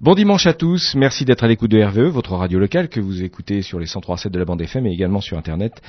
Bon 0.00 0.14
dimanche 0.14 0.48
à 0.48 0.54
tous, 0.54 0.96
merci 0.96 1.24
d'être 1.24 1.44
à 1.44 1.46
l'écoute 1.46 1.70
de 1.70 1.80
RVE, 1.80 2.08
votre 2.08 2.32
radio 2.32 2.58
locale 2.58 2.88
que 2.88 2.98
vous 2.98 3.22
écoutez 3.22 3.62
sur 3.62 3.78
les 3.78 3.86
103.7 3.86 4.28
de 4.28 4.40
la 4.40 4.44
bande 4.44 4.60
FM 4.60 4.86
et 4.86 4.92
également 4.92 5.20
sur 5.20 5.38
internet 5.38 5.80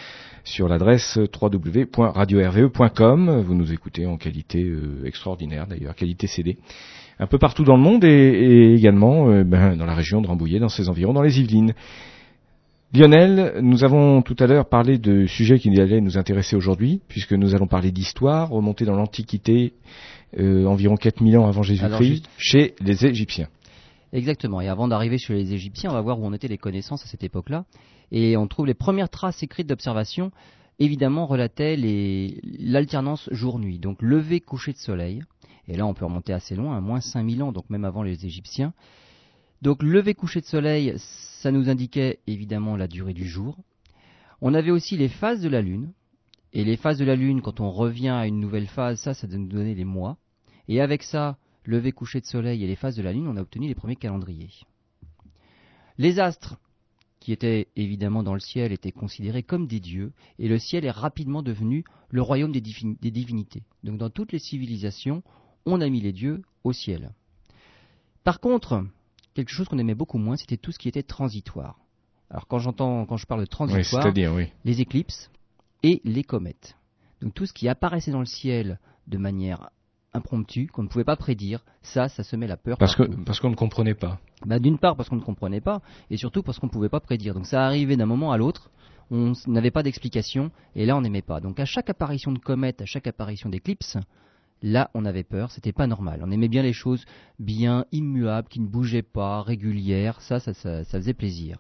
sur 0.44 0.68
l'adresse 0.68 1.18
www.radiorve.com. 1.42 3.42
Vous 3.42 3.56
nous 3.56 3.74
écoutez 3.74 4.06
en 4.06 4.18
qualité 4.18 4.62
euh, 4.62 5.04
extraordinaire 5.06 5.66
d'ailleurs, 5.66 5.96
qualité 5.96 6.28
CD, 6.28 6.60
un 7.18 7.26
peu 7.26 7.40
partout 7.40 7.64
dans 7.64 7.76
le 7.76 7.82
monde 7.82 8.04
et, 8.04 8.76
également 8.76 9.32
euh, 9.32 9.44
ben, 9.44 9.76
dans 9.76 9.88
la 9.88 9.96
région 9.96 10.22
de 10.22 10.28
Rambouillet, 10.28 10.60
dans 10.60 10.70
ses 10.70 10.88
environs, 10.88 11.14
dans 11.14 11.24
les 11.24 11.40
Yvelines. 11.40 11.74
Lionel, 12.94 13.56
nous 13.64 13.84
avons 13.84 14.22
tout 14.22 14.36
à 14.38 14.46
l'heure 14.46 14.70
parlé 14.70 15.00
de 15.00 15.26
sujets 15.26 15.58
qui 15.58 15.70
allaient 15.82 16.00
nous 16.00 16.20
intéresser 16.20 16.56
aujourd'hui, 16.56 17.02
puisque 17.08 17.34
nous 17.34 17.56
allons 17.56 17.66
parler 17.66 17.92
d'histoire, 17.92 18.50
remonter 18.50 18.86
dans 18.86 18.96
l'Antiquité, 18.96 19.74
euh, 20.38 20.68
environ 20.68 20.96
4000 20.96 21.40
ans 21.40 21.48
avant 21.48 21.64
Jésus-Christ, 21.64 22.30
chez 22.38 22.76
les 22.82 23.08
Égyptiens. 23.08 23.48
Exactement. 24.16 24.62
Et 24.62 24.70
avant 24.70 24.88
d'arriver 24.88 25.18
chez 25.18 25.34
les 25.34 25.54
Égyptiens, 25.54 25.90
on 25.90 25.94
va 25.94 26.00
voir 26.00 26.22
où 26.22 26.26
en 26.26 26.32
étaient 26.32 26.48
les 26.48 26.58
connaissances 26.58 27.04
à 27.04 27.08
cette 27.08 27.26
époque-là. 27.26 27.66
Et 28.12 28.38
on 28.38 28.48
trouve 28.48 28.66
les 28.66 28.74
premières 28.74 29.10
traces 29.10 29.44
écrites 29.44 29.68
d'observation, 29.68 30.32
évidemment, 30.80 31.26
relataient 31.26 31.76
l'alternance 31.78 33.28
jour-nuit. 33.34 33.78
Donc 33.78 34.02
lever, 34.02 34.40
coucher 34.40 34.72
de 34.72 34.78
soleil. 34.78 35.22
Et 35.68 35.76
là, 35.76 35.86
on 35.86 35.94
peut 35.94 36.06
remonter 36.06 36.32
assez 36.32 36.56
loin, 36.56 36.78
à 36.78 36.80
moins 36.80 37.02
5000 37.02 37.44
ans, 37.44 37.52
donc 37.52 37.70
même 37.70 37.84
avant 37.84 38.04
les 38.04 38.26
Égyptiens. 38.26 38.74
Donc 39.62 39.84
lever, 39.84 40.14
coucher 40.14 40.40
de 40.40 40.46
soleil, 40.46 40.94
ça 41.42 41.52
nous 41.52 41.70
indiquait 41.70 42.20
évidemment 42.26 42.78
la 42.78 42.88
durée 42.88 43.14
du 43.14 43.28
jour. 43.28 43.58
On 44.40 44.54
avait 44.54 44.72
aussi 44.72 44.96
les 44.96 45.10
phases 45.10 45.42
de 45.42 45.50
la 45.50 45.62
Lune. 45.62 45.92
Et 46.54 46.64
les 46.64 46.78
phases 46.78 47.00
de 47.00 47.06
la 47.06 47.18
Lune, 47.18 47.42
quand 47.42 47.60
on 47.60 47.70
revient 47.70 48.08
à 48.08 48.28
une 48.28 48.40
nouvelle 48.40 48.68
phase, 48.68 49.02
ça, 49.02 49.14
ça 49.14 49.28
nous 49.28 49.48
donnait 49.48 49.76
les 49.76 49.84
mois. 49.84 50.16
Et 50.70 50.80
avec 50.80 51.04
ça, 51.04 51.38
lever, 51.66 51.92
coucher 51.92 52.22
de 52.22 52.26
soleil 52.26 52.64
et 52.64 52.68
les 52.68 52.76
phases 52.76 52.96
de 52.96 53.02
la 53.04 53.14
Lune, 53.14 53.28
on 53.28 53.38
a 53.38 53.42
obtenu 53.42 53.68
les 53.68 53.76
premiers 53.76 53.96
calendriers. 53.96 54.52
Les 55.98 56.20
astres, 56.20 56.58
qui 57.20 57.32
étaient 57.32 57.68
évidemment 57.76 58.22
dans 58.22 58.34
le 58.34 58.40
ciel, 58.40 58.72
étaient 58.72 58.92
considérés 58.92 59.44
comme 59.44 59.68
des 59.68 59.80
dieux, 59.80 60.12
et 60.38 60.48
le 60.48 60.60
ciel 60.60 60.86
est 60.86 60.92
rapidement 60.92 61.42
devenu 61.42 61.84
le 62.10 62.22
royaume 62.22 62.52
des, 62.52 62.62
des 62.62 63.12
divinités. 63.12 63.64
Donc 63.84 63.98
dans 63.98 64.10
toutes 64.10 64.32
les 64.32 64.40
civilisations, 64.40 65.24
on 65.66 65.82
a 65.82 65.90
mis 65.90 66.02
les 66.02 66.14
dieux 66.14 66.44
au 66.64 66.74
ciel. 66.74 67.12
Par 68.24 68.40
contre, 68.40 68.86
quelque 69.34 69.52
chose 69.52 69.68
qu'on 69.68 69.80
aimait 69.80 69.96
beaucoup 69.96 70.18
moins, 70.18 70.38
c'était 70.38 70.58
tout 70.58 70.72
ce 70.72 70.80
qui 70.80 70.88
était 70.88 71.04
transitoire. 71.04 71.80
Alors 72.30 72.48
quand 72.48 72.60
j'entends, 72.60 73.06
quand 73.06 73.18
je 73.18 73.26
parle 73.26 73.42
de 73.42 73.46
transitoire, 73.46 74.14
les 74.64 74.82
éclipses 74.82 75.30
et 75.84 76.02
les 76.04 76.24
comètes. 76.24 76.76
Donc 77.22 77.34
tout 77.34 77.46
ce 77.46 77.54
qui 77.54 77.68
apparaissait 77.68 78.12
dans 78.12 78.20
le 78.20 78.26
ciel 78.26 78.80
de 79.08 79.18
manière 79.18 79.70
impromptu 80.16 80.68
qu'on 80.68 80.84
ne 80.84 80.88
pouvait 80.88 81.04
pas 81.04 81.16
prédire. 81.16 81.64
Ça, 81.82 82.10
ça 82.10 82.24
se 82.24 82.36
met 82.36 82.48
la 82.48 82.58
peur. 82.58 82.78
Parce 82.78 82.96
que 82.96 83.04
parce 83.04 83.40
qu'on 83.40 83.50
ne 83.50 83.56
comprenait 83.56 83.94
pas. 83.94 84.20
Bah, 84.46 84.60
d'une 84.60 84.78
part 84.78 84.96
parce 84.96 85.10
qu'on 85.10 85.16
ne 85.16 85.22
comprenait 85.22 85.62
pas, 85.62 85.82
et 86.10 86.18
surtout 86.18 86.44
parce 86.44 86.60
qu'on 86.60 86.68
ne 86.68 86.72
pouvait 86.72 86.90
pas 86.90 87.00
prédire. 87.00 87.34
Donc 87.34 87.46
ça 87.46 87.66
arrivait 87.66 87.98
d'un 87.98 88.06
moment 88.06 88.32
à 88.32 88.38
l'autre. 88.38 88.72
On 89.12 89.34
n'avait 89.46 89.72
pas 89.72 89.84
d'explication, 89.84 90.50
et 90.76 90.86
là 90.86 90.98
on 90.98 91.02
n'aimait 91.02 91.22
pas. 91.22 91.40
Donc 91.40 91.60
à 91.60 91.66
chaque 91.66 91.90
apparition 91.90 92.32
de 92.32 92.40
comète, 92.40 92.82
à 92.82 92.86
chaque 92.86 93.06
apparition 93.06 93.50
d'éclipse, 93.50 93.98
là 94.64 94.90
on 94.96 95.06
avait 95.06 95.24
peur. 95.24 95.52
C'était 95.52 95.74
pas 95.74 95.86
normal. 95.86 96.22
On 96.24 96.32
aimait 96.32 96.48
bien 96.48 96.64
les 96.64 96.74
choses 96.74 97.06
bien 97.38 97.86
immuables, 97.92 98.48
qui 98.48 98.60
ne 98.60 98.68
bougeaient 98.68 99.04
pas, 99.04 99.44
régulières. 99.44 100.22
Ça, 100.22 100.40
ça, 100.40 100.54
ça, 100.54 100.84
ça 100.84 100.98
faisait 100.98 101.14
plaisir. 101.14 101.60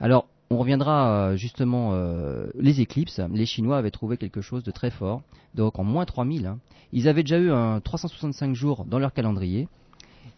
Alors 0.00 0.28
on 0.50 0.58
reviendra 0.58 1.08
euh, 1.08 1.36
justement 1.36 1.90
euh, 1.92 2.46
les 2.58 2.80
éclipses. 2.80 3.20
Les 3.32 3.46
Chinois 3.46 3.78
avaient 3.78 3.90
trouvé 3.90 4.16
quelque 4.16 4.40
chose 4.40 4.62
de 4.62 4.70
très 4.70 4.90
fort. 4.90 5.22
Donc 5.54 5.78
en 5.78 5.84
moins 5.84 6.04
3000, 6.04 6.46
hein. 6.46 6.58
ils 6.92 7.08
avaient 7.08 7.22
déjà 7.22 7.38
eu 7.38 7.50
un 7.50 7.80
365 7.80 8.54
jours 8.54 8.84
dans 8.84 8.98
leur 8.98 9.12
calendrier 9.12 9.68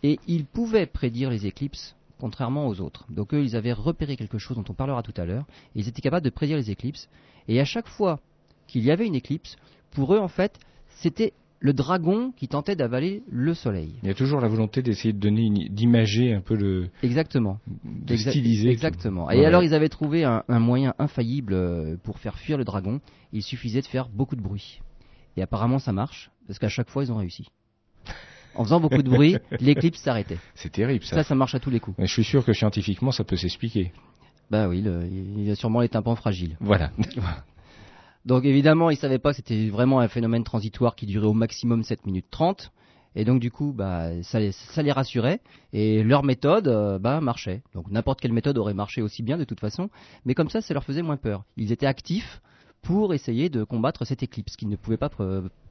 et 0.02 0.18
ils 0.26 0.44
pouvaient 0.44 0.86
prédire 0.86 1.30
les 1.30 1.46
éclipses 1.46 1.96
contrairement 2.18 2.66
aux 2.66 2.80
autres. 2.80 3.04
Donc 3.10 3.34
eux, 3.34 3.42
ils 3.42 3.56
avaient 3.56 3.72
repéré 3.72 4.16
quelque 4.16 4.38
chose 4.38 4.56
dont 4.56 4.64
on 4.68 4.74
parlera 4.74 5.02
tout 5.02 5.14
à 5.16 5.24
l'heure. 5.24 5.44
Ils 5.74 5.88
étaient 5.88 6.02
capables 6.02 6.24
de 6.24 6.30
prédire 6.30 6.56
les 6.56 6.70
éclipses. 6.70 7.08
Et 7.48 7.60
à 7.60 7.64
chaque 7.64 7.88
fois 7.88 8.20
qu'il 8.66 8.82
y 8.82 8.90
avait 8.90 9.06
une 9.06 9.14
éclipse, 9.14 9.56
pour 9.92 10.14
eux, 10.14 10.18
en 10.18 10.28
fait, 10.28 10.58
c'était 10.88 11.32
le 11.60 11.72
dragon 11.72 12.32
qui 12.36 12.48
tentait 12.48 12.76
d'avaler 12.76 13.22
le 13.28 13.54
soleil. 13.54 13.94
Il 14.02 14.08
y 14.08 14.10
a 14.10 14.14
toujours 14.14 14.40
la 14.40 14.48
volonté 14.48 14.82
d'essayer 14.82 15.12
de 15.12 15.18
donner, 15.18 15.68
d'imager 15.70 16.34
un 16.34 16.40
peu 16.40 16.54
le. 16.54 16.88
Exactement. 17.02 17.58
De 17.84 18.16
styliser. 18.16 18.70
Exactement. 18.70 19.30
Et 19.30 19.44
alors 19.44 19.62
ils 19.62 19.74
avaient 19.74 19.88
trouvé 19.88 20.24
un, 20.24 20.42
moyen 20.48 20.94
infaillible 20.98 21.54
euh, 21.54 21.96
pour 22.02 22.18
faire 22.18 22.38
fuir 22.38 22.58
le 22.58 22.64
dragon. 22.64 23.00
Il 23.32 23.42
suffisait 23.42 23.80
de 23.80 23.86
faire 23.86 24.08
beaucoup 24.08 24.36
de 24.36 24.42
bruit. 24.42 24.80
Et 25.36 25.42
apparemment 25.42 25.78
ça 25.78 25.92
marche 25.92 26.30
parce 26.46 26.58
qu'à 26.58 26.68
chaque 26.68 26.90
fois 26.90 27.04
ils 27.04 27.12
ont 27.12 27.16
réussi. 27.16 27.48
En 28.54 28.64
faisant 28.64 28.80
beaucoup 28.80 29.02
de 29.02 29.10
bruit, 29.10 29.36
l'éclipse 29.60 30.00
s'arrêtait. 30.00 30.38
C'est 30.54 30.72
terrible 30.72 31.04
ça. 31.04 31.16
Ça, 31.16 31.24
ça 31.24 31.34
marche 31.34 31.54
à 31.54 31.60
tous 31.60 31.70
les 31.70 31.80
coups. 31.80 31.98
Mais 31.98 32.06
je 32.06 32.12
suis 32.12 32.24
sûr 32.24 32.44
que 32.44 32.52
scientifiquement 32.52 33.12
ça 33.12 33.24
peut 33.24 33.36
s'expliquer. 33.36 33.92
Bah 34.50 34.68
oui, 34.68 34.78
il 34.78 35.42
y 35.42 35.50
a 35.50 35.56
sûrement 35.56 35.80
les 35.80 35.88
tympans 35.88 36.14
fragiles. 36.14 36.56
Voilà. 36.60 36.90
Donc 38.26 38.44
évidemment, 38.44 38.90
ils 38.90 38.94
ne 38.94 38.98
savaient 38.98 39.20
pas 39.20 39.30
que 39.30 39.36
c'était 39.36 39.68
vraiment 39.68 40.00
un 40.00 40.08
phénomène 40.08 40.42
transitoire 40.42 40.96
qui 40.96 41.06
durait 41.06 41.28
au 41.28 41.32
maximum 41.32 41.84
7 41.84 42.06
minutes 42.06 42.26
30. 42.30 42.72
Et 43.14 43.24
donc 43.24 43.40
du 43.40 43.50
coup, 43.50 43.72
bah, 43.72 44.10
ça, 44.22 44.40
les, 44.40 44.92
rassurait 44.92 45.40
et 45.72 46.02
leur 46.02 46.22
méthode 46.22 46.68
euh, 46.68 46.98
bah, 46.98 47.20
marchait. 47.20 47.62
Donc 47.72 47.90
n'importe 47.90 48.20
quelle 48.20 48.32
méthode 48.32 48.58
aurait 48.58 48.74
marché 48.74 49.00
aussi 49.00 49.22
bien 49.22 49.38
de 49.38 49.44
toute 49.44 49.60
façon, 49.60 49.88
mais 50.26 50.34
comme 50.34 50.50
ça, 50.50 50.60
ça 50.60 50.74
leur 50.74 50.84
faisait 50.84 51.02
moins 51.02 51.16
peur. 51.16 51.44
Ils 51.56 51.72
étaient 51.72 51.86
actifs 51.86 52.42
pour 52.82 53.14
essayer 53.14 53.48
de 53.48 53.64
combattre 53.64 54.04
cette 54.04 54.22
éclipse 54.22 54.56
qu'ils 54.56 54.68
ne 54.68 54.76
pouvaient 54.76 54.98
pas... 54.98 55.08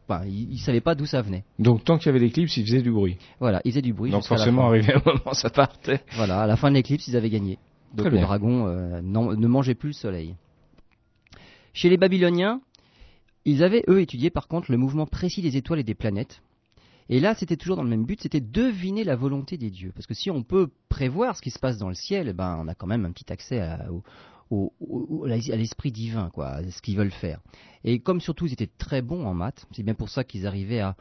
Enfin, 0.08 0.26
ils 0.26 0.50
ne 0.52 0.58
savaient 0.58 0.82
pas 0.82 0.96
d'où 0.96 1.06
ça 1.06 1.22
venait. 1.22 1.44
Donc 1.60 1.84
tant 1.84 1.98
qu'il 1.98 2.08
y 2.08 2.10
avait 2.10 2.20
l'éclipse, 2.20 2.58
ils 2.58 2.66
faisaient 2.66 2.82
du 2.82 2.92
bruit. 2.92 3.18
Voilà, 3.40 3.62
ils 3.66 3.72
faisaient 3.72 3.82
du 3.82 3.94
bruit. 3.94 4.12
Donc 4.12 4.24
forcément, 4.24 4.68
arrivé 4.68 4.94
à 4.94 4.98
un 4.98 5.02
moment, 5.06 5.34
ça 5.34 5.50
partait. 5.50 6.02
Voilà, 6.14 6.42
à 6.42 6.48
la 6.48 6.56
fin 6.56 6.70
de 6.70 6.76
l'éclipse, 6.76 7.08
ils 7.08 7.18
avaient 7.18 7.30
gagné. 7.30 7.60
Donc 7.94 8.08
le 8.08 8.20
dragon 8.20 8.68
euh, 8.68 9.02
ne 9.02 9.48
mangeait 9.48 9.76
plus 9.76 9.90
le 9.90 9.94
soleil. 9.94 10.36
Chez 11.76 11.90
les 11.90 11.98
Babyloniens, 11.98 12.62
ils 13.44 13.62
avaient, 13.62 13.84
eux, 13.90 14.00
étudié 14.00 14.30
par 14.30 14.48
contre 14.48 14.72
le 14.72 14.78
mouvement 14.78 15.06
précis 15.06 15.42
des 15.42 15.58
étoiles 15.58 15.80
et 15.80 15.84
des 15.84 15.94
planètes. 15.94 16.42
Et 17.10 17.20
là, 17.20 17.36
c'était 17.36 17.58
toujours 17.58 17.76
dans 17.76 17.84
le 17.84 17.90
même 17.90 18.06
but, 18.06 18.22
c'était 18.22 18.40
deviner 18.40 19.04
la 19.04 19.18
volonté 19.18 19.58
des 19.58 19.70
dieux. 19.70 19.92
Parce 19.94 20.08
que 20.08 20.14
si 20.14 20.32
on 20.32 20.42
peut 20.42 20.70
prévoir 20.88 21.36
ce 21.36 21.42
qui 21.42 21.52
se 21.52 21.60
passe 21.60 21.78
dans 21.78 21.90
le 21.90 21.94
ciel, 21.94 22.30
eh 22.30 22.34
ben, 22.34 22.58
on 22.62 22.70
a 22.70 22.76
quand 22.76 22.88
même 22.88 23.04
un 23.04 23.12
petit 23.12 23.30
accès 23.30 23.60
à, 23.60 23.88
l'esprit 25.26 25.92
divin, 25.92 26.30
quoi, 26.34 26.48
à 26.48 26.72
ce 26.72 26.82
qu'ils 26.82 26.96
veulent 26.96 27.12
faire. 27.12 27.42
Et 27.84 28.00
comme 28.00 28.22
surtout 28.22 28.46
ils 28.46 28.54
étaient 28.54 28.72
très 28.78 29.02
bons 29.02 29.26
en 29.26 29.34
maths, 29.34 29.68
c'est 29.74 29.84
bien 29.84 29.96
pour 29.96 30.08
ça 30.08 30.24
qu'ils 30.24 30.48
arrivaient 30.48 30.80
à 30.80 30.96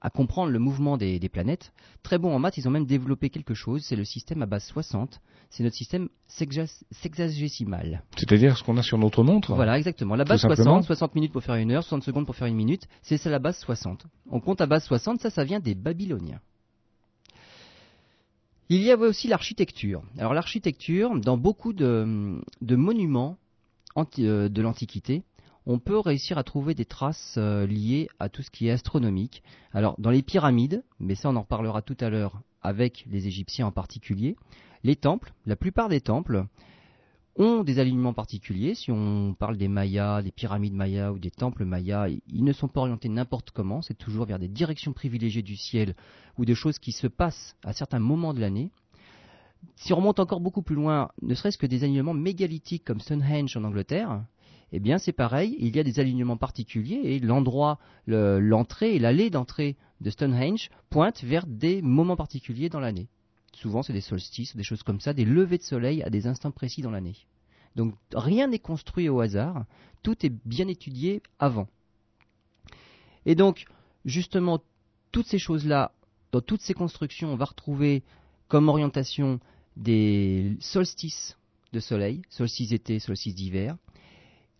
à 0.00 0.10
comprendre 0.10 0.52
le 0.52 0.58
mouvement 0.58 0.96
des, 0.96 1.28
planètes. 1.28 1.72
Très 2.02 2.18
bon 2.18 2.34
en 2.34 2.38
maths, 2.38 2.56
ils 2.56 2.68
ont 2.68 2.70
même 2.70 2.86
développé 2.86 3.30
quelque 3.30 3.54
chose, 3.54 3.84
c'est 3.84 3.96
le 3.96 4.04
système 4.04 4.42
à 4.42 4.46
base 4.46 4.64
60. 4.66 5.20
C'est 5.50 5.62
notre 5.62 5.76
système 5.76 6.08
sexagésimal. 6.26 8.02
C'est-à-dire 8.16 8.56
ce 8.56 8.62
qu'on 8.62 8.76
a 8.76 8.82
sur 8.82 8.98
notre 8.98 9.24
montre 9.24 9.54
Voilà, 9.54 9.78
exactement. 9.78 10.14
La 10.14 10.24
base 10.24 10.40
60, 10.42 10.84
60 10.84 11.14
minutes 11.14 11.32
pour 11.32 11.42
faire 11.42 11.56
une 11.56 11.70
heure, 11.72 11.82
60 11.82 12.04
secondes 12.04 12.26
pour 12.26 12.36
faire 12.36 12.46
une 12.46 12.54
minute, 12.56 12.86
c'est 13.02 13.16
ça 13.16 13.30
la 13.30 13.38
base 13.38 13.58
60. 13.58 14.06
On 14.30 14.40
compte 14.40 14.60
à 14.60 14.66
base 14.66 14.84
60, 14.84 15.20
ça, 15.20 15.30
ça 15.30 15.44
vient 15.44 15.60
des 15.60 15.74
Babyloniens. 15.74 16.40
Il 18.70 18.82
y 18.82 18.90
avait 18.90 19.06
aussi 19.06 19.28
l'architecture. 19.28 20.02
Alors 20.18 20.34
l'architecture, 20.34 21.18
dans 21.18 21.38
beaucoup 21.38 21.72
de, 21.72 22.04
monuments 22.60 23.38
euh, 24.18 24.48
de 24.48 24.62
l'Antiquité, 24.62 25.22
on 25.68 25.78
peut 25.78 25.98
réussir 25.98 26.38
à 26.38 26.44
trouver 26.44 26.74
des 26.74 26.86
traces 26.86 27.34
euh, 27.36 27.66
liées 27.66 28.08
à 28.18 28.30
tout 28.30 28.42
ce 28.42 28.50
qui 28.50 28.68
est 28.68 28.70
astronomique. 28.70 29.42
Alors 29.72 29.94
dans 29.98 30.10
les 30.10 30.22
pyramides, 30.22 30.82
mais 30.98 31.14
ça 31.14 31.28
on 31.28 31.36
en 31.36 31.42
reparlera 31.42 31.82
tout 31.82 31.96
à 32.00 32.08
l'heure 32.08 32.40
avec 32.62 33.04
les 33.10 33.26
Égyptiens 33.26 33.66
en 33.66 33.70
particulier, 33.70 34.34
les 34.82 34.96
temples, 34.96 35.34
la 35.44 35.56
plupart 35.56 35.90
des 35.90 36.00
temples 36.00 36.46
ont 37.36 37.62
des 37.64 37.78
alignements 37.78 38.14
particuliers. 38.14 38.74
Si 38.74 38.90
on 38.90 39.34
parle 39.38 39.58
des 39.58 39.68
Mayas, 39.68 40.22
des 40.22 40.32
pyramides 40.32 40.72
Mayas 40.72 41.12
ou 41.12 41.18
des 41.18 41.30
temples 41.30 41.66
Mayas, 41.66 42.08
ils 42.08 42.44
ne 42.44 42.52
sont 42.52 42.68
pas 42.68 42.80
orientés 42.80 43.10
n'importe 43.10 43.50
comment, 43.50 43.82
c'est 43.82 43.94
toujours 43.94 44.24
vers 44.24 44.38
des 44.38 44.48
directions 44.48 44.94
privilégiées 44.94 45.42
du 45.42 45.56
ciel 45.56 45.94
ou 46.38 46.46
des 46.46 46.54
choses 46.54 46.78
qui 46.78 46.92
se 46.92 47.06
passent 47.06 47.56
à 47.62 47.74
certains 47.74 48.00
moments 48.00 48.32
de 48.32 48.40
l'année. 48.40 48.70
Si 49.76 49.92
on 49.92 49.96
remonte 49.96 50.18
encore 50.18 50.40
beaucoup 50.40 50.62
plus 50.62 50.76
loin, 50.76 51.10
ne 51.20 51.34
serait-ce 51.34 51.58
que 51.58 51.66
des 51.66 51.84
alignements 51.84 52.14
mégalithiques 52.14 52.84
comme 52.84 53.00
Stonehenge 53.00 53.56
en 53.56 53.64
Angleterre, 53.64 54.22
eh 54.72 54.80
bien 54.80 54.98
c'est 54.98 55.12
pareil, 55.12 55.56
il 55.58 55.74
y 55.74 55.80
a 55.80 55.84
des 55.84 56.00
alignements 56.00 56.36
particuliers 56.36 57.00
et 57.04 57.20
l'endroit, 57.20 57.78
l'entrée 58.06 58.94
et 58.94 58.98
l'allée 58.98 59.30
d'entrée 59.30 59.76
de 60.00 60.10
Stonehenge 60.10 60.70
pointent 60.90 61.22
vers 61.24 61.46
des 61.46 61.82
moments 61.82 62.16
particuliers 62.16 62.68
dans 62.68 62.80
l'année. 62.80 63.08
Souvent 63.52 63.82
c'est 63.82 63.92
des 63.92 64.00
solstices, 64.00 64.56
des 64.56 64.62
choses 64.62 64.82
comme 64.82 65.00
ça, 65.00 65.14
des 65.14 65.24
levées 65.24 65.58
de 65.58 65.62
soleil 65.62 66.02
à 66.02 66.10
des 66.10 66.26
instants 66.26 66.50
précis 66.50 66.82
dans 66.82 66.90
l'année. 66.90 67.16
Donc 67.76 67.94
rien 68.12 68.48
n'est 68.48 68.58
construit 68.58 69.08
au 69.08 69.20
hasard, 69.20 69.64
tout 70.02 70.24
est 70.24 70.32
bien 70.44 70.68
étudié 70.68 71.22
avant. 71.38 71.68
Et 73.24 73.34
donc 73.34 73.64
justement 74.04 74.60
toutes 75.12 75.26
ces 75.26 75.38
choses-là, 75.38 75.92
dans 76.32 76.42
toutes 76.42 76.60
ces 76.60 76.74
constructions, 76.74 77.32
on 77.32 77.36
va 77.36 77.46
retrouver 77.46 78.02
comme 78.48 78.68
orientation 78.68 79.40
des 79.76 80.56
solstices 80.60 81.38
de 81.72 81.80
soleil, 81.80 82.22
solstices 82.28 82.70
d'été, 82.70 82.98
solstices 82.98 83.34
d'hiver, 83.34 83.76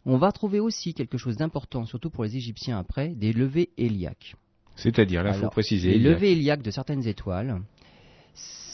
on 0.08 0.16
va 0.16 0.32
trouver 0.32 0.58
aussi 0.58 0.94
quelque 0.94 1.18
chose 1.18 1.36
d'important, 1.36 1.84
surtout 1.84 2.10
pour 2.10 2.24
les 2.24 2.36
Égyptiens 2.36 2.78
après, 2.78 3.10
des 3.10 3.32
levées 3.32 3.70
héliaques. 3.76 4.34
C'est-à-dire, 4.74 5.22
là, 5.22 5.32
il 5.34 5.40
faut 5.40 5.48
préciser. 5.48 5.90
Les 5.90 5.98
levées 5.98 6.32
héliaques 6.32 6.62
de 6.62 6.70
certaines 6.70 7.06
étoiles 7.06 7.60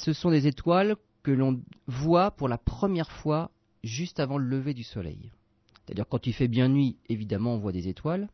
ce 0.04 0.12
sont 0.12 0.30
des 0.30 0.46
étoiles 0.46 0.96
que 1.22 1.30
l'on 1.30 1.62
voit 1.86 2.30
pour 2.30 2.46
la 2.46 2.58
première 2.58 3.10
fois 3.10 3.50
juste 3.82 4.20
avant 4.20 4.36
le 4.36 4.46
lever 4.46 4.74
du 4.74 4.82
soleil. 4.82 5.32
C'est-à-dire 5.74 6.06
quand 6.06 6.26
il 6.26 6.34
fait 6.34 6.48
bien 6.48 6.68
nuit, 6.68 6.98
évidemment, 7.08 7.54
on 7.54 7.58
voit 7.58 7.72
des 7.72 7.88
étoiles. 7.88 8.28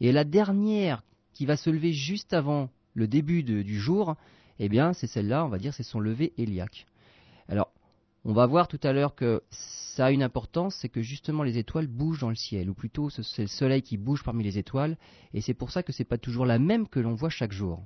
Et 0.00 0.12
la 0.12 0.22
dernière 0.22 1.02
qui 1.32 1.44
va 1.44 1.56
se 1.56 1.68
lever 1.68 1.92
juste 1.92 2.32
avant 2.32 2.70
le 2.94 3.08
début 3.08 3.42
du 3.42 3.80
jour, 3.80 4.14
eh 4.60 4.68
bien, 4.68 4.92
c'est 4.92 5.08
celle-là, 5.08 5.44
on 5.44 5.48
va 5.48 5.58
dire, 5.58 5.74
c'est 5.74 5.82
son 5.82 5.98
lever 5.98 6.32
héliaque. 6.38 6.86
Alors, 7.48 7.72
on 8.28 8.32
va 8.32 8.44
voir 8.46 8.66
tout 8.66 8.80
à 8.82 8.92
l'heure 8.92 9.14
que 9.14 9.44
ça 9.50 10.06
a 10.06 10.10
une 10.10 10.24
importance, 10.24 10.74
c'est 10.74 10.88
que 10.88 11.00
justement 11.00 11.44
les 11.44 11.58
étoiles 11.58 11.86
bougent 11.86 12.18
dans 12.18 12.28
le 12.28 12.34
ciel, 12.34 12.68
ou 12.68 12.74
plutôt 12.74 13.08
c'est 13.08 13.42
le 13.42 13.46
soleil 13.46 13.82
qui 13.82 13.96
bouge 13.96 14.24
parmi 14.24 14.42
les 14.42 14.58
étoiles, 14.58 14.98
et 15.32 15.40
c'est 15.40 15.54
pour 15.54 15.70
ça 15.70 15.84
que 15.84 15.92
c'est 15.92 16.04
pas 16.04 16.18
toujours 16.18 16.44
la 16.44 16.58
même 16.58 16.88
que 16.88 16.98
l'on 16.98 17.14
voit 17.14 17.30
chaque 17.30 17.52
jour. 17.52 17.84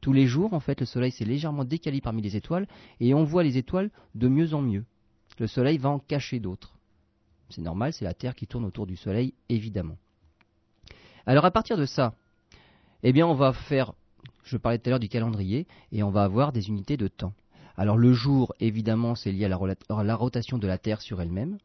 Tous 0.00 0.14
les 0.14 0.26
jours, 0.26 0.54
en 0.54 0.60
fait, 0.60 0.80
le 0.80 0.86
soleil 0.86 1.12
s'est 1.12 1.26
légèrement 1.26 1.66
décalé 1.66 2.00
parmi 2.00 2.22
les 2.22 2.36
étoiles, 2.36 2.66
et 3.00 3.12
on 3.12 3.24
voit 3.24 3.42
les 3.42 3.58
étoiles 3.58 3.90
de 4.14 4.28
mieux 4.28 4.54
en 4.54 4.62
mieux. 4.62 4.86
Le 5.38 5.46
soleil 5.46 5.76
va 5.76 5.90
en 5.90 5.98
cacher 5.98 6.40
d'autres. 6.40 6.74
C'est 7.50 7.60
normal, 7.60 7.92
c'est 7.92 8.06
la 8.06 8.14
Terre 8.14 8.34
qui 8.34 8.46
tourne 8.46 8.64
autour 8.64 8.86
du 8.86 8.96
soleil, 8.96 9.34
évidemment. 9.50 9.98
Alors 11.26 11.44
à 11.44 11.50
partir 11.50 11.76
de 11.76 11.84
ça, 11.84 12.14
eh 13.02 13.12
bien 13.12 13.26
on 13.26 13.34
va 13.34 13.52
faire, 13.52 13.92
je 14.42 14.56
parlais 14.56 14.78
tout 14.78 14.88
à 14.88 14.90
l'heure 14.92 15.00
du 15.00 15.10
calendrier, 15.10 15.66
et 15.92 16.02
on 16.02 16.10
va 16.10 16.24
avoir 16.24 16.50
des 16.50 16.70
unités 16.70 16.96
de 16.96 17.08
temps. 17.08 17.34
Alors 17.76 17.96
le 17.96 18.12
jour, 18.12 18.54
évidemment, 18.60 19.14
c'est 19.14 19.32
lié 19.32 19.44
à 19.44 19.48
la, 19.48 20.16
rotation 20.16 20.58
de 20.58 20.66
la 20.66 20.78
Terre 20.78 21.00
sur 21.00 21.20
elle-même. 21.20 21.58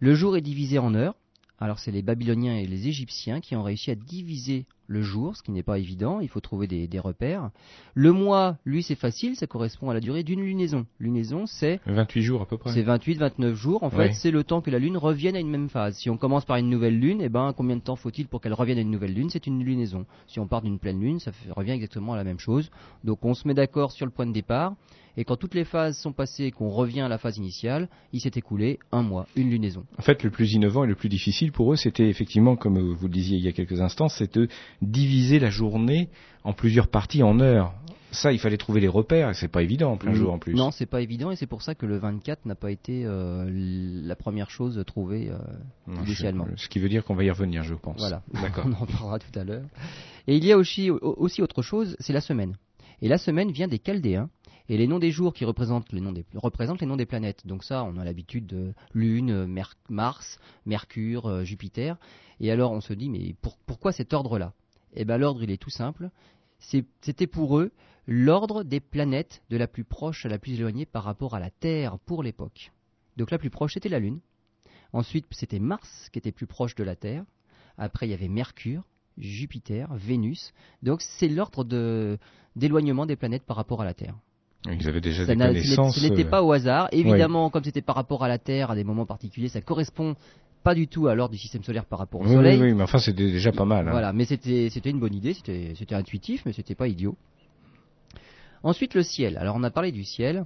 Le 0.00 0.14
jour 0.14 0.36
est 0.36 0.42
divisé 0.42 0.78
en 0.78 0.94
heures. 0.94 1.14
Alors 1.60 1.78
c'est 1.78 1.90
les 1.90 2.02
Babyloniens 2.02 2.56
et 2.56 2.66
les 2.66 2.86
Égyptiens 2.86 3.40
qui 3.40 3.56
ont 3.56 3.64
réussi 3.64 3.90
à 3.90 3.96
diviser 3.96 4.66
le 4.88 5.02
jour, 5.02 5.36
ce 5.36 5.42
qui 5.42 5.52
n'est 5.52 5.62
pas 5.62 5.78
évident, 5.78 6.18
il 6.20 6.28
faut 6.28 6.40
trouver 6.40 6.66
des, 6.66 6.98
repères. 6.98 7.50
Le 7.94 8.10
mois, 8.10 8.56
lui, 8.64 8.82
c'est 8.82 8.94
facile, 8.94 9.36
ça 9.36 9.46
correspond 9.46 9.90
à 9.90 9.94
la 9.94 10.00
durée 10.00 10.22
d'une 10.22 10.40
lunaison. 10.40 10.86
Lunaison, 10.98 11.46
c'est... 11.46 11.80
28 11.86 12.22
jours 12.22 12.42
à 12.42 12.46
peu 12.46 12.56
près. 12.56 12.72
C'est 12.72 12.82
28, 12.82 13.18
29 13.18 13.54
jours. 13.54 13.82
En 13.82 13.90
fait, 13.90 14.14
c'est 14.14 14.30
le 14.30 14.44
temps 14.44 14.62
que 14.62 14.70
la 14.70 14.78
Lune 14.78 14.96
revienne 14.96 15.36
à 15.36 15.40
une 15.40 15.50
même 15.50 15.68
phase. 15.68 15.96
Si 15.98 16.08
on 16.08 16.16
commence 16.16 16.46
par 16.46 16.56
une 16.56 16.70
nouvelle 16.70 16.98
Lune, 16.98 17.20
eh 17.20 17.28
ben, 17.28 17.52
combien 17.54 17.76
de 17.76 17.82
temps 17.82 17.96
faut-il 17.96 18.28
pour 18.28 18.40
qu'elle 18.40 18.54
revienne 18.54 18.78
à 18.78 18.80
une 18.80 18.90
nouvelle 18.90 19.12
Lune? 19.12 19.28
C'est 19.30 19.46
une 19.46 19.62
lunaison. 19.62 20.06
Si 20.26 20.40
on 20.40 20.46
part 20.46 20.62
d'une 20.62 20.78
pleine 20.78 21.00
Lune, 21.00 21.20
ça 21.20 21.32
revient 21.50 21.72
exactement 21.72 22.14
à 22.14 22.16
la 22.16 22.24
même 22.24 22.38
chose. 22.38 22.70
Donc 23.04 23.24
on 23.24 23.34
se 23.34 23.46
met 23.46 23.54
d'accord 23.54 23.92
sur 23.92 24.06
le 24.06 24.12
point 24.12 24.26
de 24.26 24.32
départ. 24.32 24.74
Et 25.18 25.24
quand 25.24 25.36
toutes 25.36 25.56
les 25.56 25.64
phases 25.64 25.98
sont 25.98 26.12
passées 26.12 26.44
et 26.44 26.50
qu'on 26.52 26.70
revient 26.70 27.00
à 27.00 27.08
la 27.08 27.18
phase 27.18 27.38
initiale, 27.38 27.88
il 28.12 28.20
s'est 28.20 28.30
écoulé 28.36 28.78
un 28.92 29.02
mois, 29.02 29.26
une 29.34 29.50
lunaison. 29.50 29.84
En 29.98 30.02
fait, 30.02 30.22
le 30.22 30.30
plus 30.30 30.52
innovant 30.52 30.84
et 30.84 30.86
le 30.86 30.94
plus 30.94 31.08
difficile 31.08 31.50
pour 31.50 31.72
eux, 31.72 31.76
c'était 31.76 32.08
effectivement, 32.08 32.54
comme 32.54 32.78
vous 32.78 33.06
le 33.08 33.12
disiez 33.12 33.36
il 33.36 33.44
y 33.44 33.48
a 33.48 33.52
quelques 33.52 33.80
instants, 33.80 34.08
c'est 34.08 34.38
de 34.38 34.46
diviser 34.80 35.40
la 35.40 35.50
journée 35.50 36.08
en 36.44 36.52
plusieurs 36.52 36.86
parties 36.86 37.24
en 37.24 37.40
heures. 37.40 37.74
Ça, 38.12 38.32
il 38.32 38.38
fallait 38.38 38.56
trouver 38.56 38.80
les 38.80 38.86
repères, 38.86 39.30
et 39.30 39.34
c'est 39.34 39.48
pas 39.48 39.64
évident 39.64 39.90
en 39.90 39.96
plein 39.96 40.14
jour 40.14 40.32
en 40.32 40.38
plus. 40.38 40.54
Non, 40.54 40.70
c'est 40.70 40.86
pas 40.86 41.02
évident, 41.02 41.32
et 41.32 41.36
c'est 41.36 41.48
pour 41.48 41.62
ça 41.62 41.74
que 41.74 41.84
le 41.84 41.98
24 41.98 42.46
n'a 42.46 42.54
pas 42.54 42.70
été 42.70 43.02
euh, 43.04 43.44
la 43.50 44.14
première 44.14 44.50
chose 44.50 44.80
trouvée 44.86 45.30
euh, 45.30 45.94
initialement. 46.04 46.46
ce 46.54 46.68
qui 46.68 46.78
veut 46.78 46.88
dire 46.88 47.04
qu'on 47.04 47.16
va 47.16 47.24
y 47.24 47.30
revenir, 47.30 47.64
je 47.64 47.74
pense. 47.74 47.98
Voilà, 47.98 48.22
d'accord. 48.40 48.66
On 48.68 48.84
en 48.84 48.86
parlera 48.86 49.18
tout 49.18 49.36
à 49.36 49.42
l'heure. 49.42 49.64
Et 50.28 50.36
il 50.36 50.44
y 50.44 50.52
a 50.52 50.56
aussi, 50.56 50.90
aussi 50.90 51.42
autre 51.42 51.62
chose, 51.62 51.96
c'est 51.98 52.12
la 52.12 52.20
semaine. 52.20 52.54
Et 53.00 53.08
la 53.08 53.18
semaine 53.18 53.50
vient 53.52 53.68
des 53.68 53.78
Chaldéens, 53.78 54.28
et 54.68 54.76
les 54.76 54.86
noms 54.86 54.98
des 54.98 55.10
jours 55.10 55.32
qui 55.32 55.44
représentent 55.44 55.92
les 55.92 56.00
noms 56.00 56.12
des, 56.12 57.06
planètes. 57.06 57.46
Donc 57.46 57.64
ça, 57.64 57.84
on 57.84 57.96
a 57.96 58.04
l'habitude 58.04 58.46
de 58.46 58.74
Lune, 58.92 59.46
Mars, 59.88 60.38
Mercure, 60.66 61.26
euh, 61.26 61.44
Jupiter. 61.44 61.96
Et 62.40 62.50
alors 62.50 62.72
on 62.72 62.80
se 62.80 62.92
dit, 62.92 63.08
mais 63.08 63.34
pourquoi 63.66 63.92
cet 63.92 64.12
ordre-là? 64.12 64.52
Eh 64.94 65.04
bien 65.04 65.16
l'ordre, 65.16 65.42
il 65.42 65.50
est 65.50 65.56
tout 65.56 65.70
simple. 65.70 66.10
C'était 66.58 67.26
pour 67.26 67.58
eux 67.58 67.72
l'ordre 68.06 68.62
des 68.62 68.80
planètes 68.80 69.42
de 69.50 69.56
la 69.56 69.68
plus 69.68 69.84
proche 69.84 70.26
à 70.26 70.28
la 70.28 70.38
plus 70.38 70.54
éloignée 70.54 70.86
par 70.86 71.04
rapport 71.04 71.34
à 71.34 71.40
la 71.40 71.50
Terre 71.50 71.98
pour 72.00 72.22
l'époque. 72.22 72.72
Donc 73.16 73.30
la 73.30 73.38
plus 73.38 73.50
proche, 73.50 73.74
c'était 73.74 73.88
la 73.88 73.98
Lune. 73.98 74.20
Ensuite, 74.92 75.26
c'était 75.30 75.58
Mars 75.58 76.08
qui 76.12 76.18
était 76.18 76.32
plus 76.32 76.46
proche 76.46 76.74
de 76.74 76.84
la 76.84 76.96
Terre. 76.96 77.24
Après, 77.76 78.06
il 78.06 78.10
y 78.10 78.14
avait 78.14 78.28
Mercure, 78.28 78.82
Jupiter, 79.18 79.92
Vénus. 79.94 80.52
Donc 80.82 81.02
c'est 81.02 81.28
l'ordre 81.28 81.64
d'éloignement 82.56 83.06
des 83.06 83.16
planètes 83.16 83.44
par 83.44 83.56
rapport 83.56 83.82
à 83.82 83.84
la 83.84 83.94
Terre. 83.94 84.16
Ils 84.66 84.88
avaient 84.88 85.00
déjà 85.00 85.24
des 85.24 85.36
connaissances. 85.36 85.96
Ce 85.96 86.06
n'était 86.06 86.26
euh, 86.26 86.30
pas 86.30 86.42
au 86.42 86.52
hasard. 86.52 86.88
Évidemment, 86.92 87.50
comme 87.50 87.64
c'était 87.64 87.82
par 87.82 87.96
rapport 87.96 88.24
à 88.24 88.28
la 88.28 88.38
Terre, 88.38 88.70
à 88.70 88.74
des 88.74 88.84
moments 88.84 89.06
particuliers, 89.06 89.48
ça 89.48 89.60
correspond 89.60 90.16
pas 90.64 90.74
du 90.74 90.88
tout 90.88 91.06
à 91.06 91.14
l'ordre 91.14 91.32
du 91.32 91.38
système 91.38 91.62
solaire 91.62 91.84
par 91.84 91.98
rapport 92.00 92.20
au 92.20 92.26
Soleil. 92.26 92.60
Oui, 92.60 92.74
mais 92.74 92.82
enfin, 92.82 92.98
c'était 92.98 93.30
déjà 93.30 93.52
pas 93.52 93.64
mal. 93.64 93.88
Hein. 93.88 93.92
Voilà, 93.92 94.12
mais 94.12 94.24
c'était 94.24 94.68
une 94.90 94.98
bonne 95.00 95.14
idée, 95.14 95.34
c'était 95.34 95.94
intuitif, 95.94 96.42
mais 96.44 96.52
c'était 96.52 96.74
pas 96.74 96.88
idiot. 96.88 97.16
Ensuite, 98.62 98.94
le 98.94 99.02
ciel. 99.02 99.36
Alors, 99.38 99.56
on 99.56 99.62
a 99.62 99.70
parlé 99.70 99.92
du 99.92 100.04
ciel. 100.04 100.44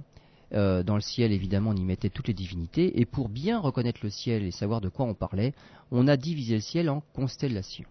Euh, 0.53 0.83
dans 0.83 0.95
le 0.95 1.01
ciel, 1.01 1.31
évidemment, 1.31 1.71
on 1.71 1.75
y 1.75 1.83
mettait 1.83 2.09
toutes 2.09 2.27
les 2.27 2.33
divinités. 2.35 2.99
Et 2.99 3.05
pour 3.05 3.27
bien 3.27 3.59
reconnaître 3.59 4.01
le 4.03 4.11
ciel 4.11 4.43
et 4.43 4.51
savoir 4.51 4.81
de 4.81 4.89
quoi 4.89 5.05
on 5.05 5.15
parlait, 5.15 5.53
on 5.91 6.07
a 6.07 6.15
divisé 6.15 6.55
le 6.55 6.61
ciel 6.61 6.89
en 6.91 7.01
constellations. 7.13 7.85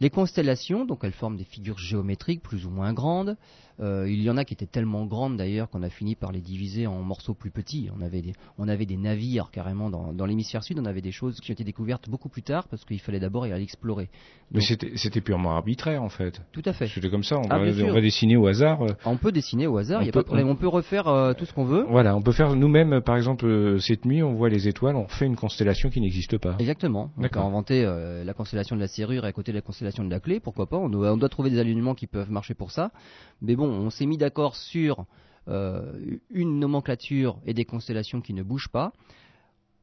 Les 0.00 0.10
constellations, 0.10 0.84
donc 0.84 1.04
elles 1.04 1.12
forment 1.12 1.36
des 1.36 1.44
figures 1.44 1.78
géométriques 1.78 2.42
plus 2.42 2.66
ou 2.66 2.70
moins 2.70 2.92
grandes. 2.92 3.36
Euh, 3.82 4.08
il 4.08 4.22
y 4.22 4.30
en 4.30 4.36
a 4.36 4.44
qui 4.44 4.54
étaient 4.54 4.66
tellement 4.66 5.06
grandes 5.06 5.36
d'ailleurs 5.36 5.68
qu'on 5.68 5.82
a 5.82 5.88
fini 5.88 6.14
par 6.14 6.30
les 6.30 6.40
diviser 6.40 6.86
en 6.86 7.02
morceaux 7.02 7.34
plus 7.34 7.50
petits. 7.50 7.90
On 7.96 8.00
avait 8.00 8.22
des, 8.22 8.32
on 8.56 8.68
avait 8.68 8.86
des 8.86 8.96
navires 8.96 9.50
carrément 9.50 9.90
dans, 9.90 10.26
l'hémisphère 10.26 10.62
sud, 10.62 10.78
on 10.78 10.84
avait 10.84 11.00
des 11.00 11.10
choses 11.10 11.40
qui 11.40 11.50
ont 11.50 11.54
été 11.54 11.64
découvertes 11.64 12.08
beaucoup 12.08 12.28
plus 12.28 12.42
tard 12.42 12.68
parce 12.68 12.84
qu'il 12.84 13.00
fallait 13.00 13.18
d'abord 13.18 13.46
y 13.46 13.52
aller 13.52 13.64
explorer. 13.64 14.08
Mais 14.52 14.60
c'était 14.60 15.20
purement 15.20 15.56
arbitraire 15.56 16.02
en 16.02 16.08
fait. 16.08 16.40
Tout 16.52 16.62
à 16.64 16.72
fait. 16.72 16.86
C'était 16.86 17.10
comme 17.10 17.24
ça, 17.24 17.38
on, 17.38 17.48
ah, 17.50 17.58
va, 17.58 18.00
dessiner 18.00 18.36
au 18.36 18.46
hasard. 18.46 18.82
Euh. 18.82 18.94
On 19.04 19.16
peut 19.16 19.32
dessiner 19.32 19.66
au 19.66 19.76
hasard, 19.78 20.02
il 20.02 20.04
n'y 20.04 20.10
a 20.10 20.12
pas 20.12 20.20
de 20.20 20.26
problème. 20.26 20.48
On, 20.48 20.56
peut 20.56 20.68
refaire 20.68 21.08
euh, 21.08 21.32
tout 21.32 21.44
ce 21.44 21.52
qu'on 21.52 21.64
veut. 21.64 21.84
Voilà, 21.88 22.14
on 22.14 22.22
peut 22.22 22.32
faire 22.32 22.54
nous-mêmes, 22.54 23.00
par 23.00 23.16
exemple, 23.16 23.80
cette 23.80 24.04
nuit, 24.04 24.22
on 24.22 24.34
voit 24.34 24.48
les 24.48 24.68
étoiles, 24.68 24.94
on 24.94 25.08
fait 25.08 25.26
une 25.26 25.36
constellation 25.36 25.90
qui 25.90 26.00
n'existe 26.00 26.38
pas. 26.38 26.54
Exactement. 26.60 27.10
On 27.16 27.24
a 27.24 27.40
inventé 27.40 27.82
la 27.82 28.34
constellation 28.34 28.76
de 28.76 28.80
la 28.80 28.88
serrure 28.88 29.24
à 29.24 29.32
côté 29.32 29.50
de 29.50 29.56
la 29.56 29.62
constellation 29.62 30.04
de 30.04 30.10
la 30.10 30.20
clé, 30.20 30.38
pourquoi 30.38 30.66
pas. 30.68 30.76
On 30.76 30.88
doit, 30.88 31.12
on 31.12 31.16
doit 31.16 31.28
trouver 31.28 31.50
des 31.50 31.58
alignements 31.58 31.94
qui 31.94 32.06
peuvent 32.06 32.30
marcher 32.30 32.54
pour 32.54 32.70
ça. 32.70 32.92
Mais 33.40 33.56
bon, 33.56 33.71
on 33.72 33.90
s'est 33.90 34.06
mis 34.06 34.18
d'accord 34.18 34.56
sur 34.56 35.06
euh, 35.48 36.18
une 36.30 36.58
nomenclature 36.58 37.40
et 37.44 37.54
des 37.54 37.64
constellations 37.64 38.20
qui 38.20 38.32
ne 38.32 38.42
bougent 38.42 38.68
pas. 38.68 38.92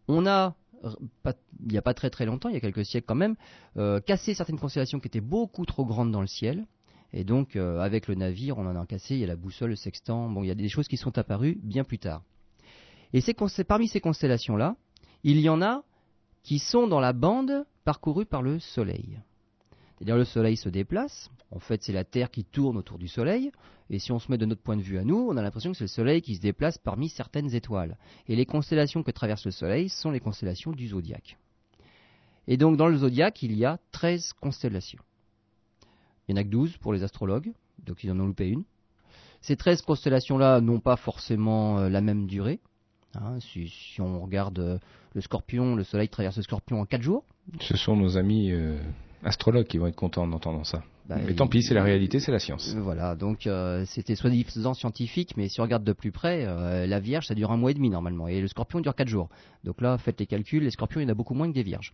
On 0.08 0.26
a, 0.26 0.56
il 0.84 1.72
n'y 1.72 1.78
a 1.78 1.82
pas 1.82 1.94
très 1.94 2.10
très 2.10 2.26
longtemps, 2.26 2.50
il 2.50 2.54
y 2.54 2.58
a 2.58 2.62
quelques 2.62 2.86
siècles 2.86 3.06
quand 3.08 3.16
même, 3.16 3.36
euh, 3.78 4.00
cassé 4.00 4.34
certaines 4.34 4.60
constellations 4.60 5.00
qui 5.00 5.08
étaient 5.08 5.20
beaucoup 5.20 5.66
trop 5.66 5.86
grandes 5.86 6.12
dans 6.12 6.22
le 6.22 6.28
ciel. 6.28 6.66
Et 7.12 7.24
donc, 7.24 7.56
euh, 7.56 7.80
avec 7.80 8.08
le 8.08 8.16
navire, 8.16 8.58
on 8.58 8.68
en 8.68 8.80
a 8.80 8.86
cassé. 8.86 9.16
Il 9.16 9.20
y 9.20 9.24
a 9.24 9.28
la 9.28 9.36
boussole, 9.36 9.72
le 9.72 9.76
sextant. 9.76 10.30
Bon, 10.30 10.44
il 10.44 10.48
y 10.48 10.52
a 10.52 10.56
des 10.56 10.70
choses 10.70 10.88
qui 10.88 10.98
sont 10.98 11.18
apparues 11.18 11.58
bien 11.64 11.84
plus 11.84 11.98
tard. 11.98 12.24
Et 13.14 13.22
parmi 13.68 13.88
ces 13.88 14.00
constellations-là, 14.00 14.76
il 15.24 15.40
y 15.40 15.50
en 15.50 15.62
a 15.62 15.84
qui 16.44 16.60
sont 16.60 16.88
dans 16.88 17.00
la 17.00 17.14
bande 17.14 17.66
parcourue 17.84 18.26
par 18.26 18.44
le 18.44 18.60
Soleil. 18.60 19.20
C'est-à-dire 20.00 20.16
le 20.16 20.24
Soleil 20.24 20.56
se 20.56 20.70
déplace, 20.70 21.30
en 21.52 21.60
fait 21.60 21.84
c'est 21.84 21.92
la 21.92 22.06
Terre 22.06 22.32
qui 22.32 22.46
tourne 22.46 22.78
autour 22.78 22.98
du 22.98 23.10
Soleil, 23.10 23.52
et 23.90 24.00
si 24.00 24.14
on 24.14 24.20
se 24.20 24.32
met 24.32 24.38
de 24.38 24.46
notre 24.46 24.62
point 24.62 24.78
de 24.78 24.82
vue 24.82 24.98
à 24.98 25.04
nous, 25.04 25.28
on 25.30 25.36
a 25.36 25.42
l'impression 25.42 25.72
que 25.74 25.78
c'est 25.78 25.84
le 25.84 25.90
Soleil 25.90 26.22
qui 26.22 26.36
se 26.36 26.42
déplace 26.42 26.78
parmi 26.78 27.10
certaines 27.10 27.54
étoiles. 27.54 27.98
Et 28.28 28.36
les 28.38 28.46
constellations 28.46 29.04
que 29.04 29.12
traverse 29.12 29.46
le 29.46 29.52
Soleil 29.52 29.90
sont 29.90 30.12
les 30.12 30.22
constellations 30.22 30.72
du 30.72 30.88
zodiaque. 30.88 31.38
Et 32.48 32.56
donc 32.56 32.78
dans 32.78 32.88
le 32.88 32.98
zodiaque, 32.98 33.44
il 33.44 33.58
y 33.58 33.66
a 33.66 33.78
13 33.92 34.34
constellations. 34.34 35.04
Il 36.28 36.36
n'y 36.36 36.40
en 36.40 36.42
a 36.42 36.46
que 36.46 36.50
12 36.50 36.78
pour 36.78 36.94
les 36.94 37.04
astrologues, 37.04 37.52
donc 37.86 38.04
ils 38.04 38.12
en 38.12 38.20
ont 38.22 38.28
loupé 38.28 38.48
une. 38.48 38.64
Ces 39.42 39.58
13 39.58 39.82
constellations-là 39.82 40.62
n'ont 40.62 40.80
pas 40.80 40.96
forcément 40.96 41.80
euh, 41.80 41.90
la 41.90 42.02
même 42.02 42.26
durée. 42.26 42.60
Hein. 43.16 43.40
si, 43.40 43.98
on 44.00 44.22
regarde 44.22 44.60
euh, 44.60 44.78
le 45.14 45.22
scorpion, 45.22 45.76
le 45.76 45.84
soleil 45.84 46.08
traverse 46.10 46.38
le 46.38 46.44
scorpion 46.44 46.80
en 46.80 46.86
4 46.86 47.02
jours. 47.02 47.26
Ce 47.60 47.76
sont 47.76 47.98
nos 47.98 48.18
amis 48.18 48.52
euh, 48.52 48.80
astrologues 49.24 49.68
qui 49.68 49.78
vont 49.78 49.88
être 49.88 49.96
contents 49.96 50.24
en 50.24 50.32
entendant 50.32 50.64
ça. 50.64 50.84
Bah, 51.10 51.16
mais 51.26 51.34
tant 51.34 51.48
pis, 51.48 51.64
c'est 51.64 51.74
la 51.74 51.84
réalité, 51.84 52.20
c'est 52.20 52.32
la 52.32 52.38
science. 52.38 52.76
Euh, 52.76 52.82
voilà, 52.82 53.16
donc 53.16 53.48
euh, 53.48 53.84
c'était 53.86 54.14
soi-disant 54.14 54.76
scientifique, 54.76 55.36
mais 55.38 55.50
si 55.50 55.60
on 55.60 55.64
regarde 55.64 55.84
de 55.84 55.94
plus 55.94 56.12
près, 56.12 56.46
euh, 56.46 56.86
la 56.86 57.00
Vierge, 57.00 57.26
ça 57.26 57.34
dure 57.34 57.52
un 57.52 57.58
mois 57.58 57.72
et 57.72 57.74
demi 57.74 57.90
normalement, 57.90 58.28
et 58.28 58.40
le 58.40 58.48
Scorpion 58.48 58.80
dure 58.80 58.94
4 58.94 59.08
jours. 59.08 59.28
Donc 59.64 59.82
là, 59.82 59.98
faites 59.98 60.20
les 60.20 60.28
calculs, 60.28 60.64
les 60.64 60.70
Scorpions, 60.70 61.02
il 61.02 61.06
y 61.06 61.08
en 61.08 61.10
a 61.10 61.16
beaucoup 61.16 61.34
moins 61.34 61.50
que 61.50 61.56
des 61.56 61.64
Vierges. 61.64 61.94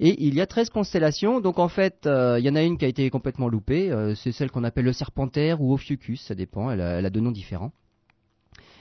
Et 0.00 0.26
il 0.26 0.34
y 0.34 0.40
a 0.40 0.46
13 0.46 0.70
constellations, 0.70 1.40
donc 1.40 1.60
en 1.60 1.68
fait, 1.68 2.00
il 2.06 2.44
y 2.44 2.50
en 2.50 2.56
a 2.56 2.62
une 2.62 2.78
qui 2.78 2.84
a 2.84 2.88
été 2.88 3.08
complètement 3.10 3.46
loupée, 3.48 3.92
c'est 4.16 4.32
celle 4.32 4.50
qu'on 4.50 4.64
appelle 4.64 4.86
le 4.86 4.92
Serpentaire 4.92 5.60
ou 5.60 5.72
Ophiuchus, 5.72 6.16
ça 6.16 6.34
dépend, 6.34 6.72
elle 6.72 6.80
a, 6.80 6.98
elle 6.98 7.06
a 7.06 7.10
deux 7.10 7.20
noms 7.20 7.30
différents. 7.30 7.70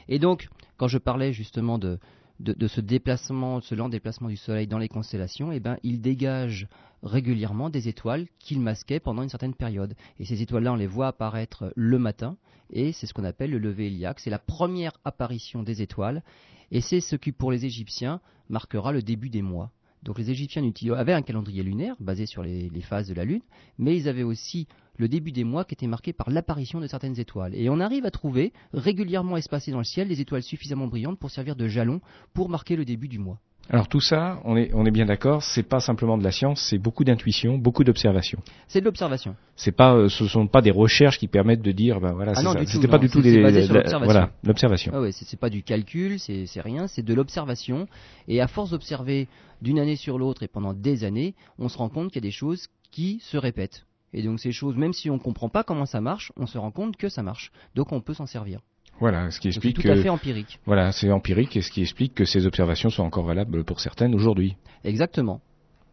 Et 0.08 0.18
donc, 0.18 0.48
quand 0.78 0.88
je 0.88 0.98
parlais 0.98 1.34
justement 1.34 1.78
de, 1.78 2.00
de, 2.42 2.68
ce 2.68 2.82
déplacement, 2.82 3.62
ce 3.62 3.76
lent 3.76 3.90
déplacement 3.90 4.30
du 4.30 4.38
Soleil 4.38 4.68
dans 4.68 4.78
les 4.78 4.90
constellations, 4.90 5.52
eh 5.52 5.60
ben, 5.60 5.78
il 5.84 6.02
dégage 6.02 6.68
régulièrement 7.04 7.70
des 7.70 7.88
étoiles 7.88 8.28
qu'il 8.40 8.60
masquait 8.60 9.00
pendant 9.00 9.24
une 9.24 9.30
certaine 9.30 9.54
période. 9.54 9.96
Et 10.20 10.26
ces 10.26 10.42
étoiles-là, 10.42 10.74
on 10.74 10.78
les 10.78 10.88
voit 10.88 11.08
apparaître 11.08 11.72
le 11.76 12.00
matin, 12.00 12.38
et 12.72 12.92
c'est 12.92 13.08
ce 13.08 13.14
qu'on 13.14 13.24
appelle 13.24 13.52
le 13.52 13.60
lever 13.60 13.88
héliaque. 13.88 14.20
C'est 14.20 14.30
la 14.30 14.40
première 14.40 14.94
apparition 15.06 15.64
des 15.64 15.82
étoiles, 15.82 16.24
et 16.72 16.82
c'est 16.82 17.02
ce 17.02 17.16
qui, 17.16 17.32
pour 17.32 17.52
les 17.52 17.66
Égyptiens, 17.66 18.22
marquera 18.50 18.92
le 18.92 19.02
début 19.02 19.30
des 19.30 19.42
mois. 19.42 19.72
Donc 20.04 20.18
les 20.18 20.32
Égyptiens 20.32 20.64
avaient 20.96 21.14
un 21.14 21.22
calendrier 21.22 21.62
lunaire 21.62 21.96
basé 22.00 22.26
sur 22.26 22.42
les, 22.42 22.70
phases 22.82 23.08
de 23.08 23.14
la 23.14 23.24
Lune, 23.24 23.42
mais 23.78 23.96
ils 23.96 24.10
avaient 24.10 24.24
aussi 24.24 24.68
le 24.98 25.08
début 25.08 25.32
des 25.32 25.44
mois 25.44 25.64
qui 25.64 25.74
était 25.74 25.88
marqué 25.88 26.12
par 26.12 26.30
l'apparition 26.30 26.80
de 26.80 26.88
certaines 26.88 27.20
étoiles. 27.20 27.56
Et 27.56 27.70
on 27.70 27.80
arrive 27.80 28.06
à 28.06 28.12
trouver 28.12 28.52
régulièrement 28.74 29.38
espacées 29.38 29.72
dans 29.72 29.78
le 29.78 29.84
ciel 29.84 30.08
des 30.08 30.22
étoiles 30.22 30.44
suffisamment 30.44 30.88
brillantes 30.88 31.20
pour 31.20 31.32
servir 31.32 31.56
de 31.56 31.68
jalon 31.68 32.02
pour 32.34 32.50
marquer 32.50 32.76
le 32.76 32.86
début 32.86 33.08
du 33.08 33.20
mois. 33.20 33.40
Alors 33.70 33.88
tout 33.88 34.02
ça, 34.02 34.42
on 34.44 34.58
est, 34.58 34.72
on 34.74 34.86
est 34.86 34.92
bien 34.92 35.06
d'accord, 35.06 35.44
c'est 35.44 35.64
pas 35.64 35.80
simplement 35.80 36.18
de 36.18 36.24
la 36.24 36.32
science, 36.32 36.66
c'est 36.70 36.78
beaucoup 36.78 37.04
d'intuition, 37.06 37.58
beaucoup 37.58 37.84
d'observation. 37.86 38.40
C'est 38.68 38.82
de 38.82 38.86
l'observation. 38.86 39.36
C'est 39.56 39.72
pas, 39.72 39.94
euh, 39.94 40.10
ce 40.10 40.28
sont 40.28 40.48
pas 40.48 40.62
des 40.62 40.72
recherches 40.72 41.18
qui 41.18 41.28
permettent 41.28 41.62
de 41.62 41.72
dire, 41.72 42.02
ben 42.02 42.12
voilà, 42.12 42.34
ah 42.36 42.42
c'est 42.42 42.68
C'était 42.68 42.90
pas 42.90 42.98
du 42.98 43.10
tout 43.10 43.22
des, 43.22 43.40
voilà, 43.40 44.32
l'observation. 44.44 44.92
Ah 44.94 45.00
ouais, 45.00 45.12
c'est 45.14 45.40
pas 45.40 45.50
du 45.50 45.64
calcul, 45.64 46.20
c'est 46.20 46.62
rien, 46.62 46.88
c'est 46.88 47.04
de 47.04 47.14
l'observation. 47.14 47.88
Et 48.28 48.42
à 48.42 48.48
force 48.48 48.72
d'observer 48.72 49.30
d'une 49.62 49.80
année 49.80 49.96
sur 49.96 50.18
l'autre 50.18 50.44
et 50.44 50.48
pendant 50.48 50.74
des 50.74 51.06
années, 51.06 51.34
on 51.58 51.70
se 51.70 51.78
rend 51.78 51.90
compte 51.90 52.12
qu'il 52.12 52.22
y 52.22 52.26
a 52.26 52.28
des 52.28 52.32
choses 52.32 52.68
qui 52.92 53.20
se 53.22 53.38
répètent. 53.38 53.86
Et 54.14 54.24
donc 54.24 54.40
ces 54.40 54.52
choses, 54.52 54.76
même 54.76 54.94
si 54.94 55.10
on 55.10 55.16
ne 55.16 55.20
comprend 55.20 55.50
pas 55.50 55.64
comment 55.64 55.86
ça 55.86 56.02
marche, 56.02 56.34
on 56.36 56.46
se 56.46 56.58
rend 56.58 56.72
compte 56.72 56.98
que 56.98 57.08
ça 57.08 57.24
marche. 57.24 57.52
Donc 57.76 57.94
on 57.94 58.02
peut 58.02 58.14
s'en 58.14 58.26
servir. 58.26 58.60
Voilà, 59.00 59.32
ce 59.32 59.40
qui 59.40 59.48
explique 59.48 59.82
tout 59.82 59.88
à 59.88 59.96
fait 59.96 60.10
empirique. 60.10 60.60
Voilà, 60.66 60.92
c'est 60.92 61.12
empirique 61.12 61.58
et 61.58 61.62
ce 61.62 61.72
qui 61.72 61.82
explique 61.82 62.14
que 62.14 62.26
ces 62.26 62.46
observations 62.46 62.90
sont 62.90 63.04
encore 63.04 63.26
valables 63.26 63.64
pour 63.64 63.80
certaines 63.80 64.14
aujourd'hui. 64.14 64.56
Exactement. 64.84 65.42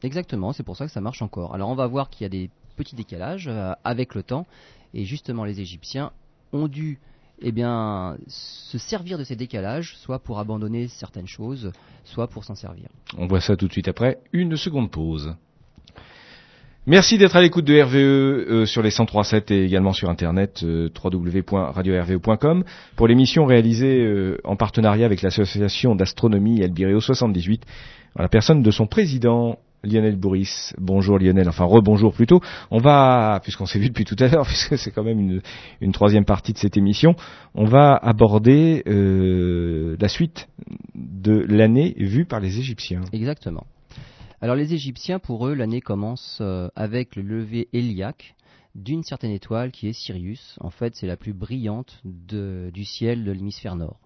Exactement, 0.02 0.52
c'est 0.52 0.62
pour 0.62 0.76
ça 0.76 0.86
que 0.86 0.92
ça 0.92 1.00
marche 1.00 1.22
encore. 1.22 1.54
Alors 1.54 1.70
on 1.70 1.74
va 1.74 1.86
voir 1.86 2.10
qu'il 2.10 2.24
y 2.24 2.26
a 2.26 2.28
des 2.28 2.50
petits 2.76 2.94
décalages 2.94 3.48
euh, 3.48 3.72
avec 3.82 4.14
le 4.14 4.22
temps 4.22 4.46
et 4.94 5.04
justement 5.04 5.44
les 5.44 5.60
Égyptiens 5.60 6.12
ont 6.52 6.68
dû 6.68 7.00
eh 7.40 7.52
bien, 7.52 8.16
se 8.26 8.78
servir 8.78 9.18
de 9.18 9.24
ces 9.24 9.36
décalages, 9.36 9.96
soit 9.98 10.18
pour 10.18 10.38
abandonner 10.38 10.88
certaines 10.88 11.26
choses, 11.26 11.72
soit 12.04 12.26
pour 12.26 12.44
s'en 12.44 12.54
servir. 12.54 12.88
On 13.16 13.26
voit 13.26 13.40
ça 13.40 13.56
tout 13.56 13.68
de 13.68 13.72
suite 13.72 13.88
après 13.88 14.18
une 14.32 14.56
seconde 14.56 14.90
pause. 14.90 15.34
Merci 16.88 17.18
d'être 17.18 17.36
à 17.36 17.42
l'écoute 17.42 17.66
de 17.66 17.82
RVE 17.82 17.96
euh, 17.96 18.64
sur 18.64 18.80
les 18.80 18.88
103.7 18.88 19.52
et 19.52 19.62
également 19.62 19.92
sur 19.92 20.08
internet 20.08 20.62
euh, 20.62 20.88
www.radio-rve.com 21.04 22.64
pour 22.96 23.06
l'émission 23.06 23.44
réalisée 23.44 24.06
euh, 24.06 24.38
en 24.42 24.56
partenariat 24.56 25.04
avec 25.04 25.20
l'association 25.20 25.94
d'astronomie 25.94 26.62
Albireo 26.64 26.98
78 26.98 27.62
en 28.18 28.22
la 28.22 28.30
personne 28.30 28.62
de 28.62 28.70
son 28.70 28.86
président 28.86 29.58
Lionel 29.84 30.16
Bourris. 30.16 30.72
Bonjour 30.78 31.18
Lionel, 31.18 31.50
enfin 31.50 31.64
rebonjour 31.64 32.14
plutôt. 32.14 32.40
On 32.70 32.78
va, 32.78 33.38
puisqu'on 33.42 33.66
s'est 33.66 33.78
vu 33.78 33.88
depuis 33.88 34.06
tout 34.06 34.16
à 34.18 34.28
l'heure, 34.28 34.46
puisque 34.46 34.78
c'est 34.78 34.90
quand 34.90 35.04
même 35.04 35.20
une, 35.20 35.42
une, 35.82 35.92
troisième 35.92 36.24
partie 36.24 36.54
de 36.54 36.58
cette 36.58 36.78
émission, 36.78 37.16
on 37.54 37.66
va 37.66 37.96
aborder 37.96 38.82
la 38.86 40.08
suite 40.08 40.48
de 40.94 41.44
l'année 41.46 41.94
vue 41.98 42.24
par 42.24 42.40
les 42.40 42.58
Égyptiens. 42.58 43.02
Exactement. 43.12 43.66
Alors 44.40 44.54
les 44.54 44.72
Égyptiens, 44.72 45.18
pour 45.18 45.48
eux, 45.48 45.54
l'année 45.54 45.80
commence 45.80 46.38
euh, 46.40 46.68
avec 46.76 47.16
le 47.16 47.22
lever 47.22 47.68
héliaque 47.72 48.36
d'une 48.76 49.02
certaine 49.02 49.32
étoile 49.32 49.72
qui 49.72 49.88
est 49.88 49.92
Sirius. 49.92 50.56
En 50.60 50.70
fait, 50.70 50.94
c'est 50.94 51.08
la 51.08 51.16
plus 51.16 51.32
brillante 51.32 52.00
du 52.04 52.84
ciel 52.84 53.24
de 53.24 53.32
l'hémisphère 53.32 53.74
nord. 53.74 53.98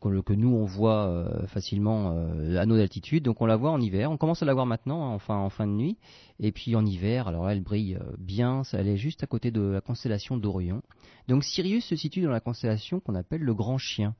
Que 0.00 0.32
nous, 0.32 0.48
on 0.48 0.64
voit 0.64 1.08
euh, 1.08 1.46
facilement 1.48 2.16
euh, 2.16 2.56
à 2.56 2.64
nos 2.64 2.80
altitudes. 2.80 3.22
Donc 3.22 3.42
on 3.42 3.46
la 3.46 3.56
voit 3.56 3.70
en 3.70 3.80
hiver. 3.82 4.10
On 4.10 4.16
commence 4.16 4.42
à 4.42 4.46
la 4.46 4.54
voir 4.54 4.64
maintenant, 4.64 5.10
hein, 5.10 5.14
enfin 5.14 5.36
en 5.36 5.50
fin 5.50 5.66
de 5.66 5.72
nuit. 5.72 5.98
Et 6.38 6.50
puis 6.50 6.74
en 6.74 6.86
hiver, 6.86 7.28
alors 7.28 7.44
là, 7.44 7.52
elle 7.52 7.62
brille 7.62 7.98
bien. 8.16 8.62
Elle 8.72 8.88
est 8.88 8.96
juste 8.96 9.22
à 9.22 9.26
côté 9.26 9.50
de 9.50 9.60
la 9.60 9.82
constellation 9.82 10.38
d'Orion. 10.38 10.80
Donc 11.28 11.44
Sirius 11.44 11.84
se 11.84 11.96
situe 11.96 12.22
dans 12.22 12.30
la 12.30 12.40
constellation 12.40 13.00
qu'on 13.00 13.14
appelle 13.14 13.42
le 13.42 13.52
Grand 13.52 13.76
Chien. 13.76 14.14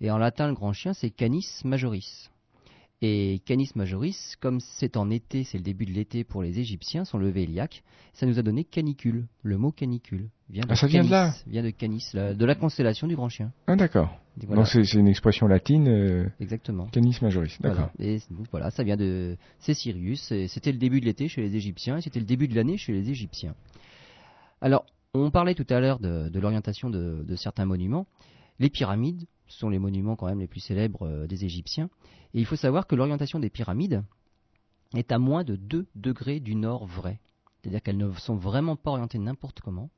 Et 0.00 0.12
en 0.12 0.18
latin, 0.18 0.46
le 0.46 0.54
Grand 0.54 0.72
Chien, 0.72 0.92
c'est 0.94 1.10
Canis 1.10 1.48
Majoris. 1.64 2.30
Et 3.00 3.40
Canis 3.46 3.70
Majoris, 3.76 4.34
comme 4.40 4.58
c'est 4.58 4.96
en 4.96 5.08
été, 5.10 5.44
c'est 5.44 5.56
le 5.58 5.62
début 5.62 5.86
de 5.86 5.92
l'été 5.92 6.24
pour 6.24 6.42
les 6.42 6.58
Égyptiens, 6.58 7.04
son 7.04 7.18
levé 7.18 7.44
héliaque, 7.44 7.84
ça 8.12 8.26
nous 8.26 8.40
a 8.40 8.42
donné 8.42 8.64
canicule. 8.64 9.28
Le 9.44 9.56
mot 9.56 9.70
canicule 9.70 10.30
vient 10.50 10.64
de, 10.64 10.72
ah, 10.72 10.74
ça 10.74 10.88
vient 10.88 11.04
de 11.04 11.10
là 11.10 11.32
Vient 11.46 11.62
de 11.62 11.70
Canis, 11.70 12.10
de 12.14 12.44
la 12.44 12.54
constellation 12.56 13.06
du 13.06 13.14
Grand 13.14 13.28
Chien. 13.28 13.52
Ah 13.68 13.76
d'accord. 13.76 14.18
Donc 14.36 14.66
c'est 14.66 14.82
une 14.94 15.06
expression 15.06 15.46
latine. 15.46 15.86
Euh, 15.86 16.28
Exactement. 16.40 16.86
Canis 16.86 17.16
Majoris, 17.22 17.60
d'accord. 17.60 17.90
Voilà. 17.96 18.12
Et 18.12 18.18
voilà, 18.50 18.70
ça 18.70 18.82
vient 18.82 18.96
de... 18.96 19.36
C'est 19.60 19.74
Sirius, 19.74 20.32
c'était 20.48 20.72
le 20.72 20.78
début 20.78 21.00
de 21.00 21.06
l'été 21.06 21.28
chez 21.28 21.42
les 21.42 21.54
Égyptiens, 21.54 21.98
et 21.98 22.00
c'était 22.00 22.20
le 22.20 22.26
début 22.26 22.48
de 22.48 22.56
l'année 22.56 22.78
chez 22.78 22.92
les 22.92 23.10
Égyptiens. 23.10 23.54
Alors, 24.60 24.84
on 25.14 25.30
parlait 25.30 25.54
tout 25.54 25.66
à 25.70 25.78
l'heure 25.78 26.00
de, 26.00 26.28
de 26.28 26.40
l'orientation 26.40 26.90
de, 26.90 27.24
de 27.26 27.36
certains 27.36 27.64
monuments. 27.64 28.06
Les 28.58 28.70
pyramides, 28.70 29.26
sont 29.48 29.68
les 29.68 29.78
monuments 29.78 30.16
quand 30.16 30.26
même 30.26 30.40
les 30.40 30.46
plus 30.46 30.60
célèbres 30.60 31.06
euh, 31.06 31.26
des 31.26 31.44
Égyptiens. 31.44 31.88
Et 32.34 32.40
il 32.40 32.46
faut 32.46 32.56
savoir 32.56 32.86
que 32.86 32.94
l'orientation 32.94 33.40
des 33.40 33.50
pyramides 33.50 34.04
est 34.94 35.12
à 35.12 35.18
moins 35.18 35.44
de 35.44 35.56
2 35.56 35.86
degrés 35.94 36.40
du 36.40 36.54
nord 36.54 36.86
vrai. 36.86 37.20
C'est-à-dire 37.60 37.82
qu'elles 37.82 37.96
ne 37.96 38.12
sont 38.12 38.36
vraiment 38.36 38.76
pas 38.76 38.90
orientées 38.92 39.18
n'importe 39.18 39.60
comment. 39.60 39.90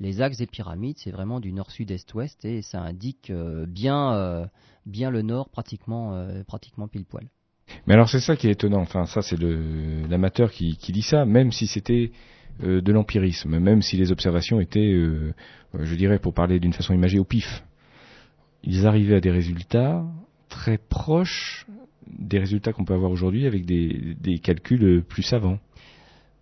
Les 0.00 0.20
axes 0.20 0.38
des 0.38 0.46
pyramides, 0.46 0.96
c'est 0.98 1.10
vraiment 1.10 1.38
du 1.38 1.52
nord, 1.52 1.70
sud, 1.70 1.90
est, 1.90 2.14
ouest, 2.14 2.44
et 2.44 2.62
ça 2.62 2.80
indique 2.80 3.30
euh, 3.30 3.66
bien, 3.66 4.14
euh, 4.14 4.46
bien 4.86 5.10
le 5.10 5.22
nord, 5.22 5.48
pratiquement, 5.48 6.26
pratiquement 6.46 6.88
pile 6.88 7.04
poil. 7.04 7.28
Mais 7.86 7.94
alors 7.94 8.08
c'est 8.08 8.20
ça 8.20 8.36
qui 8.36 8.48
est 8.48 8.52
étonnant. 8.52 8.80
Enfin, 8.80 9.06
ça 9.06 9.22
c'est 9.22 9.38
l'amateur 9.38 10.50
qui, 10.50 10.76
dit 10.76 11.02
ça, 11.02 11.24
même 11.24 11.52
si 11.52 11.66
c'était 11.66 12.10
de 12.60 12.92
l'empirisme, 12.92 13.58
même 13.58 13.80
si 13.82 13.96
les 13.96 14.10
observations 14.10 14.60
étaient, 14.60 14.92
je 15.74 15.94
dirais, 15.94 16.18
pour 16.18 16.34
parler 16.34 16.58
d'une 16.58 16.72
façon 16.72 16.94
imagée, 16.94 17.18
au 17.18 17.24
pif 17.24 17.62
ils 18.64 18.86
arrivaient 18.86 19.16
à 19.16 19.20
des 19.20 19.30
résultats 19.30 20.04
très 20.48 20.78
proches 20.78 21.66
des 22.18 22.38
résultats 22.38 22.72
qu'on 22.72 22.84
peut 22.84 22.94
avoir 22.94 23.10
aujourd'hui 23.10 23.46
avec 23.46 23.64
des, 23.64 24.16
des, 24.20 24.38
calculs 24.38 25.02
plus 25.02 25.22
savants. 25.22 25.58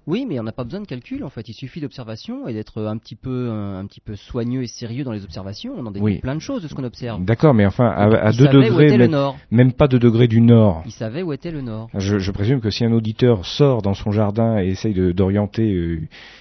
Oui, 0.06 0.26
mais 0.28 0.40
on 0.40 0.42
n'a 0.42 0.52
pas 0.52 0.64
besoin 0.64 0.80
de 0.80 0.86
calcul 0.86 1.22
en 1.22 1.28
fait. 1.28 1.48
Il 1.48 1.52
suffit 1.52 1.80
d'observation 1.80 2.48
et 2.48 2.54
d'être 2.54 2.82
un 2.82 2.96
petit 2.96 3.14
peu 3.14 3.50
un, 3.50 3.84
petit 3.86 4.00
peu 4.00 4.16
soigneux 4.16 4.62
et 4.62 4.66
sérieux 4.66 5.04
dans 5.04 5.12
les 5.12 5.22
observations. 5.24 5.74
On 5.76 5.86
en 5.86 5.90
déduit 5.90 6.18
plein 6.18 6.34
de 6.34 6.40
choses 6.40 6.62
de 6.62 6.68
ce 6.68 6.74
qu'on 6.74 6.84
observe. 6.84 7.24
D'accord, 7.24 7.54
mais 7.54 7.66
enfin 7.66 7.86
à, 7.86 8.32
deux 8.32 8.48
degrés, 8.48 8.96
même, 8.96 9.16
même, 9.50 9.72
pas 9.72 9.86
de 9.86 9.98
degrés 9.98 10.26
du 10.26 10.40
nord. 10.40 10.82
Il 10.86 10.92
savait 10.92 11.22
où 11.22 11.32
était 11.32 11.52
le 11.52 11.60
nord. 11.60 11.90
Je, 11.94 12.18
je, 12.18 12.32
présume 12.32 12.60
que 12.60 12.70
si 12.70 12.84
un 12.84 12.92
auditeur 12.92 13.44
sort 13.46 13.82
dans 13.82 13.94
son 13.94 14.10
jardin 14.10 14.58
et 14.58 14.68
essaye 14.68 14.94
d'orienter 15.12 15.72
euh, 15.72 16.00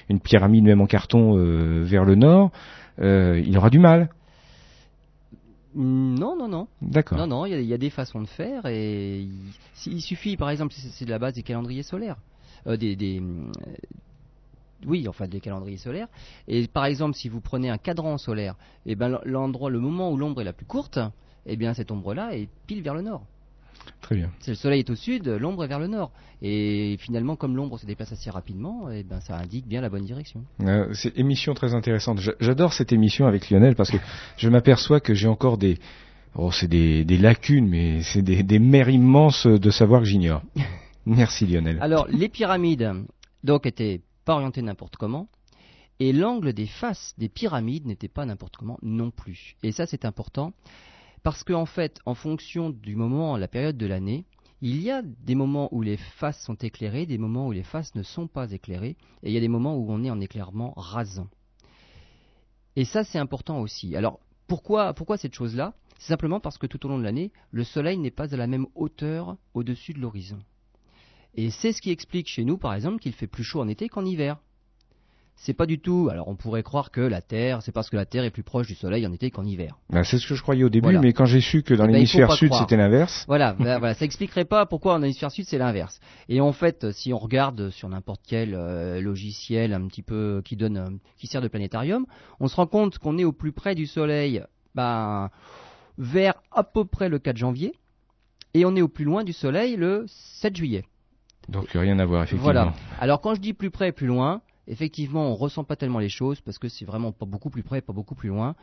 une 0.10 0.20
pyramide 0.20 0.64
même 0.64 0.82
en 0.82 0.88
carton 0.88 1.38
euh, 1.38 1.84
vers 1.84 2.06
le 2.06 2.16
nord, 2.16 2.52
euh, 3.02 3.42
il 3.46 3.58
aura 3.58 3.70
du 3.70 3.80
mal. 3.80 4.10
Non, 5.76 6.36
non, 6.36 6.48
non. 6.48 6.68
D'accord. 6.82 7.18
Non, 7.18 7.28
non, 7.28 7.46
il 7.46 7.62
y, 7.62 7.74
a 7.74 7.78
des 7.78 7.90
façons 7.90 8.22
de 8.22 8.28
faire 8.28 8.66
et 8.66 9.28
il, 9.86 10.02
suffit, 10.02 10.36
par 10.36 10.50
exemple, 10.50 10.74
c'est 10.74 11.06
de 11.06 11.10
la 11.10 11.20
base 11.20 11.34
des 11.34 11.44
calendriers 11.44 11.84
solaires, 11.84 12.18
euh, 12.68 12.76
des, 12.76 13.20
euh, 13.20 13.48
oui, 14.86 15.08
enfin 15.08 15.28
des 15.28 15.40
calendriers 15.40 15.78
solaires. 15.78 16.08
Et 16.48 16.68
par 16.68 16.86
exemple, 16.86 17.16
si 17.16 17.30
vous 17.30 17.42
prenez 17.42 17.70
un 17.70 17.78
cadran 17.78 18.18
solaire, 18.18 18.56
et 18.86 18.92
eh 18.92 18.96
ben 18.96 19.20
l'endroit, 19.26 19.70
le 19.70 19.80
moment 19.80 20.12
où 20.12 20.18
l'ombre 20.18 20.42
est 20.42 20.46
la 20.46 20.54
plus 20.54 20.66
courte, 20.66 20.98
et 21.46 21.54
eh 21.54 21.56
bien 21.56 21.74
cette 21.74 21.92
ombre-là 21.92 22.36
est 22.36 22.50
pile 22.66 22.82
vers 22.82 22.94
le 22.94 23.02
nord. 23.02 23.26
Très 24.02 24.16
bien. 24.16 24.32
le 24.48 24.56
soleil 24.56 24.80
est 24.80 24.90
au 24.90 24.96
sud, 24.96 25.28
l'ombre 25.28 25.64
est 25.64 25.68
vers 25.68 25.80
le 25.80 25.88
nord. 25.88 26.12
Et 26.42 26.98
finalement, 27.00 27.36
comme 27.36 27.56
l'ombre 27.56 27.78
se 27.78 27.86
déplace 27.86 28.12
assez 28.12 28.30
rapidement, 28.30 28.90
et 28.90 29.00
eh 29.00 29.04
ben, 29.04 29.20
ça 29.20 29.38
indique 29.38 29.68
bien 29.68 29.82
la 29.82 29.90
bonne 29.90 30.06
direction. 30.06 30.44
Euh, 30.62 30.88
c'est 30.94 31.16
une 31.16 31.26
émission 31.26 31.54
très 31.54 31.74
intéressante. 31.74 32.20
J'adore 32.40 32.74
cette 32.74 32.92
émission 32.94 33.28
avec 33.28 33.50
Lionel 33.50 33.76
parce 33.76 33.92
que 33.92 33.98
je 34.38 34.50
m'aperçois 34.50 35.00
que 35.00 35.14
j'ai 35.14 35.28
encore 35.28 35.58
des... 35.58 35.78
Oh, 36.36 36.52
c'est 36.52 36.68
des, 36.68 37.04
lacunes, 37.18 37.68
mais 37.68 38.02
c'est 38.04 38.22
des, 38.22 38.44
des 38.44 38.60
mers 38.60 38.90
immenses 38.90 39.48
de 39.48 39.70
savoir 39.70 40.02
que 40.02 40.08
j'ignore. 40.08 40.44
Merci 41.06 41.46
Lionel. 41.46 41.78
Alors, 41.82 42.08
les 42.08 42.30
pyramides, 42.30 42.94
donc, 43.44 43.66
étaient 43.66 44.02
pas 44.26 44.36
orientées 44.36 44.62
n'importe 44.62 44.96
comment. 44.96 45.28
Et 46.00 46.14
l'angle 46.14 46.54
des 46.54 46.68
faces 46.68 47.14
des 47.18 47.28
pyramides 47.28 47.86
n'était 47.86 48.08
pas 48.08 48.26
n'importe 48.26 48.56
comment 48.56 48.78
non 48.82 49.12
plus. 49.12 49.56
Et 49.64 49.72
ça, 49.72 49.86
c'est 49.86 50.06
important 50.06 50.54
parce 51.24 51.44
qu'en 51.44 51.66
fait, 51.66 52.00
en 52.06 52.16
fonction 52.16 52.70
du 52.70 52.96
moment, 52.96 53.38
la 53.38 53.48
période 53.48 53.78
de 53.78 53.86
l'année, 53.86 54.26
il 54.62 54.82
y 54.82 54.92
a 54.92 55.02
des 55.02 55.36
moments 55.36 55.70
où 55.74 55.82
les 55.82 55.98
faces 55.98 56.44
sont 56.44 56.56
éclairées, 56.56 57.06
des 57.06 57.18
moments 57.18 57.48
où 57.48 57.52
les 57.52 57.64
faces 57.64 57.96
ne 57.96 58.04
sont 58.04 58.28
pas 58.28 58.52
éclairées, 58.52 58.98
et 59.24 59.30
il 59.30 59.32
y 59.32 59.38
a 59.38 59.42
des 59.42 59.48
moments 59.48 59.76
où 59.76 59.90
on 59.90 60.04
est 60.04 60.10
en 60.10 60.20
éclairement 60.20 60.74
rasant. 60.76 61.28
Et 62.76 62.86
ça, 62.86 63.04
c'est 63.04 63.20
important 63.20 63.60
aussi. 63.60 63.96
Alors, 63.96 64.20
pourquoi, 64.48 64.94
pourquoi 64.94 65.18
cette 65.18 65.34
chose-là? 65.34 65.74
C'est 65.98 66.08
simplement 66.08 66.40
parce 66.40 66.58
que 66.58 66.68
tout 66.68 66.86
au 66.86 66.90
long 66.90 66.98
de 66.98 67.04
l'année, 67.04 67.32
le 67.52 67.64
Soleil 67.64 67.98
n'est 67.98 68.12
pas 68.12 68.34
à 68.34 68.38
la 68.38 68.48
même 68.48 68.68
hauteur 68.76 69.38
au-dessus 69.54 69.94
de 69.94 70.00
l'horizon. 70.00 70.40
Et 71.36 71.52
c'est 71.52 71.74
ce 71.74 71.82
qui 71.82 71.92
explique 71.92 72.28
chez 72.28 72.44
nous, 72.44 72.58
par 72.58 72.74
exemple, 72.74 73.00
qu'il 73.00 73.14
fait 73.14 73.28
plus 73.28 73.44
chaud 73.44 73.62
en 73.62 73.68
été 73.68 73.90
qu'en 73.90 74.06
hiver 74.06 74.40
c'est 75.40 75.54
pas 75.54 75.66
du 75.66 75.80
tout. 75.80 76.10
Alors 76.12 76.28
on 76.28 76.36
pourrait 76.36 76.64
croire 76.64 76.92
que 76.92 77.02
la 77.02 77.22
Terre, 77.22 77.62
c'est 77.62 77.72
parce 77.72 77.90
que 77.90 77.96
la 77.96 78.06
Terre 78.06 78.24
est 78.24 78.30
plus 78.30 78.44
proche 78.44 78.68
du 78.68 78.76
Soleil 78.76 79.08
en 79.08 79.14
été 79.14 79.32
qu'en 79.32 79.46
hiver. 79.46 79.78
Ben, 79.90 80.04
c'est 80.04 80.18
ce 80.18 80.28
que 80.28 80.36
je 80.36 80.42
croyais 80.42 80.64
au 80.64 80.70
début, 80.70 80.98
mais 81.00 81.14
quand 81.14 81.26
j'ai 81.26 81.40
su 81.42 81.64
que 81.64 81.74
dans 81.74 81.86
eh 81.86 81.88
ben, 81.88 81.94
l'hémisphère 81.94 82.32
sud 82.34 82.54
c'était 82.54 82.78
l'inverse. 82.78 83.24
Voilà, 83.28 83.54
ben, 83.60 83.80
voilà, 83.80 83.94
ça 83.94 84.06
expliquerait 84.06 84.46
pas 84.46 84.66
pourquoi 84.66 84.96
en 84.96 85.02
hémisphère 85.02 85.32
sud 85.32 85.46
c'est 85.46 85.58
l'inverse. 85.58 86.00
Et 86.28 86.42
en 86.42 86.52
fait, 86.52 86.92
si 86.92 87.14
on 87.14 87.18
regarde 87.18 87.70
sur 87.70 87.88
n'importe 87.88 88.22
quel 88.28 88.54
euh, 88.54 89.02
logiciel 89.02 89.74
un 89.74 89.88
petit 89.88 90.02
peu 90.02 90.42
qui 90.44 90.58
donne, 90.58 90.78
euh, 90.78 90.90
qui 91.18 91.28
sert 91.28 91.42
de 91.42 91.48
planétarium, 91.48 92.06
on 92.40 92.48
se 92.48 92.56
rend 92.56 92.68
compte 92.68 92.98
qu'on 92.98 93.18
est 93.18 93.24
au 93.24 93.32
plus 93.32 93.54
près 93.54 93.76
du 93.76 93.86
Soleil, 93.86 94.44
ben, 94.76 95.30
vers 95.98 96.34
à 96.52 96.64
peu 96.64 96.84
près 96.84 97.08
le 97.08 97.18
4 97.18 97.38
janvier 97.38 97.74
et 98.54 98.66
on 98.66 98.76
est 98.76 98.82
au 98.82 98.90
plus 98.90 99.06
loin 99.06 99.24
du 99.24 99.32
Soleil 99.34 99.78
le 99.78 100.06
7 100.08 100.56
juillet. 100.56 100.84
Donc 101.48 101.70
rien 101.72 101.98
à 101.98 102.06
voir, 102.06 102.24
effectivement. 102.24 102.44
Voilà. 102.44 102.74
Alors 103.00 103.22
quand 103.22 103.36
je 103.36 103.42
dis 103.42 103.54
plus 103.54 103.72
près 103.72 103.90
et 103.90 103.92
plus 103.92 104.06
loin, 104.08 104.42
effectivement, 104.70 105.32
on 105.32 105.36
ressent 105.36 105.64
pas 105.64 105.76
tellement 105.76 106.00
les 106.00 106.10
choses 106.10 106.40
parce 106.42 106.58
que 106.58 106.70
c'est 106.70 106.86
vraiment 106.86 107.12
pas 107.12 107.26
beaucoup 107.26 107.50
plus 107.50 107.64
près, 107.64 107.82
pas 107.82 107.94
beaucoup 107.94 108.16
plus 108.16 108.30
loin. 108.30 108.56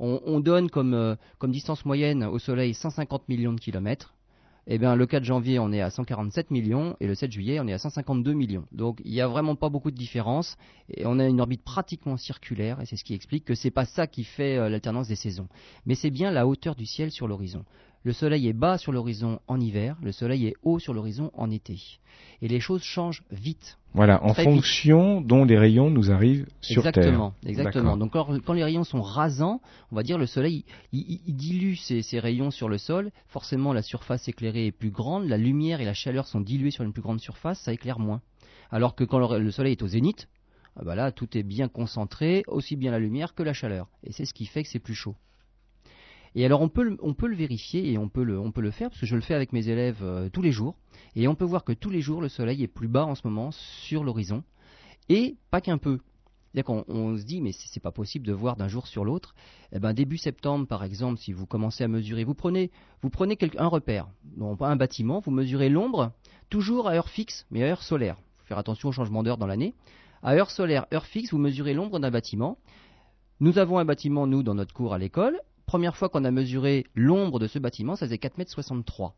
On, 0.00 0.38
donne 0.38 0.70
comme, 0.70 0.94
euh, 0.94 1.16
comme 1.38 1.50
distance 1.50 1.84
moyenne 1.84 2.22
au 2.22 2.38
Soleil 2.38 2.72
150 2.72 3.28
millions 3.28 3.52
de 3.52 3.58
kilomètres. 3.58 4.14
Eh 4.68 4.78
bien, 4.78 4.94
le 4.94 5.06
4 5.06 5.24
janvier, 5.24 5.58
on 5.58 5.72
est 5.72 5.80
à 5.80 5.90
147 5.90 6.52
millions 6.52 6.94
et 7.00 7.08
le 7.08 7.16
7 7.16 7.32
juillet, 7.32 7.58
on 7.58 7.66
est 7.66 7.72
à 7.72 7.78
152 7.78 8.32
millions. 8.32 8.66
Donc, 8.70 9.00
il 9.04 9.10
n'y 9.10 9.20
a 9.20 9.26
vraiment 9.26 9.56
pas 9.56 9.70
beaucoup 9.70 9.90
de 9.90 9.96
différence 9.96 10.56
et 10.94 11.04
on 11.06 11.18
a 11.18 11.26
une 11.26 11.40
orbite 11.40 11.64
pratiquement 11.64 12.16
circulaire 12.16 12.80
et 12.80 12.86
c'est 12.86 12.96
ce 12.96 13.02
qui 13.02 13.14
explique 13.14 13.44
que 13.44 13.54
c'est 13.56 13.72
pas 13.72 13.86
ça 13.86 14.06
qui 14.06 14.22
fait 14.22 14.56
euh, 14.56 14.68
l'alternance 14.68 15.08
des 15.08 15.16
saisons. 15.16 15.48
Mais 15.84 15.94
c'est 15.96 16.10
bien 16.10 16.30
la 16.30 16.46
hauteur 16.46 16.76
du 16.76 16.86
ciel 16.86 17.10
sur 17.10 17.26
l'horizon. 17.26 17.64
Le 18.04 18.12
soleil 18.12 18.48
est 18.48 18.52
bas 18.52 18.78
sur 18.78 18.92
l'horizon 18.92 19.40
en 19.48 19.60
hiver, 19.60 19.96
le 20.02 20.12
soleil 20.12 20.46
est 20.46 20.54
haut 20.62 20.78
sur 20.78 20.94
l'horizon 20.94 21.30
en 21.34 21.50
été. 21.50 21.98
Et 22.40 22.48
les 22.48 22.60
choses 22.60 22.82
changent 22.82 23.24
vite. 23.30 23.76
Voilà, 23.94 24.22
en 24.22 24.34
fonction 24.34 25.20
dont 25.20 25.44
les 25.44 25.58
rayons 25.58 25.90
nous 25.90 26.10
arrivent 26.10 26.46
sur 26.60 26.86
exactement, 26.86 27.34
Terre. 27.40 27.50
Exactement. 27.50 27.96
Donc 27.96 28.12
quand, 28.12 28.52
les 28.52 28.62
rayons 28.62 28.84
sont 28.84 29.02
rasants, 29.02 29.60
on 29.90 29.96
va 29.96 30.02
dire 30.02 30.18
le 30.18 30.26
soleil, 30.26 30.64
il, 30.92 31.34
dilue 31.34 31.74
ses, 31.74 32.20
rayons 32.20 32.50
sur 32.50 32.68
le 32.68 32.78
sol. 32.78 33.10
Forcément, 33.26 33.72
la 33.72 33.82
surface 33.82 34.28
éclairée 34.28 34.66
est 34.66 34.72
plus 34.72 34.90
grande, 34.90 35.26
la 35.26 35.38
lumière 35.38 35.80
et 35.80 35.84
la 35.84 35.94
chaleur 35.94 36.26
sont 36.28 36.40
diluées 36.40 36.70
sur 36.70 36.84
une 36.84 36.92
plus 36.92 37.02
grande 37.02 37.20
surface, 37.20 37.60
ça 37.60 37.72
éclaire 37.72 37.98
moins. 37.98 38.20
Alors 38.70 38.94
que 38.94 39.04
quand 39.04 39.18
le, 39.18 39.50
soleil 39.50 39.72
est 39.72 39.82
au 39.82 39.88
zénith, 39.88 40.28
ah 40.76 40.84
bah 40.84 40.94
là, 40.94 41.10
tout 41.10 41.36
est 41.36 41.42
bien 41.42 41.68
concentré, 41.68 42.44
aussi 42.46 42.76
bien 42.76 42.92
la 42.92 43.00
lumière 43.00 43.34
que 43.34 43.42
la 43.42 43.52
chaleur. 43.52 43.88
Et 44.04 44.12
c'est 44.12 44.26
ce 44.26 44.34
qui 44.34 44.46
fait 44.46 44.62
que 44.62 44.68
c'est 44.68 44.78
plus 44.78 44.94
chaud. 44.94 45.16
Et 46.34 46.44
alors 46.44 46.60
on 46.60 46.68
peut, 46.68 46.82
le 46.82 47.34
vérifier 47.34 47.90
et 47.90 47.98
on 47.98 48.08
peut 48.08 48.22
le, 48.22 48.70
faire 48.70 48.90
parce 48.90 49.00
que 49.00 49.06
je 49.06 49.14
le 49.14 49.20
fais 49.20 49.34
avec 49.34 49.52
mes 49.52 49.68
élèves 49.68 50.00
euh, 50.02 50.28
tous 50.28 50.42
les 50.42 50.52
jours. 50.52 50.76
Et 51.16 51.28
on 51.28 51.34
peut 51.34 51.44
voir 51.44 51.64
que 51.64 51.72
tous 51.72 51.90
les 51.90 52.00
jours 52.00 52.20
le 52.20 52.28
soleil 52.28 52.62
est 52.62 52.68
plus 52.68 52.88
bas 52.88 53.04
en 53.04 53.14
ce 53.14 53.26
moment 53.26 53.50
sur 53.50 54.04
l'horizon. 54.04 54.42
Et 55.08 55.36
pas 55.50 55.60
qu'un 55.60 55.78
peu. 55.78 55.98
Qu'on 56.64 56.84
on 56.88 57.16
se 57.16 57.22
dit 57.22 57.40
mais 57.40 57.52
c'est 57.52 57.78
pas 57.78 57.92
possible 57.92 58.26
de 58.26 58.32
voir 58.32 58.56
d'un 58.56 58.66
jour 58.66 58.88
sur 58.88 59.04
l'autre. 59.04 59.36
Eh 59.70 59.78
ben, 59.78 59.92
début 59.92 60.18
septembre 60.18 60.66
par 60.66 60.82
exemple, 60.82 61.20
si 61.20 61.32
vous 61.32 61.46
commencez 61.46 61.84
à 61.84 61.88
mesurer, 61.88 62.24
vous 62.24 62.34
prenez, 62.34 62.72
vous 63.00 63.10
prenez 63.10 63.38
un 63.58 63.68
repère, 63.68 64.08
un 64.60 64.76
bâtiment, 64.76 65.20
vous 65.20 65.30
mesurez 65.30 65.68
l'ombre, 65.68 66.10
toujours 66.50 66.88
à 66.88 66.94
heure 66.94 67.10
fixe, 67.10 67.46
mais 67.52 67.62
à 67.62 67.66
heure 67.66 67.82
solaire. 67.82 68.16
Faut 68.38 68.46
faire 68.46 68.58
attention 68.58 68.88
au 68.88 68.92
changement 68.92 69.22
d'heure 69.22 69.38
dans 69.38 69.46
l'année. 69.46 69.74
À 70.22 70.34
heure 70.34 70.50
solaire, 70.50 70.86
heure 70.92 71.06
fixe, 71.06 71.30
vous 71.30 71.38
mesurez 71.38 71.74
l'ombre 71.74 72.00
d'un 72.00 72.10
bâtiment. 72.10 72.58
Nous 73.40 73.58
avons 73.58 73.78
un 73.78 73.84
bâtiment, 73.84 74.26
nous, 74.26 74.42
dans 74.42 74.54
notre 74.54 74.74
cours 74.74 74.94
à 74.94 74.98
l'école, 74.98 75.38
première 75.68 75.96
fois 75.96 76.08
qu'on 76.08 76.24
a 76.24 76.30
mesuré 76.30 76.86
l'ombre 76.94 77.38
de 77.38 77.46
ce 77.46 77.58
bâtiment, 77.58 77.94
ça 77.94 78.06
faisait 78.06 78.16
4,63 78.16 78.72
m. 78.72 79.10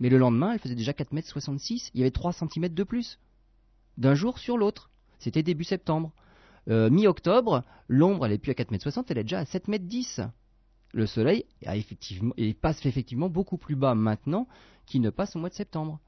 Mais 0.00 0.08
le 0.08 0.18
lendemain, 0.18 0.52
elle 0.52 0.58
faisait 0.58 0.74
déjà 0.74 0.92
4,66 0.92 1.48
m. 1.48 1.90
Il 1.94 2.00
y 2.00 2.02
avait 2.02 2.10
3 2.10 2.32
cm 2.32 2.68
de 2.68 2.82
plus. 2.82 3.18
D'un 3.96 4.14
jour 4.14 4.38
sur 4.38 4.58
l'autre. 4.58 4.90
C'était 5.20 5.44
début 5.44 5.64
septembre. 5.64 6.12
Euh, 6.68 6.90
mi-octobre, 6.90 7.62
l'ombre, 7.88 8.26
elle 8.26 8.32
n'est 8.32 8.38
plus 8.38 8.50
à 8.50 8.54
4,60 8.54 8.98
m, 8.98 9.04
elle 9.10 9.18
est 9.18 9.22
déjà 9.22 9.38
à 9.38 9.44
7,10 9.44 10.20
m. 10.20 10.32
Le 10.92 11.06
soleil 11.06 11.46
passe 12.60 12.84
effectivement 12.84 13.30
beaucoup 13.30 13.56
plus 13.56 13.76
bas 13.76 13.94
maintenant 13.94 14.46
qu'il 14.86 15.00
ne 15.00 15.10
passe 15.10 15.36
au 15.36 15.38
mois 15.38 15.48
de 15.48 15.54
septembre. 15.54 16.00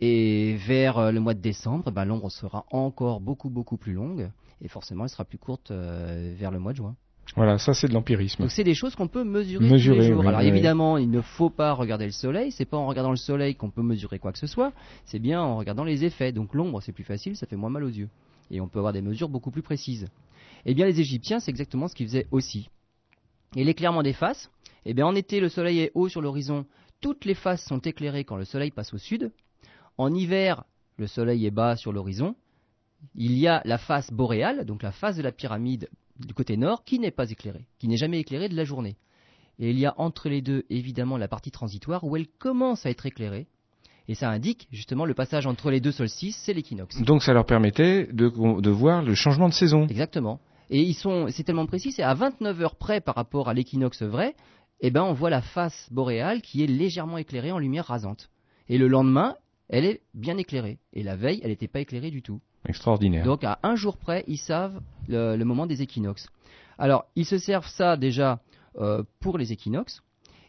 Et 0.00 0.56
vers 0.56 0.98
euh, 0.98 1.12
le 1.12 1.20
mois 1.20 1.34
de 1.34 1.40
décembre, 1.40 1.92
ben, 1.92 2.04
l'ombre 2.06 2.30
sera 2.30 2.64
encore 2.70 3.20
beaucoup 3.20 3.50
beaucoup 3.50 3.76
plus 3.76 3.92
longue 3.92 4.30
et 4.60 4.68
forcément 4.68 5.04
elle 5.04 5.10
sera 5.10 5.24
plus 5.24 5.38
courte 5.38 5.70
euh, 5.70 6.34
vers 6.36 6.50
le 6.50 6.58
mois 6.58 6.72
de 6.72 6.78
juin. 6.78 6.96
Voilà, 7.34 7.58
ça 7.58 7.72
c'est 7.72 7.88
de 7.88 7.94
l'empirisme. 7.94 8.42
Donc 8.42 8.50
c'est 8.50 8.64
des 8.64 8.74
choses 8.74 8.94
qu'on 8.94 9.08
peut 9.08 9.24
mesurer, 9.24 9.66
tous 9.66 9.72
les 9.72 10.12
jours. 10.12 10.26
Alors 10.26 10.42
évidemment, 10.42 10.98
il 10.98 11.10
ne 11.10 11.20
faut 11.20 11.50
pas 11.50 11.72
regarder 11.72 12.04
le 12.04 12.12
soleil. 12.12 12.52
C'est 12.52 12.66
pas 12.66 12.76
en 12.76 12.86
regardant 12.86 13.10
le 13.10 13.16
soleil 13.16 13.54
qu'on 13.54 13.70
peut 13.70 13.82
mesurer 13.82 14.18
quoi 14.18 14.32
que 14.32 14.38
ce 14.38 14.46
soit. 14.46 14.72
C'est 15.06 15.18
bien 15.18 15.40
en 15.40 15.56
regardant 15.56 15.84
les 15.84 16.04
effets. 16.04 16.32
Donc 16.32 16.54
l'ombre, 16.54 16.82
c'est 16.82 16.92
plus 16.92 17.04
facile, 17.04 17.36
ça 17.36 17.46
fait 17.46 17.56
moins 17.56 17.70
mal 17.70 17.84
aux 17.84 17.88
yeux, 17.88 18.08
et 18.50 18.60
on 18.60 18.68
peut 18.68 18.78
avoir 18.78 18.92
des 18.92 19.02
mesures 19.02 19.28
beaucoup 19.28 19.50
plus 19.50 19.62
précises. 19.62 20.08
Eh 20.64 20.74
bien, 20.74 20.86
les 20.86 21.00
Égyptiens, 21.00 21.40
c'est 21.40 21.50
exactement 21.50 21.88
ce 21.88 21.94
qu'ils 21.94 22.06
faisaient 22.06 22.26
aussi. 22.30 22.68
Et 23.56 23.64
l'éclairement 23.64 24.02
des 24.02 24.12
faces. 24.12 24.50
Eh 24.84 24.94
bien, 24.94 25.06
en 25.06 25.14
été, 25.14 25.40
le 25.40 25.48
soleil 25.48 25.80
est 25.80 25.90
haut 25.94 26.08
sur 26.08 26.20
l'horizon. 26.20 26.66
Toutes 27.00 27.24
les 27.24 27.34
faces 27.34 27.64
sont 27.64 27.78
éclairées 27.78 28.24
quand 28.24 28.36
le 28.36 28.44
soleil 28.44 28.70
passe 28.70 28.94
au 28.94 28.98
sud. 28.98 29.32
En 29.98 30.14
hiver, 30.14 30.64
le 30.98 31.06
soleil 31.06 31.46
est 31.46 31.50
bas 31.50 31.76
sur 31.76 31.92
l'horizon. 31.92 32.36
Il 33.16 33.32
y 33.32 33.48
a 33.48 33.60
la 33.64 33.78
face 33.78 34.12
boréale, 34.12 34.64
donc 34.64 34.82
la 34.82 34.92
face 34.92 35.16
de 35.16 35.22
la 35.22 35.32
pyramide 35.32 35.88
du 36.18 36.34
côté 36.34 36.56
nord 36.56 36.84
qui 36.84 36.98
n'est 36.98 37.10
pas 37.10 37.30
éclairée, 37.30 37.66
qui 37.78 37.88
n'est 37.88 37.96
jamais 37.96 38.20
éclairée 38.20 38.48
de 38.48 38.56
la 38.56 38.64
journée. 38.64 38.96
Et 39.58 39.70
il 39.70 39.78
y 39.78 39.86
a 39.86 39.94
entre 39.98 40.28
les 40.28 40.42
deux 40.42 40.64
évidemment 40.70 41.16
la 41.16 41.28
partie 41.28 41.50
transitoire 41.50 42.04
où 42.04 42.16
elle 42.16 42.26
commence 42.26 42.86
à 42.86 42.90
être 42.90 43.06
éclairée. 43.06 43.46
Et 44.08 44.14
ça 44.14 44.30
indique 44.30 44.68
justement 44.72 45.04
le 45.04 45.14
passage 45.14 45.46
entre 45.46 45.70
les 45.70 45.80
deux 45.80 45.92
solstices, 45.92 46.40
c'est 46.44 46.52
l'équinoxe. 46.52 47.00
Donc 47.02 47.22
ça 47.22 47.32
leur 47.32 47.46
permettait 47.46 48.08
de, 48.12 48.26
voir 48.70 49.02
le 49.02 49.14
changement 49.14 49.48
de 49.48 49.54
saison. 49.54 49.86
Exactement. 49.86 50.40
Et 50.70 50.80
ils 50.80 50.94
sont, 50.94 51.26
c'est 51.28 51.44
tellement 51.44 51.66
précis, 51.66 51.92
c'est 51.92 52.02
à 52.02 52.14
29 52.14 52.60
heures 52.62 52.76
près 52.76 53.00
par 53.00 53.14
rapport 53.14 53.48
à 53.48 53.54
l'équinoxe 53.54 54.02
vrai, 54.02 54.34
eh 54.80 54.90
ben 54.90 55.02
on 55.02 55.12
voit 55.12 55.30
la 55.30 55.42
face 55.42 55.88
boréale 55.92 56.42
qui 56.42 56.64
est 56.64 56.66
légèrement 56.66 57.18
éclairée 57.18 57.52
en 57.52 57.58
lumière 57.58 57.86
rasante. 57.86 58.30
Et 58.68 58.78
le 58.78 58.88
lendemain, 58.88 59.36
elle 59.68 59.84
est 59.84 60.02
bien 60.14 60.36
éclairée. 60.38 60.78
Et 60.92 61.02
la 61.02 61.14
veille, 61.14 61.40
elle 61.42 61.50
n'était 61.50 61.68
pas 61.68 61.80
éclairée 61.80 62.10
du 62.10 62.22
tout. 62.22 62.40
Extraordinaire. 62.66 63.24
Donc 63.24 63.44
à 63.44 63.58
un 63.62 63.74
jour 63.74 63.96
près, 63.96 64.24
ils 64.28 64.38
savent 64.38 64.80
le, 65.08 65.42
moment 65.42 65.66
des 65.66 65.82
équinoxes. 65.82 66.28
Alors, 66.78 67.06
ils 67.16 67.26
se 67.26 67.38
servent 67.38 67.68
ça 67.68 67.96
déjà 67.96 68.40
euh, 68.76 69.02
pour 69.20 69.38
les 69.38 69.52
équinoxes, 69.52 70.02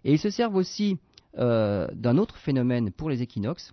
et 0.03 0.13
ils 0.13 0.19
se 0.19 0.29
servent 0.29 0.55
aussi 0.55 0.97
euh, 1.37 1.87
d'un 1.93 2.17
autre 2.17 2.37
phénomène 2.37 2.91
pour 2.91 3.09
les 3.09 3.21
équinoxes. 3.21 3.71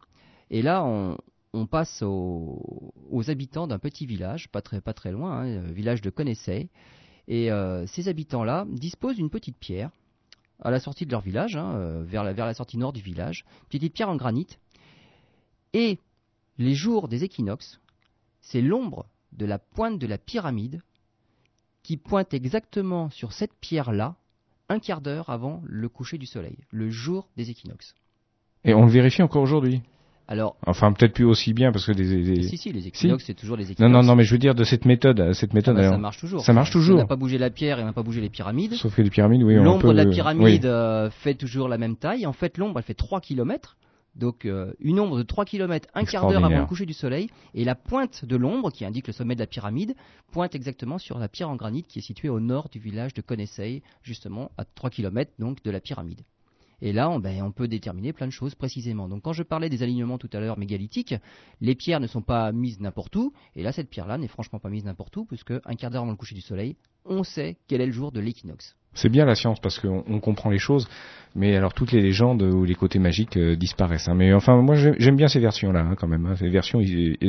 Et 0.50 0.62
là, 0.62 0.84
on, 0.84 1.66
passe 1.66 2.02
aux, 2.02 3.22
habitants 3.28 3.66
d'un 3.66 3.78
petit 3.78 4.06
village, 4.06 4.48
pas 4.48 4.62
très, 4.62 4.80
pas 4.80 4.94
très 4.94 5.12
loin, 5.12 5.42
hein, 5.42 5.60
village 5.60 6.00
de 6.00 6.10
Connaissay. 6.10 6.68
Et 7.28 7.52
euh, 7.52 7.86
ces 7.86 8.08
habitants-là 8.08 8.66
disposent 8.68 9.16
d'une 9.16 9.30
petite 9.30 9.56
pierre 9.58 9.90
à 10.62 10.70
la 10.70 10.80
sortie 10.80 11.06
de 11.06 11.10
leur 11.10 11.20
village, 11.20 11.56
hein, 11.56 12.02
vers, 12.02 12.24
la, 12.24 12.32
vers 12.32 12.46
la 12.46 12.54
sortie 12.54 12.76
nord 12.76 12.92
du 12.92 13.00
village, 13.00 13.44
petite 13.68 13.94
pierre 13.94 14.08
en 14.10 14.16
granit. 14.16 14.58
Et 15.72 15.98
les 16.58 16.74
jours 16.74 17.08
des 17.08 17.24
équinoxes, 17.24 17.79
c'est 18.40 18.60
l'ombre 18.60 19.06
de 19.32 19.46
la 19.46 19.58
pointe 19.58 19.98
de 19.98 20.06
la 20.06 20.18
pyramide 20.18 20.82
qui 21.82 21.96
pointe 21.96 22.34
exactement 22.34 23.10
sur 23.10 23.32
cette 23.32 23.54
pierre-là 23.60 24.16
un 24.68 24.78
quart 24.78 25.00
d'heure 25.00 25.30
avant 25.30 25.62
le 25.66 25.88
coucher 25.88 26.18
du 26.18 26.26
soleil, 26.26 26.58
le 26.70 26.90
jour 26.90 27.28
des 27.36 27.50
équinoxes. 27.50 27.94
Et 28.64 28.74
on 28.74 28.84
le 28.84 28.90
vérifie 28.90 29.22
encore 29.22 29.42
aujourd'hui? 29.42 29.82
Alors, 30.28 30.56
enfin 30.64 30.92
peut-être 30.92 31.12
plus 31.12 31.24
aussi 31.24 31.52
bien 31.52 31.72
parce 31.72 31.86
que 31.86 31.90
des, 31.90 32.42
si 32.44 32.56
si 32.56 32.72
les 32.72 32.86
équinoxes 32.86 33.24
c'est 33.26 33.34
toujours 33.34 33.56
les 33.56 33.72
équinoxes. 33.72 33.92
Non 33.92 34.00
non 34.00 34.06
non 34.06 34.14
mais 34.14 34.22
je 34.22 34.30
veux 34.30 34.38
dire 34.38 34.54
de 34.54 34.62
cette 34.62 34.84
méthode 34.84 35.32
cette 35.32 35.54
méthode 35.54 35.76
ah 35.76 35.82
bah, 35.82 35.90
ça 35.90 35.98
marche 35.98 36.20
toujours. 36.20 36.40
Ça 36.42 36.52
marche 36.52 36.70
toujours. 36.70 36.98
On 36.98 37.00
n'a 37.00 37.06
pas 37.06 37.16
bougé 37.16 37.36
la 37.36 37.50
pierre 37.50 37.80
et 37.80 37.82
on 37.82 37.86
n'a 37.86 37.92
pas 37.92 38.04
bougé 38.04 38.20
les 38.20 38.30
pyramides. 38.30 38.74
Sauf 38.74 38.94
que 38.94 39.02
les 39.02 39.10
pyramides 39.10 39.42
oui. 39.42 39.56
L'ombre 39.56 39.88
de 39.88 39.96
la 39.96 40.06
pyramide 40.06 40.66
euh, 40.66 41.10
fait 41.10 41.34
toujours 41.34 41.66
la 41.68 41.78
même 41.78 41.96
taille. 41.96 42.26
En 42.26 42.32
fait 42.32 42.58
l'ombre 42.58 42.78
elle 42.78 42.84
fait 42.84 42.94
3 42.94 43.20
km 43.20 43.76
donc 44.20 44.44
euh, 44.44 44.72
une 44.78 45.00
ombre 45.00 45.18
de 45.18 45.24
3 45.24 45.44
km, 45.44 45.88
un 45.94 46.04
quart 46.04 46.28
d'heure 46.28 46.44
avant 46.44 46.60
le 46.60 46.66
coucher 46.66 46.86
du 46.86 46.92
soleil, 46.92 47.28
et 47.54 47.64
la 47.64 47.74
pointe 47.74 48.24
de 48.24 48.36
l'ombre, 48.36 48.70
qui 48.70 48.84
indique 48.84 49.08
le 49.08 49.12
sommet 49.12 49.34
de 49.34 49.40
la 49.40 49.48
pyramide, 49.48 49.96
pointe 50.30 50.54
exactement 50.54 50.98
sur 50.98 51.18
la 51.18 51.28
pierre 51.28 51.50
en 51.50 51.56
granit 51.56 51.82
qui 51.82 51.98
est 51.98 52.02
située 52.02 52.28
au 52.28 52.38
nord 52.38 52.68
du 52.68 52.78
village 52.78 53.14
de 53.14 53.22
Connaissey, 53.22 53.82
justement 54.02 54.52
à 54.56 54.64
3 54.64 54.90
km 54.90 55.32
donc 55.40 55.62
de 55.64 55.70
la 55.70 55.80
pyramide. 55.80 56.20
Et 56.82 56.92
là, 56.92 57.10
on, 57.10 57.18
ben, 57.18 57.42
on, 57.42 57.52
peut 57.52 57.68
déterminer 57.68 58.12
plein 58.12 58.26
de 58.26 58.32
choses 58.32 58.54
précisément. 58.54 59.08
Donc 59.08 59.22
quand 59.22 59.32
je 59.32 59.42
parlais 59.42 59.68
des 59.68 59.82
alignements 59.82 60.16
tout 60.16 60.30
à 60.32 60.40
l'heure 60.40 60.58
mégalithiques, 60.58 61.14
les 61.60 61.74
pierres 61.74 62.00
ne 62.00 62.06
sont 62.06 62.22
pas 62.22 62.52
mises 62.52 62.80
n'importe 62.80 63.16
où, 63.16 63.32
et 63.56 63.62
là 63.62 63.72
cette 63.72 63.90
pierre-là 63.90 64.18
n'est 64.18 64.28
franchement 64.28 64.58
pas 64.58 64.70
mise 64.70 64.84
n'importe 64.84 65.16
où, 65.16 65.24
puisque 65.24 65.52
un 65.64 65.74
quart 65.74 65.90
d'heure 65.90 66.02
avant 66.02 66.12
le 66.12 66.16
coucher 66.16 66.34
du 66.34 66.40
soleil, 66.40 66.76
on 67.04 67.22
sait 67.22 67.56
quel 67.68 67.80
est 67.80 67.86
le 67.86 67.92
jour 67.92 68.12
de 68.12 68.20
l'équinoxe. 68.20 68.76
C'est 68.94 69.08
bien 69.08 69.24
la 69.24 69.36
science 69.36 69.60
parce 69.60 69.78
qu'on 69.78 70.20
comprend 70.20 70.50
les 70.50 70.58
choses, 70.58 70.88
mais 71.36 71.56
alors 71.56 71.72
toutes 71.74 71.92
les 71.92 72.00
légendes 72.00 72.42
ou 72.42 72.64
les 72.64 72.74
côtés 72.74 72.98
magiques 72.98 73.36
euh, 73.36 73.54
disparaissent. 73.54 74.08
Hein. 74.08 74.14
Mais 74.16 74.32
enfin, 74.34 74.60
moi 74.62 74.74
j'aime 74.74 75.14
bien 75.14 75.28
ces 75.28 75.38
versions-là 75.38 75.80
hein, 75.80 75.94
quand 75.96 76.08
même, 76.08 76.26
hein, 76.26 76.34
ces 76.34 76.48
versions 76.48 76.80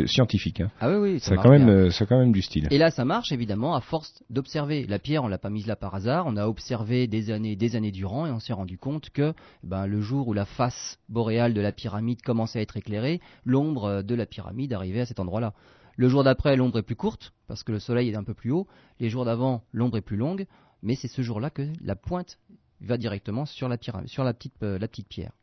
scientifiques. 0.06 0.64
Ah 0.80 0.90
oui, 0.90 0.96
oui, 0.96 1.20
ça, 1.20 1.38
quand 1.38 1.52
même, 1.52 1.70
euh, 1.70 1.92
ça 1.92 2.08
quand 2.08 2.18
même 2.18 2.32
du 2.32 2.42
style. 2.42 2.68
Et 2.72 2.80
là, 2.80 2.90
ça 2.90 3.06
marche 3.06 3.32
évidemment 3.32 3.76
à 3.76 3.82
force 3.82 4.24
d'observer. 4.32 4.88
La 4.88 4.98
pierre, 4.98 5.24
on 5.24 5.28
l'a 5.28 5.38
pas 5.38 5.52
mise 5.52 5.68
là 5.68 5.76
par 5.76 5.94
hasard. 5.94 6.26
On 6.26 6.36
a 6.36 6.48
observé 6.48 7.06
des 7.06 7.30
années, 7.30 7.56
des 7.56 7.76
années 7.76 7.92
durant, 7.92 8.26
et 8.26 8.32
on 8.32 8.40
s'est 8.40 8.54
rendu 8.54 8.80
compte 8.80 9.12
que 9.12 9.34
ben, 9.64 9.86
le 9.86 10.02
jour 10.02 10.28
où 10.28 10.34
la 10.34 10.46
face 10.46 10.98
boréale 11.10 11.54
de 11.54 11.62
la 11.62 11.72
pyramide 11.72 12.24
commençait 12.24 12.58
à 12.58 12.62
être 12.64 12.78
éclairée, 12.78 13.22
l'ombre 13.46 14.02
de 14.02 14.16
la 14.16 14.26
pyramide 14.26 14.74
arrivait 14.74 15.02
à 15.02 15.06
cet 15.06 15.20
endroit-là. 15.20 15.54
Le 15.98 16.10
jour 16.10 16.24
d'après, 16.24 16.56
l'ombre 16.56 16.80
est 16.80 16.84
plus 16.84 16.96
courte, 16.96 17.34
parce 17.48 17.64
que 17.64 17.72
le 17.72 17.80
soleil 17.80 18.10
est 18.10 18.16
un 18.16 18.24
peu 18.24 18.34
plus 18.34 18.52
haut. 18.52 18.68
Les 19.00 19.10
jours 19.10 19.26
d'avant, 19.26 19.64
l'ombre 19.74 19.98
est 19.98 20.02
plus 20.02 20.18
longue 20.18 20.48
mais 20.82 20.96
c'est 20.96 21.08
ce 21.08 21.22
jour-là 21.22 21.50
que 21.50 21.72
la 21.82 21.96
pointe 21.96 22.40
va 22.82 22.98
directement 22.98 23.46
sur 23.46 23.68
euh, 23.68 24.80
la 24.80 24.88
petite 24.88 25.08
pierre. 25.08 25.34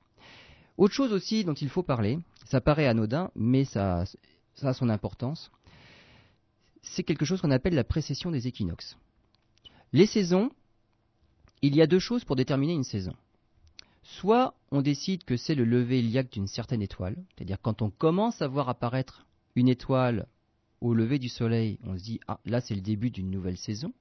Autre 0.77 0.95
chose 0.95 1.13
aussi 1.13 1.45
dont 1.45 1.55
il 1.55 1.69
faut 1.69 1.83
parler, 1.83 2.19
ça 2.45 2.61
paraît 2.61 2.87
anodin, 2.87 3.31
mais 3.35 3.65
ça, 3.65 4.05
ça 4.55 4.69
a 4.69 4.75
son 4.75 4.89
importance, 4.89 5.51
c'est 6.83 7.03
quelque 7.03 7.25
chose 7.25 7.41
qu'on 7.41 7.51
appelle 7.51 7.75
la 7.75 7.85
précession 7.85 8.31
des 8.31 8.47
équinoxes. 8.47 8.97
Les 9.93 10.07
saisons, 10.07 10.51
il 11.63 11.75
y 11.75 11.83
a 11.83 11.87
deux 11.87 11.99
choses 11.99 12.25
pour 12.25 12.37
déterminer 12.37 12.75
une 12.75 12.85
saison. 12.85 13.15
Soit 14.03 14.55
on 14.71 14.81
décide 14.81 15.25
que 15.25 15.37
c'est 15.37 15.55
le 15.55 15.65
lever 15.65 16.01
iliaque 16.01 16.33
d'une 16.33 16.47
certaine 16.47 16.83
étoile, 16.83 17.17
c'est-à-dire 17.37 17.61
quand 17.61 17.83
on 17.83 17.91
commence 17.91 18.41
à 18.41 18.49
voir 18.49 18.69
apparaître 18.69 19.27
une 19.55 19.69
étoile 19.69 20.27
au 20.81 20.95
lever 20.95 21.19
du 21.19 21.29
soleil, 21.29 21.79
on 21.85 21.97
se 21.97 22.03
dit 22.03 22.21
ah 22.29 22.41
là 22.45 22.61
c'est 22.61 22.75
le 22.75 22.81
début 22.81 23.11
d'une 23.11 23.31
nouvelle 23.31 23.57
saison. 23.57 23.93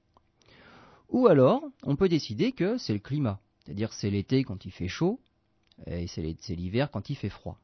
Ou 1.08 1.26
alors 1.26 1.62
on 1.82 1.96
peut 1.96 2.08
décider 2.08 2.52
que 2.52 2.78
c'est 2.78 2.92
le 2.92 2.98
climat, 2.98 3.40
c'est-à-dire 3.64 3.92
c'est 3.92 4.10
l'été 4.10 4.44
quand 4.44 4.64
il 4.64 4.70
fait 4.70 4.88
chaud 4.88 5.20
et 5.86 6.06
c'est 6.06 6.54
l'hiver 6.54 6.90
quand 6.90 7.10
il 7.10 7.16
fait 7.16 7.28
froid. 7.28 7.58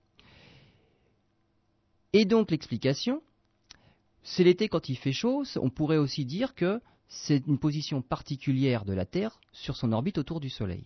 Et 2.12 2.24
donc 2.24 2.50
l'explication, 2.50 3.22
c'est 4.22 4.44
l'été 4.44 4.68
quand 4.68 4.88
il 4.88 4.96
fait 4.96 5.12
chaud, 5.12 5.44
on 5.56 5.70
pourrait 5.70 5.98
aussi 5.98 6.24
dire 6.24 6.54
que 6.54 6.80
c'est 7.08 7.46
une 7.46 7.58
position 7.58 8.02
particulière 8.02 8.84
de 8.84 8.92
la 8.92 9.04
Terre 9.04 9.40
sur 9.52 9.76
son 9.76 9.92
orbite 9.92 10.18
autour 10.18 10.40
du 10.40 10.48
Soleil. 10.48 10.84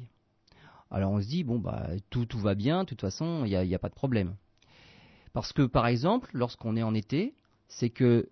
Alors 0.90 1.12
on 1.12 1.20
se 1.20 1.26
dit, 1.26 1.44
bon, 1.44 1.58
bah, 1.58 1.88
tout, 2.10 2.26
va 2.38 2.54
bien, 2.54 2.84
de 2.84 2.88
toute 2.88 3.00
façon, 3.00 3.44
il 3.44 3.50
n'y 3.50 3.74
a, 3.74 3.78
pas 3.78 3.88
de 3.88 3.94
problème. 3.94 4.36
Parce 5.32 5.52
que, 5.52 5.62
par 5.62 5.86
exemple, 5.86 6.30
lorsqu'on 6.32 6.76
est 6.76 6.82
en 6.82 6.94
été, 6.94 7.34
c'est 7.68 7.90
que 7.90 8.28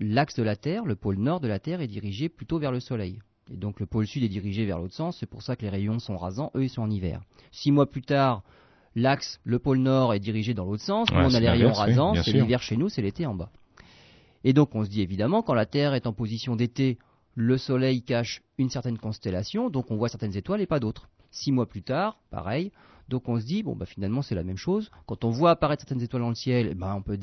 l'axe 0.00 0.34
de 0.34 0.42
la 0.42 0.56
Terre, 0.56 0.84
le 0.84 0.96
pôle 0.96 1.16
nord 1.16 1.40
de 1.40 1.48
la 1.48 1.58
Terre, 1.58 1.80
est 1.80 1.86
dirigé 1.88 2.28
plutôt 2.28 2.58
vers 2.58 2.72
le 2.72 2.80
Soleil. 2.80 3.18
Et 3.52 3.56
donc 3.56 3.80
le 3.80 3.86
pôle 3.86 4.06
sud 4.06 4.22
est 4.22 4.28
dirigé 4.28 4.64
vers 4.64 4.78
l'autre 4.78 4.94
sens, 4.94 5.18
c'est 5.18 5.26
pour 5.26 5.42
ça 5.42 5.56
que 5.56 5.62
les 5.62 5.68
rayons 5.68 5.98
sont 5.98 6.16
rasants, 6.16 6.50
eux 6.54 6.64
ils 6.64 6.70
sont 6.70 6.82
en 6.82 6.90
hiver. 6.90 7.20
Six 7.52 7.72
mois 7.72 7.88
plus 7.88 8.02
tard, 8.02 8.42
l'axe, 8.94 9.38
le 9.44 9.58
pôle 9.58 9.78
nord 9.78 10.14
est 10.14 10.20
dirigé 10.20 10.54
dans 10.54 10.64
l'autre 10.64 10.82
sens, 10.82 11.08
nous 11.10 11.18
on 11.18 11.34
a 11.34 11.40
les 11.40 11.50
rayons 11.50 11.72
rasants, 11.72 12.14
c'est 12.22 12.32
l'hiver 12.32 12.62
chez 12.62 12.76
nous, 12.76 12.88
c'est 12.88 13.02
l'été 13.02 13.26
en 13.26 13.34
bas. 13.34 13.50
Et 14.44 14.52
donc 14.52 14.74
on 14.74 14.84
se 14.84 14.88
dit 14.88 15.02
évidemment, 15.02 15.42
quand 15.42 15.54
la 15.54 15.66
Terre 15.66 15.94
est 15.94 16.06
en 16.06 16.12
position 16.12 16.56
d'été, 16.56 16.98
le 17.34 17.58
Soleil 17.58 18.02
cache 18.02 18.42
une 18.56 18.70
certaine 18.70 18.98
constellation, 18.98 19.68
donc 19.68 19.90
on 19.90 19.96
voit 19.96 20.08
certaines 20.08 20.36
étoiles 20.36 20.60
et 20.60 20.66
pas 20.66 20.80
d'autres. 20.80 21.08
Six 21.34 21.50
mois 21.50 21.66
plus 21.66 21.82
tard, 21.82 22.20
pareil. 22.30 22.70
Donc 23.08 23.28
on 23.28 23.40
se 23.40 23.44
dit, 23.44 23.64
bon, 23.64 23.74
bah, 23.74 23.86
finalement 23.86 24.22
c'est 24.22 24.36
la 24.36 24.44
même 24.44 24.56
chose. 24.56 24.92
Quand 25.06 25.24
on 25.24 25.30
voit 25.30 25.50
apparaître 25.50 25.82
certaines 25.82 26.00
étoiles 26.00 26.22
dans 26.22 26.28
le 26.28 26.36
ciel, 26.36 26.68
eh 26.70 26.74
ben, 26.74 26.94
on, 26.94 27.02
peut 27.02 27.16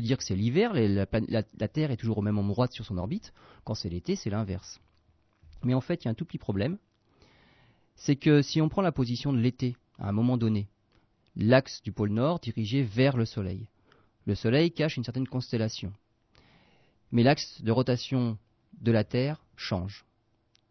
dire 0.00 0.18
que 0.18 0.24
c'est 0.24 0.34
l'hiver, 0.34 0.72
la, 0.74 1.68
Terre 1.68 1.92
est 1.92 1.96
toujours 1.96 2.18
au 2.18 2.22
même 2.22 2.38
endroit 2.38 2.66
sur 2.66 2.84
son 2.84 2.98
orbite. 2.98 3.32
Quand 3.64 3.74
c'est 3.74 3.88
l'été, 3.88 4.16
c'est 4.16 4.30
l'inverse. 4.30 4.80
Mais 5.62 5.74
en 5.74 5.80
fait, 5.80 6.02
il 6.02 6.06
y 6.06 6.08
a 6.08 6.10
un 6.10 6.14
tout 6.14 6.24
petit 6.24 6.38
problème. 6.38 6.76
C'est 7.94 8.16
que 8.16 8.42
si 8.42 8.60
on 8.60 8.68
prend 8.68 8.82
la 8.82 8.90
position 8.90 9.32
de 9.32 9.38
l'été, 9.38 9.76
à 9.96 10.08
un 10.08 10.12
moment 10.12 10.36
donné, 10.36 10.66
l'axe 11.36 11.82
du 11.82 11.92
pôle 11.92 12.10
nord 12.10 12.40
dirigé 12.40 12.82
vers 12.82 13.16
le 13.16 13.24
Soleil, 13.24 13.68
le 14.26 14.34
Soleil 14.34 14.72
cache 14.72 14.96
une 14.96 15.04
certaine 15.04 15.28
constellation. 15.28 15.92
Mais 17.12 17.22
l'axe 17.22 17.62
de 17.62 17.70
rotation 17.70 18.38
de 18.80 18.90
la 18.90 19.04
Terre 19.04 19.44
change. 19.54 20.04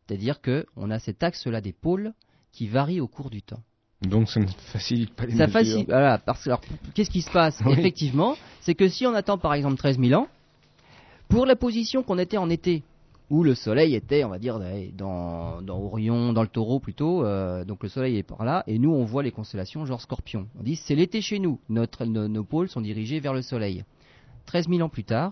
C'est-à-dire 0.05 0.41
qu'on 0.41 0.91
a 0.91 0.99
cet 0.99 1.23
axe-là 1.23 1.61
des 1.61 1.71
pôles 1.71 2.13
qui 2.51 2.67
varie 2.67 2.99
au 2.99 3.07
cours 3.07 3.29
du 3.29 3.41
temps. 3.41 3.61
Donc 4.01 4.29
ça 4.29 4.39
ne 4.39 4.47
facilite 4.47 5.13
pas 5.13 5.25
les 5.25 5.33
ça 5.33 5.45
mesures. 5.45 5.53
Facilite, 5.53 5.87
voilà, 5.89 6.17
parce 6.17 6.43
que 6.43 6.49
alors 6.49 6.61
qu'est-ce 6.93 7.11
qui 7.11 7.21
se 7.21 7.31
passe 7.31 7.61
Effectivement, 7.69 8.35
c'est 8.61 8.73
que 8.73 8.87
si 8.87 9.05
on 9.05 9.13
attend 9.13 9.37
par 9.37 9.53
exemple 9.53 9.77
13 9.77 9.99
000 9.99 10.19
ans, 10.19 10.27
pour 11.29 11.45
la 11.45 11.55
position 11.55 12.03
qu'on 12.03 12.17
était 12.17 12.37
en 12.37 12.49
été, 12.49 12.83
où 13.29 13.43
le 13.43 13.55
soleil 13.55 13.95
était, 13.95 14.25
on 14.25 14.29
va 14.29 14.39
dire, 14.39 14.59
dans, 14.97 15.61
dans 15.61 15.79
Orion, 15.79 16.33
dans 16.33 16.41
le 16.41 16.49
taureau 16.49 16.79
plutôt, 16.79 17.23
euh, 17.23 17.63
donc 17.63 17.83
le 17.83 17.89
soleil 17.89 18.17
est 18.17 18.23
par 18.23 18.43
là, 18.43 18.63
et 18.67 18.77
nous 18.77 18.91
on 18.91 19.05
voit 19.05 19.23
les 19.23 19.31
constellations 19.31 19.85
genre 19.85 20.01
scorpion. 20.01 20.47
On 20.59 20.63
dit 20.63 20.75
c'est 20.75 20.95
l'été 20.95 21.21
chez 21.21 21.39
nous, 21.39 21.59
Notre, 21.69 22.03
nos, 22.05 22.43
pôles 22.43 22.67
sont 22.69 22.81
dirigés 22.81 23.19
vers 23.19 23.33
le 23.33 23.41
soleil. 23.41 23.85
13 24.47 24.67
000 24.67 24.81
ans 24.81 24.89
plus 24.89 25.05
tard, 25.05 25.31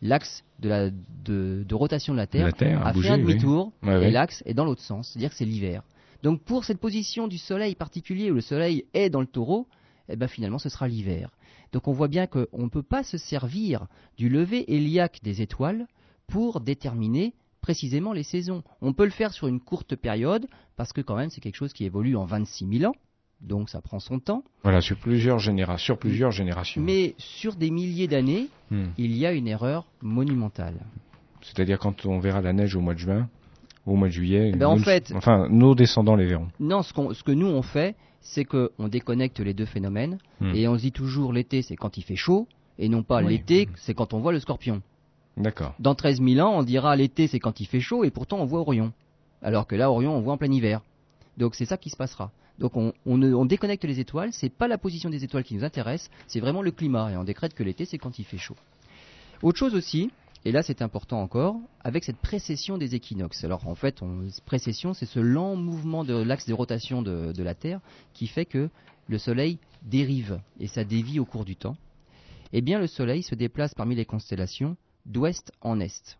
l'axe 0.00 0.44
de, 0.60 0.68
la, 0.68 0.90
de, 0.90 1.64
de, 1.68 1.74
rotation 1.74 2.14
de 2.14 2.18
la 2.18 2.26
Terre, 2.26 2.46
a, 2.46 2.52
fait 2.52 2.72
un 2.72 3.18
demi-tour, 3.18 3.72
et 3.82 4.10
l'axe 4.10 4.42
est 4.46 4.54
dans 4.54 4.64
l'autre 4.64 4.82
sens, 4.82 5.10
c'est-à-dire 5.10 5.30
que 5.30 5.36
c'est 5.36 5.44
l'hiver. 5.44 5.82
Donc 6.24 6.42
pour 6.42 6.64
cette 6.64 6.80
position 6.80 7.28
du 7.28 7.36
Soleil 7.36 7.74
particulier 7.74 8.30
où 8.30 8.34
le 8.34 8.40
Soleil 8.40 8.86
est 8.94 9.10
dans 9.10 9.20
le 9.20 9.26
taureau, 9.26 9.68
eh 10.08 10.16
ben 10.16 10.26
finalement 10.26 10.58
ce 10.58 10.70
sera 10.70 10.88
l'hiver. 10.88 11.30
Donc 11.72 11.86
on 11.86 11.92
voit 11.92 12.08
bien 12.08 12.26
qu'on 12.26 12.46
ne 12.54 12.70
peut 12.70 12.82
pas 12.82 13.04
se 13.04 13.18
servir 13.18 13.86
du 14.16 14.30
lever 14.30 14.74
héliaque 14.74 15.20
des 15.22 15.42
étoiles 15.42 15.86
pour 16.26 16.62
déterminer 16.62 17.34
précisément 17.60 18.14
les 18.14 18.22
saisons. 18.22 18.62
On 18.80 18.94
peut 18.94 19.04
le 19.04 19.10
faire 19.10 19.34
sur 19.34 19.48
une 19.48 19.60
courte 19.60 19.96
période, 19.96 20.46
parce 20.76 20.94
que 20.94 21.02
quand 21.02 21.14
même 21.14 21.28
c'est 21.28 21.42
quelque 21.42 21.56
chose 21.56 21.74
qui 21.74 21.84
évolue 21.84 22.16
en 22.16 22.24
26 22.24 22.78
000 22.78 22.90
ans, 22.90 22.96
donc 23.42 23.68
ça 23.68 23.82
prend 23.82 24.00
son 24.00 24.18
temps. 24.18 24.44
Voilà, 24.62 24.80
sur 24.80 24.96
plusieurs, 24.96 25.40
générations, 25.40 25.84
sur 25.84 25.98
plusieurs 25.98 26.30
générations. 26.30 26.80
Mais 26.80 27.14
sur 27.18 27.54
des 27.54 27.70
milliers 27.70 28.08
d'années, 28.08 28.48
hmm. 28.70 28.86
il 28.96 29.14
y 29.14 29.26
a 29.26 29.32
une 29.32 29.46
erreur 29.46 29.86
monumentale. 30.00 30.86
C'est-à-dire 31.42 31.78
quand 31.78 32.06
on 32.06 32.18
verra 32.18 32.40
la 32.40 32.54
neige 32.54 32.74
au 32.76 32.80
mois 32.80 32.94
de 32.94 33.00
juin, 33.00 33.28
au 33.86 33.96
mois 33.96 34.08
de 34.08 34.12
juillet. 34.12 34.52
Ben 34.52 34.66
en 34.66 34.78
fait, 34.78 35.12
enfin, 35.14 35.48
nos 35.50 35.74
descendants 35.74 36.16
les 36.16 36.26
verront. 36.26 36.48
Non, 36.60 36.82
ce, 36.82 36.92
ce 37.12 37.22
que 37.22 37.32
nous 37.32 37.46
on 37.46 37.62
fait, 37.62 37.96
c'est 38.20 38.44
qu'on 38.44 38.88
déconnecte 38.88 39.40
les 39.40 39.54
deux 39.54 39.66
phénomènes 39.66 40.18
hmm. 40.40 40.54
et 40.54 40.66
on 40.66 40.76
se 40.76 40.82
dit 40.82 40.92
toujours 40.92 41.32
l'été 41.32 41.62
c'est 41.62 41.76
quand 41.76 41.98
il 41.98 42.02
fait 42.02 42.16
chaud 42.16 42.48
et 42.78 42.88
non 42.88 43.02
pas 43.02 43.20
l'été 43.20 43.68
c'est 43.76 43.94
quand 43.94 44.14
on 44.14 44.20
voit 44.20 44.32
le 44.32 44.40
scorpion. 44.40 44.82
D'accord. 45.36 45.74
Dans 45.78 45.94
13 45.94 46.22
000 46.22 46.46
ans, 46.46 46.58
on 46.58 46.62
dira 46.62 46.96
l'été 46.96 47.26
c'est 47.26 47.40
quand 47.40 47.60
il 47.60 47.66
fait 47.66 47.80
chaud 47.80 48.04
et 48.04 48.10
pourtant 48.10 48.38
on 48.38 48.46
voit 48.46 48.60
Orion. 48.60 48.92
Alors 49.42 49.66
que 49.66 49.76
là, 49.76 49.90
Orion, 49.90 50.16
on 50.16 50.20
voit 50.20 50.32
en 50.32 50.38
plein 50.38 50.50
hiver. 50.50 50.80
Donc 51.36 51.54
c'est 51.54 51.66
ça 51.66 51.76
qui 51.76 51.90
se 51.90 51.96
passera. 51.96 52.30
Donc 52.58 52.76
on, 52.76 52.92
on, 53.04 53.20
on 53.20 53.44
déconnecte 53.44 53.84
les 53.84 54.00
étoiles, 54.00 54.32
c'est 54.32 54.48
pas 54.48 54.68
la 54.68 54.78
position 54.78 55.10
des 55.10 55.24
étoiles 55.24 55.42
qui 55.42 55.54
nous 55.54 55.64
intéresse, 55.64 56.08
c'est 56.28 56.40
vraiment 56.40 56.62
le 56.62 56.70
climat 56.70 57.10
et 57.12 57.16
on 57.16 57.24
décrète 57.24 57.52
que 57.52 57.62
l'été 57.62 57.84
c'est 57.84 57.98
quand 57.98 58.18
il 58.18 58.24
fait 58.24 58.38
chaud. 58.38 58.56
Autre 59.42 59.58
chose 59.58 59.74
aussi, 59.74 60.10
et 60.44 60.52
là, 60.52 60.62
c'est 60.62 60.82
important 60.82 61.22
encore, 61.22 61.58
avec 61.80 62.04
cette 62.04 62.18
précession 62.18 62.76
des 62.76 62.94
équinoxes. 62.94 63.44
Alors, 63.44 63.66
en 63.66 63.74
fait, 63.74 64.02
on, 64.02 64.28
précession, 64.44 64.92
c'est 64.92 65.06
ce 65.06 65.18
lent 65.18 65.56
mouvement 65.56 66.04
de 66.04 66.14
l'axe 66.14 66.46
de 66.46 66.52
rotation 66.52 67.00
de, 67.00 67.32
de, 67.32 67.42
la 67.42 67.54
Terre 67.54 67.80
qui 68.12 68.26
fait 68.26 68.44
que 68.44 68.68
le 69.08 69.18
Soleil 69.18 69.58
dérive 69.82 70.40
et 70.60 70.66
ça 70.66 70.84
dévie 70.84 71.18
au 71.18 71.24
cours 71.24 71.46
du 71.46 71.56
temps. 71.56 71.76
Eh 72.52 72.60
bien, 72.60 72.78
le 72.78 72.86
Soleil 72.86 73.22
se 73.22 73.34
déplace 73.34 73.74
parmi 73.74 73.94
les 73.94 74.04
constellations 74.04 74.76
d'ouest 75.06 75.50
en 75.62 75.80
est. 75.80 76.18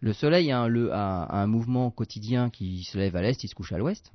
Le 0.00 0.12
Soleil 0.14 0.50
a 0.50 0.60
un, 0.60 0.88
a 0.90 1.38
un 1.38 1.46
mouvement 1.46 1.90
quotidien 1.90 2.48
qui 2.48 2.84
se 2.84 2.96
lève 2.96 3.16
à 3.16 3.22
l'est, 3.22 3.42
il 3.44 3.48
se 3.48 3.54
couche 3.54 3.72
à 3.72 3.78
l'ouest, 3.78 4.12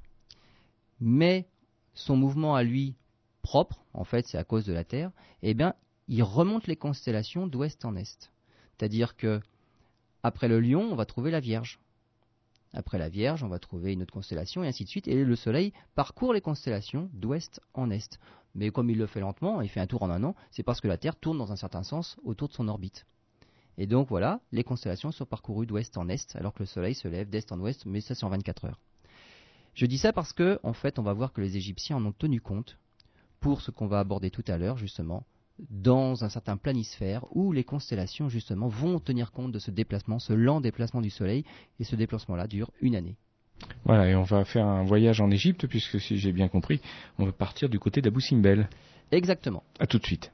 mais 0.99 1.47
son 1.93 2.15
mouvement 2.15 2.55
à 2.55 2.63
lui 2.63 2.95
propre, 3.41 3.83
en 3.93 4.03
fait, 4.03 4.25
c'est 4.27 4.37
à 4.37 4.43
cause 4.43 4.65
de 4.65 4.73
la 4.73 4.83
Terre, 4.83 5.11
eh 5.43 5.53
bien, 5.53 5.75
il 6.07 6.23
remonte 6.23 6.67
les 6.67 6.75
constellations 6.75 7.47
d'ouest 7.47 7.85
en 7.85 7.95
est. 7.95 8.31
C'est-à-dire 8.81 9.15
que 9.15 9.39
après 10.23 10.47
le 10.47 10.59
lion, 10.59 10.89
on 10.91 10.95
va 10.95 11.05
trouver 11.05 11.29
la 11.29 11.39
Vierge. 11.39 11.79
Après 12.73 12.97
la 12.97 13.09
Vierge, 13.09 13.43
on 13.43 13.47
va 13.47 13.59
trouver 13.59 13.93
une 13.93 14.01
autre 14.01 14.11
constellation, 14.11 14.63
et 14.63 14.67
ainsi 14.67 14.85
de 14.85 14.89
suite. 14.89 15.07
Et 15.07 15.23
le 15.23 15.35
Soleil 15.35 15.71
parcourt 15.93 16.33
les 16.33 16.41
constellations 16.41 17.07
d'ouest 17.13 17.61
en 17.75 17.91
est. 17.91 18.19
Mais 18.55 18.71
comme 18.71 18.89
il 18.89 18.97
le 18.97 19.05
fait 19.05 19.19
lentement, 19.19 19.61
il 19.61 19.69
fait 19.69 19.81
un 19.81 19.85
tour 19.85 20.01
en 20.01 20.09
un 20.09 20.23
an, 20.23 20.33
c'est 20.49 20.63
parce 20.63 20.81
que 20.81 20.87
la 20.87 20.97
Terre 20.97 21.15
tourne 21.15 21.37
dans 21.37 21.51
un 21.51 21.57
certain 21.57 21.83
sens 21.83 22.17
autour 22.23 22.47
de 22.47 22.53
son 22.53 22.67
orbite. 22.67 23.05
Et 23.77 23.85
donc 23.85 24.09
voilà, 24.09 24.39
les 24.51 24.63
constellations 24.63 25.11
sont 25.11 25.27
parcourues 25.27 25.67
d'ouest 25.67 25.95
en 25.95 26.09
est, 26.09 26.35
alors 26.35 26.55
que 26.55 26.63
le 26.63 26.65
Soleil 26.65 26.95
se 26.95 27.07
lève 27.07 27.29
d'est 27.29 27.51
en 27.51 27.59
ouest, 27.59 27.85
mais 27.85 28.01
ça 28.01 28.15
c'est 28.15 28.23
en 28.23 28.29
24 28.29 28.65
heures. 28.65 28.79
Je 29.75 29.85
dis 29.85 29.99
ça 29.99 30.11
parce 30.11 30.33
que, 30.33 30.59
en 30.63 30.73
fait, 30.73 30.97
on 30.97 31.03
va 31.03 31.13
voir 31.13 31.33
que 31.33 31.41
les 31.41 31.55
Égyptiens 31.55 31.97
en 31.97 32.05
ont 32.07 32.13
tenu 32.13 32.41
compte 32.41 32.79
pour 33.41 33.61
ce 33.61 33.69
qu'on 33.69 33.85
va 33.85 33.99
aborder 33.99 34.31
tout 34.31 34.43
à 34.47 34.57
l'heure, 34.57 34.77
justement, 34.77 35.23
dans 35.69 36.23
un 36.23 36.29
certain 36.29 36.57
planisphère 36.57 37.25
où 37.31 37.51
les 37.51 37.63
constellations 37.63 38.29
justement 38.29 38.67
vont 38.67 38.99
tenir 38.99 39.31
compte 39.31 39.51
de 39.51 39.59
ce 39.59 39.71
déplacement, 39.71 40.19
ce 40.19 40.33
lent 40.33 40.61
déplacement 40.61 41.01
du 41.01 41.09
Soleil, 41.09 41.45
et 41.79 41.83
ce 41.83 41.95
déplacement-là 41.95 42.47
dure 42.47 42.71
une 42.81 42.95
année. 42.95 43.15
Voilà, 43.85 44.09
et 44.09 44.15
on 44.15 44.23
va 44.23 44.43
faire 44.43 44.65
un 44.65 44.83
voyage 44.83 45.21
en 45.21 45.29
Égypte, 45.29 45.67
puisque 45.67 45.99
si 45.99 46.17
j'ai 46.17 46.31
bien 46.31 46.47
compris, 46.47 46.81
on 47.19 47.25
va 47.25 47.31
partir 47.31 47.69
du 47.69 47.79
côté 47.79 48.01
d'Abou 48.01 48.19
Simbel. 48.19 48.67
Exactement. 49.11 49.63
A 49.79 49.87
tout 49.87 49.99
de 49.99 50.05
suite. 50.05 50.31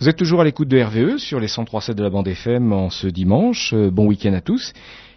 Vous 0.00 0.08
êtes 0.08 0.16
toujours 0.16 0.40
à 0.40 0.44
l'écoute 0.44 0.66
de 0.66 0.82
RVE 0.82 1.18
sur 1.18 1.38
les 1.38 1.46
103.7 1.46 1.94
de 1.94 2.02
la 2.02 2.10
bande 2.10 2.26
FM 2.26 2.72
en 2.72 2.90
ce 2.90 3.06
dimanche. 3.06 3.72
Euh, 3.72 3.88
bon 3.90 4.06
week-end 4.06 4.32
à 4.32 4.40
tous. 4.40 4.72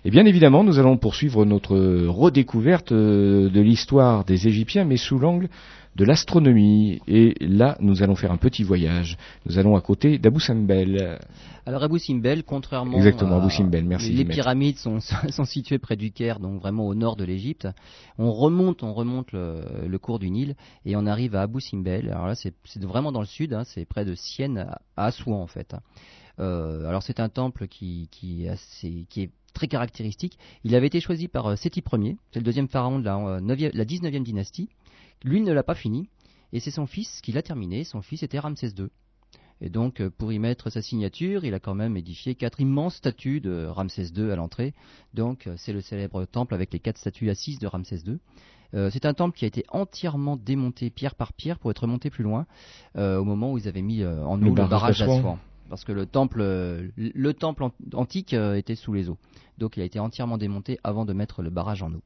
Et 0.08 0.12
bien 0.12 0.28
évidemment, 0.28 0.64
nous 0.64 0.78
allons 0.78 0.98
poursuivre 0.98 1.46
notre 1.46 1.76
redécouverte 1.76 2.92
euh, 2.92 3.50
de 3.50 3.60
l'histoire 3.60 4.24
des 4.24 4.48
Égyptiens, 4.48 4.86
mais 4.86 4.98
sous 4.98 5.18
l'angle 5.18 5.50
de 5.96 6.06
l'astronomie. 6.06 7.02
Et 7.08 7.34
là, 7.42 7.76
nous 7.80 8.04
allons 8.04 8.14
faire 8.14 8.32
un 8.32 8.38
petit 8.38 8.62
voyage. 8.62 9.18
Nous 9.48 9.58
allons 9.58 9.76
à 9.76 9.82
côté 9.82 10.20
d'Abou 10.20 10.40
Simbel. 10.40 11.18
Alors 11.66 11.82
Abou 11.82 11.98
Simbel, 11.98 12.44
contrairement 12.44 12.98
Exactement, 12.98 13.38
Abou 13.38 13.50
Simbel, 13.50 13.84
merci. 13.84 14.14
Les 14.14 14.26
pyramides 14.26 14.78
sont, 14.78 15.00
sont, 15.00 15.46
situées 15.46 15.80
près 15.80 15.96
du 15.96 16.12
Caire, 16.12 16.40
donc 16.40 16.62
vraiment 16.62 16.86
au 16.86 16.94
nord 16.94 17.16
de 17.16 17.24
l'Égypte. 17.24 17.68
On 18.20 18.32
remonte, 18.32 18.84
on 18.84 18.94
remonte 18.94 19.32
le, 19.32 19.98
cours 19.98 20.20
du 20.20 20.30
Nil 20.30 20.56
et 20.86 20.96
on 20.96 21.08
arrive 21.08 21.36
à 21.36 21.42
Abou 21.42 21.60
Simbel. 21.60 22.12
Alors 22.12 22.28
là, 22.28 22.36
c'est 22.36 22.54
vraiment 22.84 23.12
dans 23.12 23.22
le 23.22 23.26
sud, 23.26 23.54
hein, 23.54 23.64
c'est 23.66 23.86
près 23.86 24.06
de 24.06 24.14
Sienne, 24.14 24.68
à 24.96 25.06
Assouan 25.06 25.42
en 25.42 25.48
fait. 25.48 25.76
Euh, 26.38 26.86
alors 26.88 27.02
c'est 27.02 27.20
un 27.20 27.30
temple 27.30 27.68
qui, 27.68 28.08
qui, 28.12 28.48
assez, 28.48 29.08
qui 29.10 29.24
est 29.24 29.30
très 29.56 29.68
caractéristique. 29.68 30.38
Il 30.64 30.76
avait 30.76 30.88
été 30.88 31.00
choisi 31.00 31.28
par 31.28 31.48
euh, 31.48 31.56
Séti 31.56 31.84
Ier, 31.94 32.18
c'est 32.32 32.40
le 32.40 32.46
deuxième 32.46 32.68
pharaon 32.68 33.00
de 33.00 33.06
la, 33.06 33.40
9 33.42 33.60
euh, 33.60 33.70
la 33.74 33.86
19e 33.86 34.24
dynastie. 34.24 34.70
Lui 35.24 35.42
ne 35.42 35.52
l'a 35.52 35.64
pas 35.64 35.74
fini, 35.74 36.08
et 36.54 36.60
c'est 36.60 36.72
son 36.72 36.86
fils 36.86 37.22
qui 37.22 37.32
l'a 37.32 37.42
terminé. 37.42 37.84
Son 37.84 38.02
fils 38.02 38.22
était 38.22 38.38
Ramsès 38.38 38.74
II. 38.78 38.88
Et 39.62 39.70
donc, 39.70 40.02
euh, 40.02 40.10
pour 40.10 40.32
y 40.32 40.38
mettre 40.38 40.70
sa 40.70 40.82
signature, 40.82 41.46
il 41.46 41.54
a 41.54 41.60
quand 41.60 41.74
même 41.74 41.98
édifié 41.98 42.36
quatre 42.36 42.60
immenses 42.60 42.96
statues 42.96 43.40
de 43.42 43.66
Ramsès 43.66 44.08
II 44.16 44.30
à 44.30 44.36
l'entrée. 44.36 44.74
Donc, 45.14 45.50
c'est 45.56 45.74
le 45.74 45.82
célèbre 45.82 46.26
temple 46.26 46.54
avec 46.54 46.72
les 46.72 46.80
quatre 46.80 46.98
statues 46.98 47.30
assises 47.30 47.58
de 47.58 47.68
Ramsès 47.68 48.02
II. 48.06 48.20
Euh, 48.76 48.90
c'est 48.92 49.06
un 49.06 49.14
temple 49.14 49.38
qui 49.38 49.46
a 49.46 49.48
été 49.48 49.64
entièrement 49.70 50.38
démonté 50.38 50.90
pierre 50.90 51.16
par 51.16 51.34
pierre 51.34 51.60
pour 51.60 51.72
être 51.72 51.88
monté 51.88 52.10
plus 52.10 52.24
loin 52.24 52.46
euh, 52.98 53.18
au 53.18 53.24
moment 53.24 53.52
où 53.52 53.58
ils 53.58 53.68
avaient 53.68 53.82
mis 53.82 54.02
euh, 54.02 54.26
en 54.26 54.42
eau 54.42 54.46
le 54.46 54.52
barrage 54.52 54.70
barrage 54.70 55.00
d'Assouan. 55.00 55.40
Parce 55.70 55.84
que 55.84 55.92
le 55.92 56.06
temple, 56.06 56.42
euh, 56.42 56.90
le 56.98 57.34
temple 57.34 57.64
an- 57.64 57.74
antique 57.94 58.34
euh, 58.34 58.56
était 58.56 58.76
sous 58.76 58.94
les 58.94 59.10
eaux. 59.10 59.18
Donc 59.58 59.78
il 59.78 59.82
a 59.82 59.86
été 59.86 60.00
entièrement 60.00 60.38
démonté 60.38 60.80
avant 60.84 61.06
de 61.06 61.14
mettre 61.14 61.42
le 61.42 61.50
barrage 61.50 61.82
en 61.82 61.92
eau. 61.94 62.02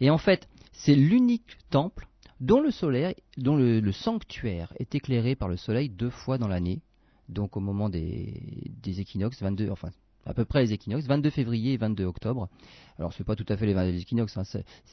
Et 0.00 0.10
en 0.10 0.18
fait, 0.18 0.48
c'est 0.72 0.94
l'unique 0.96 1.56
temple 1.70 2.08
dont 2.40 2.60
le 2.60 3.92
sanctuaire 3.92 4.72
est 4.78 4.94
éclairé 4.94 5.36
par 5.36 5.48
le 5.48 5.56
soleil 5.56 5.88
deux 5.88 6.10
fois 6.10 6.38
dans 6.38 6.48
l'année. 6.48 6.82
Donc 7.28 7.56
au 7.56 7.60
moment 7.60 7.88
des, 7.88 8.42
des 8.82 9.00
équinoxes, 9.00 9.40
22, 9.40 9.70
enfin 9.70 9.90
à 10.26 10.34
peu 10.34 10.44
près 10.44 10.62
les 10.62 10.72
équinoxes, 10.72 11.06
22 11.06 11.30
février 11.30 11.72
et 11.74 11.76
22 11.76 12.04
octobre. 12.04 12.48
Alors 12.98 13.12
c'est 13.12 13.24
pas 13.24 13.36
tout 13.36 13.46
à 13.48 13.56
fait 13.56 13.66
les 13.66 13.74
22 13.74 13.98
équinoxes, 13.98 14.36
hein, 14.36 14.44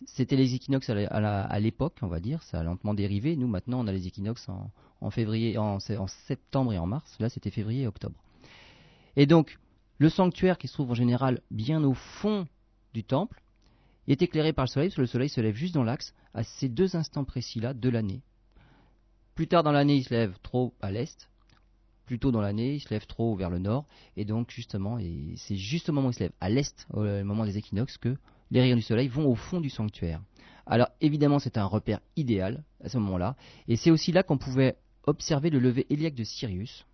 c'était 0.05 0.35
les 0.35 0.53
équinoxes 0.55 0.89
à 0.89 1.59
l'époque, 1.59 1.97
on 2.01 2.07
va 2.07 2.19
dire, 2.19 2.43
ça 2.43 2.59
a 2.59 2.63
lentement 2.63 2.93
dérivé. 2.93 3.35
Nous 3.35 3.47
maintenant 3.47 3.79
on 3.83 3.87
a 3.87 3.91
les 3.91 4.07
équinoxes 4.07 4.47
en, 4.99 5.09
février, 5.09 5.57
en, 5.57 5.77
en 5.77 6.07
septembre 6.07 6.73
et 6.73 6.77
en 6.77 6.87
mars. 6.87 7.15
Là 7.19 7.29
c'était 7.29 7.51
février 7.51 7.83
et 7.83 7.87
octobre. 7.87 8.15
Et 9.15 9.25
donc 9.25 9.57
le 9.97 10.09
sanctuaire 10.09 10.57
qui 10.57 10.67
se 10.67 10.73
trouve 10.73 10.91
en 10.91 10.95
général 10.95 11.41
bien 11.51 11.83
au 11.83 11.93
fond 11.93 12.47
du 12.93 13.03
temple 13.03 13.41
est 14.07 14.21
éclairé 14.21 14.53
par 14.53 14.65
le 14.65 14.69
soleil, 14.69 14.89
parce 14.89 14.95
que 14.95 15.01
le 15.01 15.07
soleil 15.07 15.29
se 15.29 15.41
lève 15.41 15.55
juste 15.55 15.75
dans 15.75 15.83
l'axe 15.83 16.13
à 16.33 16.43
ces 16.43 16.69
deux 16.69 16.95
instants 16.95 17.23
précis-là 17.23 17.73
de 17.73 17.89
l'année. 17.89 18.23
Plus 19.35 19.47
tard 19.47 19.63
dans 19.63 19.71
l'année, 19.71 19.95
il 19.95 20.03
se 20.03 20.13
lève 20.13 20.37
trop 20.41 20.73
à 20.81 20.91
l'est. 20.91 21.29
Plus 22.11 22.19
tôt 22.19 22.31
dans 22.31 22.41
l'année, 22.41 22.73
il 22.73 22.81
se 22.81 22.89
lève 22.89 23.05
trop 23.05 23.37
vers 23.37 23.49
le 23.49 23.57
nord. 23.57 23.85
Et 24.17 24.25
donc, 24.25 24.51
justement, 24.51 24.99
et 24.99 25.33
c'est 25.37 25.55
juste 25.55 25.87
au 25.87 25.93
moment 25.93 26.09
où 26.09 26.11
il 26.11 26.13
se 26.13 26.19
lève 26.19 26.33
à 26.41 26.49
l'est, 26.49 26.85
au 26.91 27.03
moment 27.23 27.45
des 27.45 27.57
équinoxes, 27.57 27.97
que 27.97 28.17
les 28.51 28.59
rayons 28.59 28.75
du 28.75 28.81
soleil 28.81 29.07
vont 29.07 29.25
au 29.27 29.35
fond 29.35 29.61
du 29.61 29.69
sanctuaire. 29.69 30.21
Alors, 30.65 30.89
évidemment, 30.99 31.39
c'est 31.39 31.57
un 31.57 31.63
repère 31.63 32.01
idéal 32.17 32.65
à 32.83 32.89
ce 32.89 32.97
moment-là. 32.97 33.37
Et 33.69 33.77
c'est 33.77 33.91
aussi 33.91 34.11
là 34.11 34.23
qu'on 34.23 34.37
pouvait 34.37 34.75
observer 35.05 35.49
le 35.49 35.59
lever 35.59 35.87
héliaque 35.89 36.15
de 36.15 36.25
Sirius. 36.25 36.85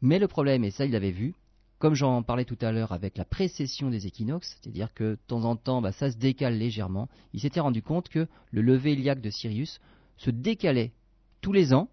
Mais 0.00 0.18
le 0.18 0.28
problème, 0.28 0.64
et 0.64 0.70
ça, 0.70 0.86
il 0.86 0.92
l'avait 0.92 1.10
vu, 1.10 1.34
comme 1.78 1.92
j'en 1.92 2.22
parlais 2.22 2.46
tout 2.46 2.56
à 2.62 2.72
l'heure 2.72 2.92
avec 2.92 3.18
la 3.18 3.26
précession 3.26 3.90
des 3.90 4.06
équinoxes, 4.06 4.56
c'est-à-dire 4.62 4.94
que 4.94 5.04
de 5.10 5.18
temps 5.26 5.44
en 5.44 5.56
temps, 5.56 5.82
bah, 5.82 5.92
ça 5.92 6.10
se 6.10 6.16
décale 6.16 6.56
légèrement, 6.56 7.10
il 7.34 7.40
s'était 7.40 7.60
rendu 7.60 7.82
compte 7.82 8.08
que 8.08 8.26
le 8.50 8.62
lever 8.62 8.92
héliaque 8.92 9.20
de 9.20 9.28
Sirius 9.28 9.78
se 10.16 10.30
décalait 10.30 10.92
tous 11.42 11.52
les 11.52 11.74
ans 11.74 11.90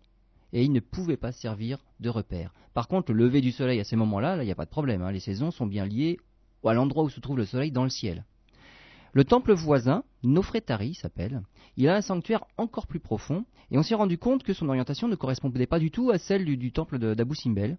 et 0.53 0.63
il 0.63 0.71
ne 0.71 0.79
pouvait 0.79 1.17
pas 1.17 1.31
servir 1.31 1.79
de 1.99 2.09
repère. 2.09 2.53
Par 2.73 2.87
contre, 2.87 3.11
le 3.11 3.25
lever 3.25 3.41
du 3.41 3.51
soleil 3.51 3.79
à 3.79 3.83
ces 3.83 3.95
moments-là, 3.95 4.35
là, 4.35 4.43
il 4.43 4.45
n'y 4.45 4.51
a 4.51 4.55
pas 4.55 4.65
de 4.65 4.69
problème, 4.69 5.01
hein, 5.01 5.11
les 5.11 5.19
saisons 5.19 5.51
sont 5.51 5.65
bien 5.65 5.85
liées 5.85 6.19
à 6.65 6.73
l'endroit 6.73 7.03
où 7.03 7.09
se 7.09 7.19
trouve 7.19 7.37
le 7.37 7.45
soleil 7.45 7.71
dans 7.71 7.83
le 7.83 7.89
ciel. 7.89 8.25
Le 9.13 9.23
temple 9.23 9.53
voisin, 9.53 10.03
Nofretari 10.23 10.93
s'appelle, 10.93 11.41
il 11.75 11.87
a 11.89 11.95
un 11.95 12.01
sanctuaire 12.01 12.45
encore 12.57 12.87
plus 12.87 12.99
profond, 12.99 13.45
et 13.71 13.77
on 13.77 13.83
s'est 13.83 13.95
rendu 13.95 14.17
compte 14.17 14.43
que 14.43 14.53
son 14.53 14.69
orientation 14.69 15.07
ne 15.07 15.15
correspondait 15.15 15.65
pas 15.65 15.79
du 15.79 15.91
tout 15.91 16.11
à 16.11 16.17
celle 16.17 16.45
du, 16.45 16.71
temple 16.71 16.99
d'Abu 17.15 17.35
Simbel. 17.35 17.77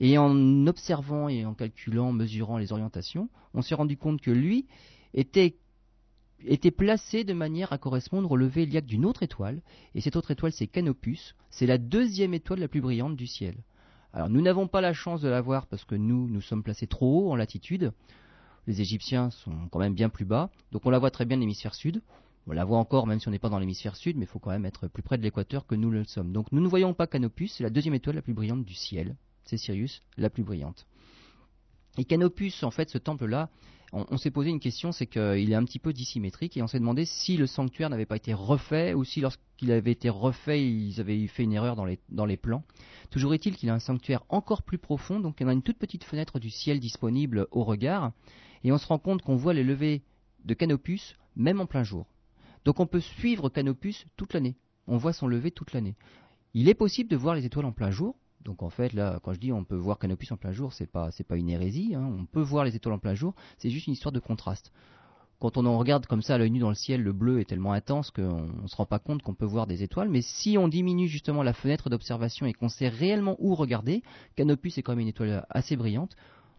Et 0.00 0.18
en 0.18 0.66
observant 0.66 1.28
et 1.28 1.44
en 1.44 1.54
calculant, 1.54 2.12
mesurant 2.12 2.58
les 2.58 2.72
orientations, 2.72 3.28
on 3.54 3.62
s'est 3.62 3.74
rendu 3.74 3.96
compte 3.96 4.20
que 4.20 4.30
lui 4.30 4.66
était, 5.12 5.56
était 6.46 6.70
placé 6.70 7.24
de 7.24 7.32
manière 7.32 7.72
à 7.72 7.78
correspondre 7.78 8.30
au 8.30 8.36
lever 8.36 8.62
héliaque 8.62 8.86
d'une 8.86 9.04
autre 9.04 9.22
étoile, 9.22 9.60
et 9.94 10.00
cette 10.00 10.16
autre 10.16 10.30
étoile 10.30 10.52
c'est 10.52 10.66
Canopus, 10.66 11.34
c'est 11.50 11.66
la 11.66 11.78
deuxième 11.78 12.34
étoile 12.34 12.60
la 12.60 12.68
plus 12.68 12.80
brillante 12.80 13.16
du 13.16 13.26
ciel. 13.26 13.56
Alors 14.12 14.28
nous 14.28 14.40
n'avons 14.40 14.66
pas 14.66 14.80
la 14.80 14.92
chance 14.92 15.20
de 15.20 15.28
la 15.28 15.40
voir 15.40 15.66
parce 15.66 15.84
que 15.84 15.94
nous, 15.94 16.28
nous 16.28 16.40
sommes 16.40 16.62
placés 16.62 16.86
trop 16.86 17.20
haut 17.26 17.32
en 17.32 17.36
latitude, 17.36 17.92
les 18.66 18.80
Égyptiens 18.80 19.30
sont 19.30 19.68
quand 19.70 19.78
même 19.78 19.94
bien 19.94 20.08
plus 20.08 20.24
bas, 20.24 20.50
donc 20.72 20.84
on 20.86 20.90
la 20.90 20.98
voit 20.98 21.10
très 21.10 21.24
bien 21.24 21.36
l'hémisphère 21.36 21.74
sud, 21.74 22.02
on 22.46 22.52
la 22.52 22.64
voit 22.64 22.78
encore 22.78 23.06
même 23.06 23.20
si 23.20 23.28
on 23.28 23.30
n'est 23.30 23.38
pas 23.38 23.48
dans 23.48 23.58
l'hémisphère 23.58 23.96
sud, 23.96 24.16
mais 24.16 24.24
il 24.24 24.28
faut 24.28 24.38
quand 24.38 24.50
même 24.50 24.66
être 24.66 24.88
plus 24.88 25.02
près 25.02 25.18
de 25.18 25.22
l'équateur 25.22 25.66
que 25.66 25.74
nous 25.74 25.90
le 25.90 26.04
sommes. 26.04 26.32
Donc 26.32 26.50
nous 26.52 26.60
ne 26.60 26.68
voyons 26.68 26.94
pas 26.94 27.06
Canopus, 27.06 27.54
c'est 27.54 27.62
la 27.62 27.70
deuxième 27.70 27.94
étoile 27.94 28.16
la 28.16 28.22
plus 28.22 28.34
brillante 28.34 28.64
du 28.64 28.74
ciel, 28.74 29.16
c'est 29.44 29.56
Sirius, 29.56 30.02
la 30.16 30.30
plus 30.30 30.42
brillante. 30.42 30.86
Et 31.98 32.04
Canopus, 32.04 32.62
en 32.62 32.70
fait, 32.70 32.88
ce 32.90 32.98
temple-là, 32.98 33.48
on, 33.92 34.06
on 34.10 34.16
s'est 34.16 34.30
posé 34.30 34.50
une 34.50 34.60
question, 34.60 34.92
c'est 34.92 35.06
qu'il 35.06 35.50
est 35.50 35.54
un 35.54 35.64
petit 35.64 35.78
peu 35.78 35.92
dissymétrique, 35.92 36.56
et 36.56 36.62
on 36.62 36.66
s'est 36.66 36.78
demandé 36.78 37.04
si 37.04 37.36
le 37.36 37.46
sanctuaire 37.46 37.90
n'avait 37.90 38.06
pas 38.06 38.16
été 38.16 38.32
refait, 38.32 38.94
ou 38.94 39.04
si 39.04 39.20
lorsqu'il 39.20 39.72
avait 39.72 39.92
été 39.92 40.08
refait, 40.08 40.64
ils 40.64 41.00
avaient 41.00 41.26
fait 41.26 41.42
une 41.42 41.52
erreur 41.52 41.76
dans 41.76 41.84
les, 42.26 42.36
plans. 42.36 42.62
Toujours 43.10 43.34
est-il 43.34 43.56
qu'il 43.56 43.70
a 43.70 43.74
un 43.74 43.80
sanctuaire 43.80 44.24
encore 44.28 44.62
plus 44.62 44.78
profond, 44.78 45.20
donc 45.20 45.36
il 45.40 45.46
y 45.46 45.50
a 45.50 45.52
une 45.52 45.62
toute 45.62 45.78
petite 45.78 46.04
fenêtre 46.04 46.38
du 46.38 46.50
ciel 46.50 46.80
disponible 46.80 47.46
au 47.50 47.64
regard, 47.64 48.12
et 48.64 48.72
on 48.72 48.78
se 48.78 48.86
rend 48.86 48.98
compte 48.98 49.22
qu'on 49.22 49.36
voit 49.36 49.54
les 49.54 49.64
levées 49.64 50.02
de 50.44 50.54
Canopus, 50.54 51.16
même 51.36 51.60
en 51.60 51.66
plein 51.66 51.82
jour. 51.82 52.06
Donc 52.64 52.80
on 52.80 52.86
peut 52.86 53.00
suivre 53.00 53.48
Canopus 53.48 54.06
toute 54.16 54.34
l'année. 54.34 54.56
On 54.86 54.96
voit 54.96 55.12
son 55.12 55.26
lever 55.26 55.50
toute 55.50 55.72
l'année. 55.72 55.94
Il 56.54 56.68
est 56.68 56.74
possible 56.74 57.08
de 57.08 57.16
voir 57.16 57.34
les 57.34 57.46
étoiles 57.46 57.64
en 57.64 57.72
plein 57.72 57.90
jour. 57.90 58.16
Donc 58.44 58.62
en 58.62 58.70
fait, 58.70 58.92
là, 58.94 59.18
quand 59.22 59.32
je 59.34 59.38
dis 59.38 59.52
on 59.52 59.64
peut 59.64 59.76
voir 59.76 59.98
Canopus 59.98 60.32
en 60.32 60.36
plein 60.36 60.52
jour, 60.52 60.72
c'est 60.72 60.90
pas 60.90 61.10
c'est 61.10 61.26
pas 61.26 61.36
une 61.36 61.50
hérésie. 61.50 61.94
hein. 61.94 62.10
On 62.18 62.24
peut 62.24 62.40
voir 62.40 62.64
les 62.64 62.74
étoiles 62.76 62.94
en 62.94 62.98
plein 62.98 63.14
jour. 63.14 63.34
C'est 63.58 63.70
juste 63.70 63.86
une 63.86 63.92
histoire 63.92 64.12
de 64.12 64.20
contraste. 64.20 64.72
Quand 65.40 65.56
on 65.56 65.64
en 65.64 65.78
regarde 65.78 66.04
comme 66.06 66.20
ça 66.20 66.34
à 66.34 66.38
l'œil 66.38 66.50
nu 66.50 66.58
dans 66.58 66.68
le 66.68 66.74
ciel, 66.74 67.02
le 67.02 67.12
bleu 67.14 67.40
est 67.40 67.46
tellement 67.46 67.72
intense 67.72 68.10
qu'on 68.10 68.48
ne 68.62 68.66
se 68.66 68.76
rend 68.76 68.84
pas 68.84 68.98
compte 68.98 69.22
qu'on 69.22 69.32
peut 69.32 69.46
voir 69.46 69.66
des 69.66 69.82
étoiles. 69.82 70.10
Mais 70.10 70.20
si 70.20 70.58
on 70.58 70.68
diminue 70.68 71.08
justement 71.08 71.42
la 71.42 71.54
fenêtre 71.54 71.88
d'observation 71.88 72.44
et 72.44 72.52
qu'on 72.52 72.68
sait 72.68 72.88
réellement 72.88 73.36
où 73.38 73.54
regarder, 73.54 74.02
Canopus 74.36 74.76
est 74.76 74.82
quand 74.82 74.92
même 74.92 75.00
une 75.00 75.08
étoile 75.08 75.46
assez 75.48 75.76
brillante. 75.76 76.14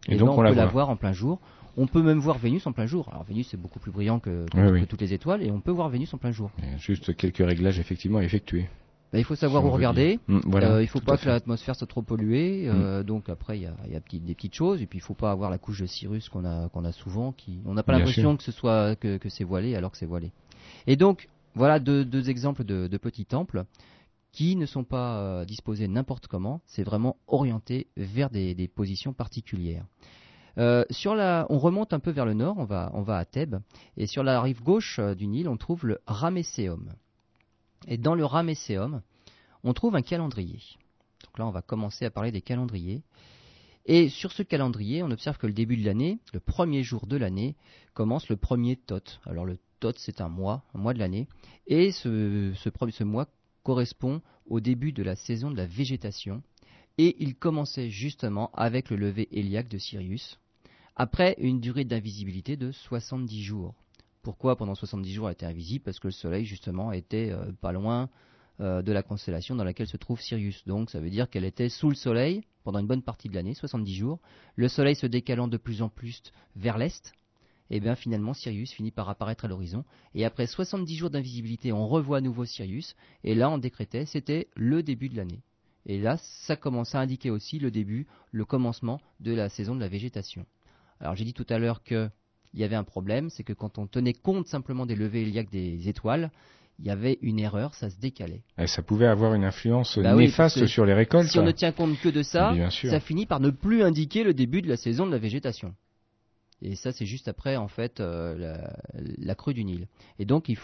Et 0.08 0.14
Et, 0.14 0.16
donc, 0.16 0.28
là, 0.28 0.32
on 0.34 0.36
peut 0.38 0.42
la 0.56 0.64
voit. 0.64 0.72
voir 0.72 0.90
en 0.90 0.96
plein 0.96 1.12
jour. 1.12 1.40
On 1.76 1.86
peut 1.86 2.02
même 2.02 2.18
voir 2.18 2.38
Vénus 2.38 2.66
en 2.66 2.72
plein 2.72 2.86
jour. 2.86 3.08
Alors 3.12 3.22
Vénus 3.22 3.46
c'est 3.50 3.56
beaucoup 3.56 3.78
plus 3.78 3.92
brillant 3.92 4.18
que, 4.18 4.46
que- 4.50 4.58
Oui, 4.58 4.72
oui. 4.72 4.80
que 4.80 4.86
toutes 4.86 5.00
les 5.00 5.12
étoiles 5.14 5.42
et 5.44 5.50
on 5.52 5.60
peut 5.60 5.70
voir 5.70 5.88
Vénus 5.88 6.12
en 6.12 6.18
plein 6.18 6.32
jour. 6.32 6.50
Il 6.58 6.68
y 6.68 6.74
a 6.74 6.76
Juste 6.76 7.16
quelques 7.16 7.38
réglages 7.38 7.78
effectivement 7.78 8.18
à 8.18 8.24
effectuer. 8.24 8.68
Bah, 9.12 9.18
il 9.18 9.24
faut 9.24 9.34
savoir 9.34 9.64
où 9.64 9.70
regarder. 9.70 10.18
Mm, 10.26 10.38
voilà, 10.46 10.70
Euh, 10.72 10.82
il 10.82 10.86
faut 10.88 10.98
tout 10.98 11.04
pas 11.04 11.18
que. 11.18 11.26
Mm. 11.26 11.28
l'atmosphère 11.28 11.76
soit 11.76 11.86
trop 11.86 12.00
polluée. 12.02 12.64
euh, 12.68 13.02
donc 13.02 13.28
après 13.28 13.58
il 13.58 13.62
y 13.62 13.66
a, 13.66 13.74
il 13.86 13.92
y 13.92 13.96
a 13.96 14.00
petit- 14.00 14.20
des 14.20 14.34
petites 14.34 14.54
choses 14.54 14.80
et 14.80 14.86
puis 14.86 14.98
il 14.98 15.02
faut 15.02 15.14
pas 15.14 15.30
avoir 15.30 15.50
la 15.50 15.58
couche 15.58 15.80
de 15.82 15.86
Cyrus 15.86 16.28
qu'on 16.30 16.44
a 16.44 16.68
qu'on 16.70 16.84
a 16.84 16.92
souvent. 16.92 17.32
Qui 17.32 17.60
on 17.66 17.74
n'a 17.74 17.82
pas 17.82 17.92
l'impression 17.98 18.36
que 18.36 18.42
ce 18.42 18.52
soit 18.52 18.96
que, 18.96 19.18
que 19.18 19.28
c'est 19.28 19.44
voilé 19.44 19.74
alors 19.76 19.90
que 19.90 19.98
c'est 19.98 20.06
voilé. 20.06 20.32
Et 20.86 20.96
donc 20.96 21.28
voilà 21.54 21.78
deux, 21.78 22.04
deux 22.04 22.30
exemples 22.30 22.64
de, 22.64 22.86
de 22.86 22.96
petits 22.96 23.26
temples 23.26 23.64
qui 24.32 24.56
ne 24.56 24.64
sont 24.64 24.84
pas 24.84 25.18
euh, 25.18 25.44
disposés 25.44 25.88
n'importe 25.88 26.26
comment. 26.26 26.62
C'est 26.64 26.82
vraiment 26.84 27.16
orienté 27.26 27.88
vers 27.98 28.30
des, 28.30 28.54
des 28.54 28.66
positions 28.66 29.12
particulières. 29.12 29.84
Euh, 30.56 30.84
sur 30.90 31.14
la, 31.14 31.46
on 31.50 31.58
remonte 31.58 31.92
un 31.92 31.98
peu 31.98 32.10
vers 32.10 32.24
le 32.24 32.32
nord, 32.34 32.56
on 32.58 32.64
va, 32.64 32.90
on 32.94 33.02
va 33.02 33.18
à 33.18 33.24
Thèbes, 33.26 33.56
et 33.98 34.06
sur 34.06 34.22
la 34.22 34.40
rive 34.40 34.62
gauche 34.62 35.00
du 35.18 35.26
Nil, 35.26 35.48
on 35.48 35.56
trouve 35.58 35.86
le 35.86 35.98
Ramesséum. 36.06 36.92
Et 37.86 37.98
dans 37.98 38.14
le 38.14 38.24
Ramesséum, 38.24 39.02
on 39.64 39.72
trouve 39.72 39.96
un 39.96 40.02
calendrier. 40.02 40.60
Donc 41.24 41.38
là, 41.38 41.46
on 41.46 41.50
va 41.50 41.62
commencer 41.62 42.04
à 42.04 42.10
parler 42.10 42.32
des 42.32 42.42
calendriers. 42.42 43.02
Et 43.86 44.08
sur 44.08 44.32
ce 44.32 44.42
calendrier, 44.42 45.02
on 45.02 45.10
observe 45.10 45.38
que 45.38 45.46
le 45.46 45.52
début 45.52 45.76
de 45.76 45.84
l'année, 45.84 46.18
le 46.32 46.40
premier 46.40 46.82
jour 46.82 47.06
de 47.06 47.16
l'année, 47.16 47.56
commence 47.94 48.28
le 48.28 48.36
premier 48.36 48.76
Thoth. 48.76 49.20
Alors 49.26 49.44
le 49.44 49.58
Thoth, 49.80 49.98
c'est 49.98 50.20
un 50.20 50.28
mois, 50.28 50.64
un 50.74 50.78
mois 50.78 50.94
de 50.94 51.00
l'année, 51.00 51.26
et 51.66 51.90
ce 51.90 53.02
mois 53.02 53.26
correspond 53.64 54.22
au 54.46 54.60
début 54.60 54.92
de 54.92 55.02
la 55.02 55.16
saison 55.16 55.50
de 55.50 55.56
la 55.56 55.66
végétation. 55.66 56.42
Et 56.98 57.16
il 57.18 57.34
commençait 57.34 57.90
justement 57.90 58.50
avec 58.52 58.90
le 58.90 58.96
lever 58.96 59.28
héliaque 59.32 59.68
de 59.68 59.78
Sirius, 59.78 60.38
après 60.94 61.34
une 61.38 61.58
durée 61.58 61.84
d'invisibilité 61.84 62.56
de 62.56 62.70
70 62.70 63.42
jours. 63.42 63.74
Pourquoi 64.22 64.56
pendant 64.56 64.74
70 64.74 65.12
jours 65.12 65.28
elle 65.28 65.34
était 65.34 65.46
invisible? 65.46 65.84
Parce 65.84 65.98
que 65.98 66.08
le 66.08 66.12
Soleil 66.12 66.44
justement 66.44 66.92
était 66.92 67.30
euh, 67.30 67.52
pas 67.60 67.72
loin 67.72 68.08
euh, 68.60 68.82
de 68.82 68.92
la 68.92 69.02
constellation 69.02 69.56
dans 69.56 69.64
laquelle 69.64 69.88
se 69.88 69.96
trouve 69.96 70.20
Sirius. 70.20 70.64
Donc 70.66 70.90
ça 70.90 71.00
veut 71.00 71.10
dire 71.10 71.28
qu'elle 71.28 71.44
était 71.44 71.68
sous 71.68 71.88
le 71.88 71.94
Soleil 71.94 72.42
pendant 72.62 72.78
une 72.78 72.86
bonne 72.86 73.02
partie 73.02 73.28
de 73.28 73.34
l'année, 73.34 73.54
70 73.54 73.94
jours. 73.94 74.20
Le 74.54 74.68
Soleil 74.68 74.94
se 74.94 75.06
décalant 75.06 75.48
de 75.48 75.56
plus 75.56 75.82
en 75.82 75.88
plus 75.88 76.22
vers 76.54 76.78
l'est. 76.78 77.12
Et 77.70 77.80
bien 77.80 77.96
finalement 77.96 78.34
Sirius 78.34 78.72
finit 78.72 78.90
par 78.92 79.08
apparaître 79.08 79.44
à 79.44 79.48
l'horizon. 79.48 79.84
Et 80.14 80.24
après 80.24 80.46
70 80.46 80.94
jours 80.96 81.10
d'invisibilité, 81.10 81.72
on 81.72 81.88
revoit 81.88 82.18
à 82.18 82.20
nouveau 82.20 82.44
Sirius. 82.44 82.94
Et 83.24 83.34
là 83.34 83.50
on 83.50 83.58
décrétait, 83.58 84.06
c'était 84.06 84.48
le 84.54 84.82
début 84.82 85.08
de 85.08 85.16
l'année. 85.16 85.40
Et 85.86 85.98
là, 85.98 86.16
ça 86.16 86.54
commence 86.54 86.94
à 86.94 87.00
indiquer 87.00 87.30
aussi 87.30 87.58
le 87.58 87.70
début, 87.70 88.06
le 88.30 88.44
commencement 88.44 89.00
de 89.20 89.34
la 89.34 89.48
saison 89.48 89.74
de 89.74 89.80
la 89.80 89.88
végétation. 89.88 90.46
Alors 91.00 91.16
j'ai 91.16 91.24
dit 91.24 91.34
tout 91.34 91.46
à 91.48 91.58
l'heure 91.58 91.82
que 91.82 92.08
il 92.54 92.60
y 92.60 92.64
avait 92.64 92.76
un 92.76 92.84
problème, 92.84 93.30
c'est 93.30 93.44
que 93.44 93.52
quand 93.52 93.78
on 93.78 93.86
tenait 93.86 94.12
compte 94.12 94.46
simplement 94.46 94.86
des 94.86 94.94
levées 94.94 95.22
héliaques 95.22 95.50
des 95.50 95.88
étoiles, 95.88 96.30
il 96.78 96.86
y 96.86 96.90
avait 96.90 97.18
une 97.22 97.38
erreur, 97.38 97.74
ça 97.74 97.90
se 97.90 97.98
décalait. 97.98 98.42
Et 98.58 98.66
ça 98.66 98.82
pouvait 98.82 99.06
avoir 99.06 99.34
une 99.34 99.44
influence 99.44 99.98
Bah 99.98 100.14
néfaste 100.14 100.66
sur 100.66 100.84
les 100.84 100.94
récoltes. 100.94 101.28
Si 101.28 101.38
on 101.38 101.44
ne 101.44 101.52
tient 101.52 101.72
compte 101.72 101.98
que 102.00 102.08
de 102.08 102.22
ça, 102.22 102.54
ça 102.70 103.00
finit 103.00 103.26
par 103.26 103.40
ne 103.40 103.50
plus 103.50 103.82
indiquer 103.82 104.24
le 104.24 104.34
début 104.34 104.62
de 104.62 104.68
la 104.68 104.76
saison 104.76 105.06
de 105.06 105.12
la 105.12 105.18
végétation. 105.18 105.74
Et 106.60 106.76
ça, 106.76 106.92
c'est 106.92 107.06
juste 107.06 107.28
après, 107.28 107.56
en 107.56 107.68
fait, 107.68 108.00
euh, 108.00 108.36
la, 108.38 108.72
la 108.94 109.34
crue 109.34 109.52
du 109.52 109.64
Nil. 109.64 109.88
Et 110.18 110.24
donc, 110.24 110.48
il 110.48 110.58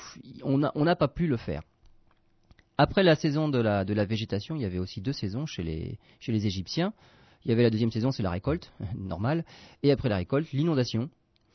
on 0.44 0.58
n'a 0.58 0.72
on 0.76 0.84
pas 0.94 1.08
pu 1.08 1.26
le 1.26 1.36
faire. 1.36 1.62
Après 2.78 3.02
la 3.02 3.16
saison 3.16 3.48
de 3.48 3.58
la, 3.58 3.84
de 3.84 3.92
la 3.92 4.04
végétation, 4.04 4.54
il 4.54 4.62
y 4.62 4.64
avait 4.64 4.78
aussi 4.78 5.00
deux 5.00 5.12
saisons 5.12 5.46
chez 5.46 5.64
les, 5.64 5.98
chez 6.20 6.30
les 6.30 6.46
Égyptiens. 6.46 6.92
Il 7.44 7.48
y 7.48 7.52
avait 7.52 7.64
la 7.64 7.70
deuxième 7.70 7.90
saison, 7.90 8.12
c'est 8.12 8.22
la 8.22 8.30
récolte, 8.30 8.72
normal. 8.96 9.44
Et 9.82 9.90
après 9.90 10.08
la 10.08 10.16
récolte, 10.16 10.52
l'inondation. 10.52 11.10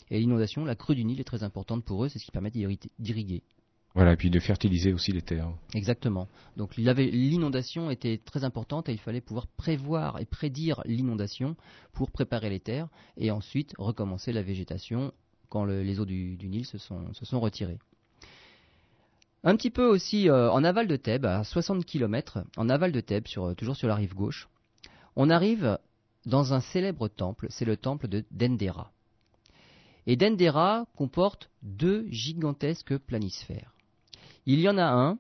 Et 0.10 0.20
l'inondation, 0.20 0.66
la 0.66 0.76
crue 0.76 0.96
du 0.96 1.04
Nil 1.04 1.20
est 1.20 1.26
très 1.26 1.44
importante 1.44 1.84
pour 1.84 2.04
eux, 2.04 2.10
c'est 2.10 2.20
ce 2.20 2.26
qui 2.26 2.32
permet 2.32 2.52
d'irriguer. 2.52 3.44
Voilà, 3.96 4.13
et 4.13 4.16
puis 4.16 4.32
de 4.32 4.39
fertiliser 4.39 4.92
aussi 4.92 5.12
les 5.12 5.22
terres. 5.22 5.54
Exactement. 5.76 6.28
Donc 6.58 6.76
l'inondation 6.78 7.92
était 7.92 8.18
très 8.18 8.44
importante 8.44 8.89
et 8.89 8.92
il 8.92 8.98
fallait 8.98 9.22
pouvoir 9.22 9.46
prévoir 9.46 10.20
et 10.20 10.26
prédire 10.26 10.82
l'inondation 10.86 11.56
pour 11.92 12.10
préparer 12.10 12.50
les 12.50 12.60
terres 12.60 12.88
et 13.18 13.30
ensuite 13.30 13.74
recommencer 13.78 14.34
la 14.34 14.42
végétation 14.42 15.13
quand 15.50 15.66
les 15.66 16.00
eaux 16.00 16.06
du, 16.06 16.38
Nil 16.42 16.66
se 16.66 16.80
sont, 16.80 17.13
se 17.13 17.26
sont 17.26 17.39
retirées. 17.39 17.78
Un 19.44 19.56
petit 19.56 19.70
peu 19.70 19.86
aussi 19.86 20.28
euh, 20.28 20.50
en 20.50 20.63
aval 20.63 20.88
de 20.88 20.96
Thèbes, 20.96 21.26
à 21.26 21.44
60 21.44 21.86
km 21.86 22.44
en 22.58 22.70
aval 22.70 22.92
de 22.92 23.02
Thèbes, 23.02 23.28
sur, 23.28 23.56
toujours 23.56 23.76
sur 23.76 23.88
la 23.88 23.96
rive 23.96 24.16
gauche, 24.16 24.48
on 25.16 25.30
arrive 25.30 25.78
dans 26.26 26.54
un 26.54 26.62
célèbre 26.62 27.10
temple, 27.10 27.48
c'est 27.50 27.66
le 27.66 27.78
temple 27.78 28.08
de 28.08 28.24
Dendera. 28.32 28.92
Et 30.06 30.16
Dendera 30.16 30.86
comporte 30.96 31.50
deux 31.62 32.06
gigantesques 32.10 32.98
planisphères. 32.98 33.74
Il 34.46 34.60
y 34.60 34.68
en 34.68 34.78
a 34.78 34.86
un 34.86 35.18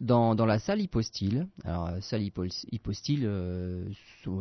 dans, 0.00 0.34
la 0.34 0.58
salle 0.58 0.80
hypostyle. 0.80 1.48
Alors, 1.64 1.90
salle 2.00 2.22
hypostyle, 2.22 3.22
euh, 3.24 3.88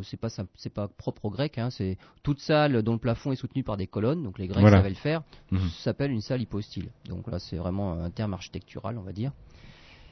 c'est 0.04 0.74
pas 0.74 0.88
propre 0.90 1.26
aux 1.26 1.30
Grecs. 1.30 1.58
Hein, 1.58 1.70
c'est 1.70 1.98
toute 2.24 2.40
salle 2.40 2.82
dont 2.82 2.94
le 2.94 3.00
plafond 3.00 3.32
est 3.32 3.38
soutenu 3.38 3.64
par 3.64 3.78
des 3.78 3.88
colonnes. 3.88 4.24
Donc 4.24 4.38
les 4.38 4.48
Grecs 4.48 4.68
savaient 4.68 4.90
le 4.90 4.96
faire. 4.96 5.24
Ça 5.52 5.84
s'appelle 5.84 6.12
une 6.12 6.22
salle 6.22 6.42
hypostyle. 6.42 6.90
Donc 7.08 7.32
là, 7.32 7.40
c'est 7.40 7.58
vraiment 7.58 7.94
un 7.94 8.10
terme 8.10 8.34
architectural, 8.34 8.98
on 8.98 9.04
va 9.04 9.14
dire. 9.14 9.32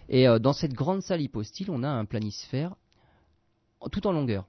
Et 0.10 0.28
euh, 0.28 0.40
dans 0.40 0.54
cette 0.54 0.74
grande 0.74 1.02
salle 1.02 1.22
hypostyle, 1.22 1.70
on 1.72 1.84
a 1.84 1.90
un 1.90 2.06
planisphère 2.06 2.76
tout 3.92 4.08
en 4.08 4.14
longueur. 4.14 4.46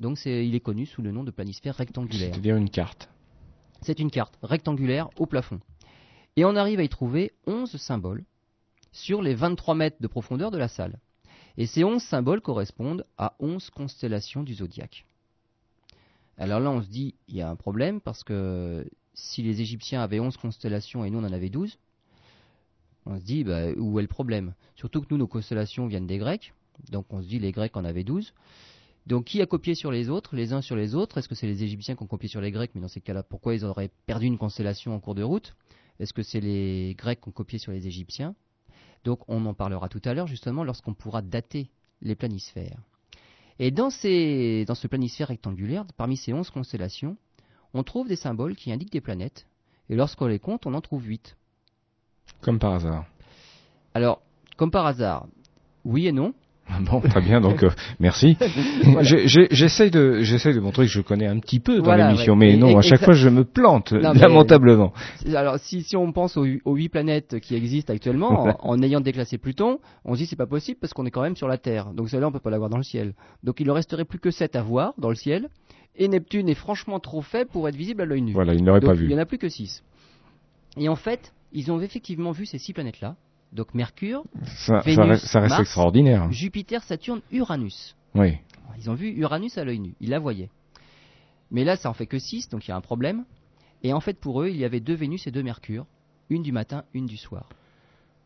Donc 0.00 0.18
il 0.26 0.54
est 0.54 0.60
connu 0.60 0.86
sous 0.86 1.02
le 1.02 1.12
nom 1.12 1.24
de 1.24 1.30
planisphère 1.30 1.76
rectangulaire. 1.76 2.32
C'est-à-dire 2.32 2.56
une 2.56 2.68
carte. 2.68 3.08
C'est 3.84 4.00
une 4.00 4.10
carte 4.10 4.38
rectangulaire 4.42 5.10
au 5.18 5.26
plafond. 5.26 5.60
Et 6.36 6.46
on 6.46 6.56
arrive 6.56 6.80
à 6.80 6.84
y 6.84 6.88
trouver 6.88 7.32
11 7.46 7.76
symboles 7.76 8.24
sur 8.92 9.20
les 9.20 9.34
23 9.34 9.74
mètres 9.74 9.98
de 10.00 10.06
profondeur 10.06 10.50
de 10.50 10.56
la 10.56 10.68
salle. 10.68 10.98
Et 11.58 11.66
ces 11.66 11.84
11 11.84 12.02
symboles 12.02 12.40
correspondent 12.40 13.04
à 13.18 13.34
11 13.40 13.68
constellations 13.68 14.42
du 14.42 14.54
zodiaque. 14.54 15.04
Alors 16.38 16.60
là, 16.60 16.70
on 16.70 16.82
se 16.82 16.88
dit, 16.88 17.14
il 17.28 17.36
y 17.36 17.42
a 17.42 17.50
un 17.50 17.56
problème 17.56 18.00
parce 18.00 18.24
que 18.24 18.88
si 19.12 19.42
les 19.42 19.60
Égyptiens 19.60 20.00
avaient 20.00 20.18
11 20.18 20.38
constellations 20.38 21.04
et 21.04 21.10
nous 21.10 21.18
on 21.18 21.24
en 21.24 21.32
avait 21.32 21.50
12, 21.50 21.78
on 23.04 23.18
se 23.18 23.22
dit, 23.22 23.44
bah, 23.44 23.70
où 23.76 23.98
est 23.98 24.02
le 24.02 24.08
problème? 24.08 24.54
Surtout 24.76 25.02
que 25.02 25.08
nous, 25.10 25.18
nos 25.18 25.26
constellations 25.26 25.86
viennent 25.86 26.06
des 26.06 26.18
Grecs, 26.18 26.54
donc 26.90 27.04
on 27.10 27.20
se 27.20 27.28
dit, 27.28 27.38
les 27.38 27.52
Grecs 27.52 27.76
en 27.76 27.84
avaient 27.84 28.02
12. 28.02 28.32
Donc 29.06 29.24
qui 29.24 29.42
a 29.42 29.46
copié 29.46 29.74
sur 29.74 29.90
les 29.90 30.08
autres, 30.08 30.34
les 30.34 30.52
uns 30.52 30.62
sur 30.62 30.76
les 30.76 30.94
autres? 30.94 31.18
Est-ce 31.18 31.28
que 31.28 31.34
c'est 31.34 31.46
les 31.46 31.62
Égyptiens 31.62 31.94
qui 31.94 32.02
ont 32.02 32.06
copié 32.06 32.28
sur 32.28 32.40
les 32.40 32.50
Grecs? 32.50 32.70
Mais 32.74 32.80
dans 32.80 32.88
ces 32.88 33.00
cas-là, 33.00 33.22
pourquoi 33.22 33.54
ils 33.54 33.64
auraient 33.64 33.90
perdu 34.06 34.26
une 34.26 34.38
constellation 34.38 34.94
en 34.94 35.00
cours 35.00 35.14
de 35.14 35.22
route? 35.22 35.54
Est-ce 36.00 36.12
que 36.12 36.22
c'est 36.22 36.40
les 36.40 36.94
Grecs 36.96 37.20
qui 37.20 37.28
ont 37.28 37.32
copié 37.32 37.58
sur 37.58 37.72
les 37.72 37.86
Égyptiens? 37.86 38.34
Donc 39.04 39.20
on 39.28 39.44
en 39.46 39.54
parlera 39.54 39.88
tout 39.88 40.00
à 40.04 40.14
l'heure 40.14 40.26
justement 40.26 40.64
lorsqu'on 40.64 40.94
pourra 40.94 41.20
dater 41.20 41.70
les 42.00 42.14
planisphères. 42.14 42.78
Et 43.58 43.70
dans, 43.70 43.90
ces, 43.90 44.64
dans 44.66 44.74
ce 44.74 44.88
planisphère 44.88 45.28
rectangulaire, 45.28 45.84
parmi 45.96 46.16
ces 46.16 46.32
11 46.32 46.50
constellations, 46.50 47.16
on 47.72 47.84
trouve 47.84 48.08
des 48.08 48.16
symboles 48.16 48.56
qui 48.56 48.72
indiquent 48.72 48.92
des 48.92 49.00
planètes. 49.00 49.46
Et 49.90 49.96
lorsqu'on 49.96 50.26
les 50.26 50.38
compte, 50.38 50.66
on 50.66 50.74
en 50.74 50.80
trouve 50.80 51.06
8. 51.06 51.36
Comme 52.40 52.58
par 52.58 52.74
hasard. 52.74 53.04
Alors, 53.92 54.22
comme 54.56 54.70
par 54.70 54.86
hasard, 54.86 55.28
oui 55.84 56.06
et 56.06 56.12
non. 56.12 56.34
Bon, 56.90 57.00
très 57.00 57.20
bien, 57.20 57.40
donc 57.40 57.62
euh, 57.62 57.70
merci. 58.00 58.36
J'essaie 59.00 59.90
de, 59.90 60.20
j'essaie 60.20 60.52
de 60.52 60.60
montrer 60.60 60.86
que 60.86 60.90
je 60.90 61.00
connais 61.00 61.26
un 61.26 61.38
petit 61.38 61.60
peu 61.60 61.80
dans 61.80 61.94
l'émission, 61.94 62.36
mais 62.36 62.56
non, 62.56 62.76
à 62.78 62.82
chaque 62.82 63.04
fois 63.04 63.14
je 63.14 63.28
me 63.28 63.44
plante 63.44 63.92
lamentablement. 63.92 64.92
Alors, 65.34 65.58
si, 65.58 65.82
si 65.82 65.96
on 65.96 66.12
pense 66.12 66.36
aux, 66.36 66.44
huit 66.44 66.88
planètes 66.88 67.40
qui 67.40 67.54
existent 67.54 67.92
actuellement, 67.92 68.56
en, 68.60 68.82
ayant 68.82 69.00
déclassé 69.00 69.38
Pluton, 69.38 69.78
on 70.04 70.14
se 70.14 70.18
dit 70.18 70.26
c'est 70.26 70.36
pas 70.36 70.46
possible 70.46 70.78
parce 70.80 70.92
qu'on 70.92 71.06
est 71.06 71.10
quand 71.10 71.22
même 71.22 71.36
sur 71.36 71.48
la 71.48 71.58
Terre, 71.58 71.92
donc 71.92 72.08
celle-là 72.08 72.28
on 72.28 72.32
peut 72.32 72.40
pas 72.40 72.50
la 72.50 72.58
voir 72.58 72.70
dans 72.70 72.76
le 72.76 72.82
ciel. 72.82 73.14
Donc 73.42 73.60
il 73.60 73.66
ne 73.66 73.72
resterait 73.72 74.04
plus 74.04 74.18
que 74.18 74.30
sept 74.30 74.56
à 74.56 74.62
voir 74.62 74.94
dans 74.98 75.10
le 75.10 75.14
ciel, 75.14 75.48
et 75.96 76.08
Neptune 76.08 76.48
est 76.48 76.54
franchement 76.54 76.98
trop 76.98 77.22
faible 77.22 77.50
pour 77.50 77.68
être 77.68 77.76
visible 77.76 78.02
à 78.02 78.04
l'œil 78.04 78.22
nu. 78.22 78.32
Voilà, 78.32 78.54
il 78.54 78.64
n'aurait 78.64 78.80
pas 78.80 78.94
vu. 78.94 79.06
Il 79.06 79.12
y 79.12 79.14
en 79.14 79.18
a 79.18 79.26
plus 79.26 79.38
que 79.38 79.48
six. 79.48 79.82
Et 80.76 80.88
en 80.88 80.96
fait, 80.96 81.32
ils 81.52 81.70
ont 81.70 81.80
effectivement 81.80 82.32
vu 82.32 82.46
ces 82.46 82.58
six 82.58 82.72
planètes-là 82.72 83.16
donc 83.54 83.72
Mercure, 83.72 84.24
ça, 84.44 84.80
reste, 84.80 85.60
extraordinaire. 85.60 86.30
Jupiter, 86.32 86.82
Saturne, 86.82 87.22
Uranus. 87.30 87.96
Oui. 88.14 88.38
Ils 88.78 88.90
ont 88.90 88.94
vu 88.94 89.10
Uranus 89.10 89.56
à 89.56 89.64
l'œil 89.64 89.78
nu, 89.78 89.94
ils 90.00 90.10
la 90.10 90.18
voyaient. 90.18 90.50
Mais 91.50 91.64
là, 91.64 91.76
ça 91.76 91.88
en 91.88 91.94
fait 91.94 92.06
que 92.06 92.18
6, 92.18 92.48
donc 92.48 92.66
il 92.66 92.70
y 92.70 92.72
a 92.72 92.76
un 92.76 92.80
problème. 92.80 93.24
Et 93.84 93.92
en 93.92 94.00
fait, 94.00 94.18
pour 94.18 94.42
eux, 94.42 94.48
il 94.48 94.56
y 94.56 94.64
avait 94.64 94.80
deux 94.80 94.94
Vénus 94.94 95.26
et 95.26 95.30
deux 95.30 95.42
Mercure, 95.42 95.86
une 96.30 96.42
du 96.42 96.52
matin, 96.52 96.84
une 96.94 97.06
du 97.06 97.16
soir. 97.16 97.48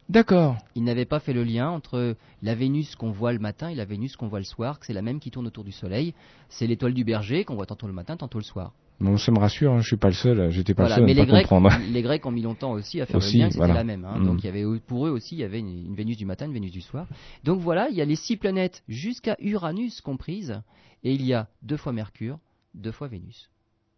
D'accord. 0.08 0.56
Ils 0.74 0.84
n'avaient 0.84 1.04
pas 1.04 1.20
fait 1.20 1.34
le 1.34 1.44
lien 1.44 1.68
entre 1.68 2.16
la 2.42 2.54
Vénus 2.54 2.96
qu'on 2.96 3.10
voit 3.10 3.34
le 3.34 3.38
matin 3.38 3.68
et 3.68 3.74
la 3.74 3.84
Vénus 3.84 4.16
qu'on 4.16 4.28
voit 4.28 4.38
le 4.38 4.46
soir, 4.46 4.78
que 4.78 4.86
c'est 4.86 4.94
la 4.94 5.02
même 5.02 5.20
qui 5.20 5.30
tourne 5.30 5.46
autour 5.46 5.64
du 5.64 5.72
Soleil. 5.72 6.14
C'est 6.48 6.66
l'étoile 6.66 6.94
du 6.94 7.04
berger 7.04 7.44
qu'on 7.44 7.56
voit 7.56 7.66
tantôt 7.66 7.86
le 7.86 7.92
matin, 7.92 8.16
tantôt 8.16 8.38
le 8.38 8.44
soir. 8.44 8.72
Non, 9.00 9.16
ça 9.16 9.30
me 9.30 9.38
rassure, 9.38 9.72
hein, 9.72 9.80
je 9.80 9.86
suis 9.86 9.96
pas 9.96 10.08
le 10.08 10.14
seul, 10.14 10.50
j'étais 10.50 10.74
pas 10.74 10.88
le 10.88 10.94
seul 10.94 11.04
mais 11.04 11.14
les 11.14 11.24
Grecs, 11.24 11.42
comprendre. 11.42 11.70
Les 11.90 12.02
Grecs 12.02 12.26
ont 12.26 12.32
mis 12.32 12.42
longtemps 12.42 12.72
aussi 12.72 13.00
à 13.00 13.06
faire 13.06 13.20
le 13.20 13.38
lien, 13.38 13.50
c'était 13.50 13.68
la 13.68 13.84
même. 13.84 14.04
Hein. 14.04 14.20
Donc 14.20 14.36
mm. 14.36 14.38
il 14.38 14.44
y 14.44 14.48
avait 14.48 14.80
pour 14.80 15.06
eux 15.06 15.10
aussi, 15.10 15.36
il 15.36 15.38
y 15.38 15.44
avait 15.44 15.60
une, 15.60 15.94
Vénus 15.94 16.16
du 16.16 16.26
matin, 16.26 16.46
une 16.46 16.52
Vénus 16.52 16.72
du 16.72 16.80
soir. 16.80 17.06
Donc 17.44 17.60
voilà, 17.60 17.88
il 17.90 17.96
y 17.96 18.00
a 18.00 18.04
les 18.04 18.16
six 18.16 18.36
planètes 18.36 18.82
jusqu'à 18.88 19.36
Uranus 19.40 20.00
comprises, 20.00 20.60
et 21.04 21.12
il 21.12 21.24
y 21.24 21.32
a 21.32 21.48
deux 21.62 21.76
fois 21.76 21.92
Mercure, 21.92 22.40
deux 22.74 22.90
fois 22.90 23.06
Vénus, 23.06 23.50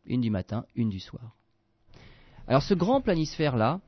une 0.05 0.21
du 0.21 0.31
matin, 0.31 0.67
une 0.75 0.91
du 0.91 1.01
soir. 1.01 1.35
Alors 2.47 2.63
ce 2.63 2.75
grand 2.75 3.01
planisphère 3.01 3.57
là, 3.57 3.81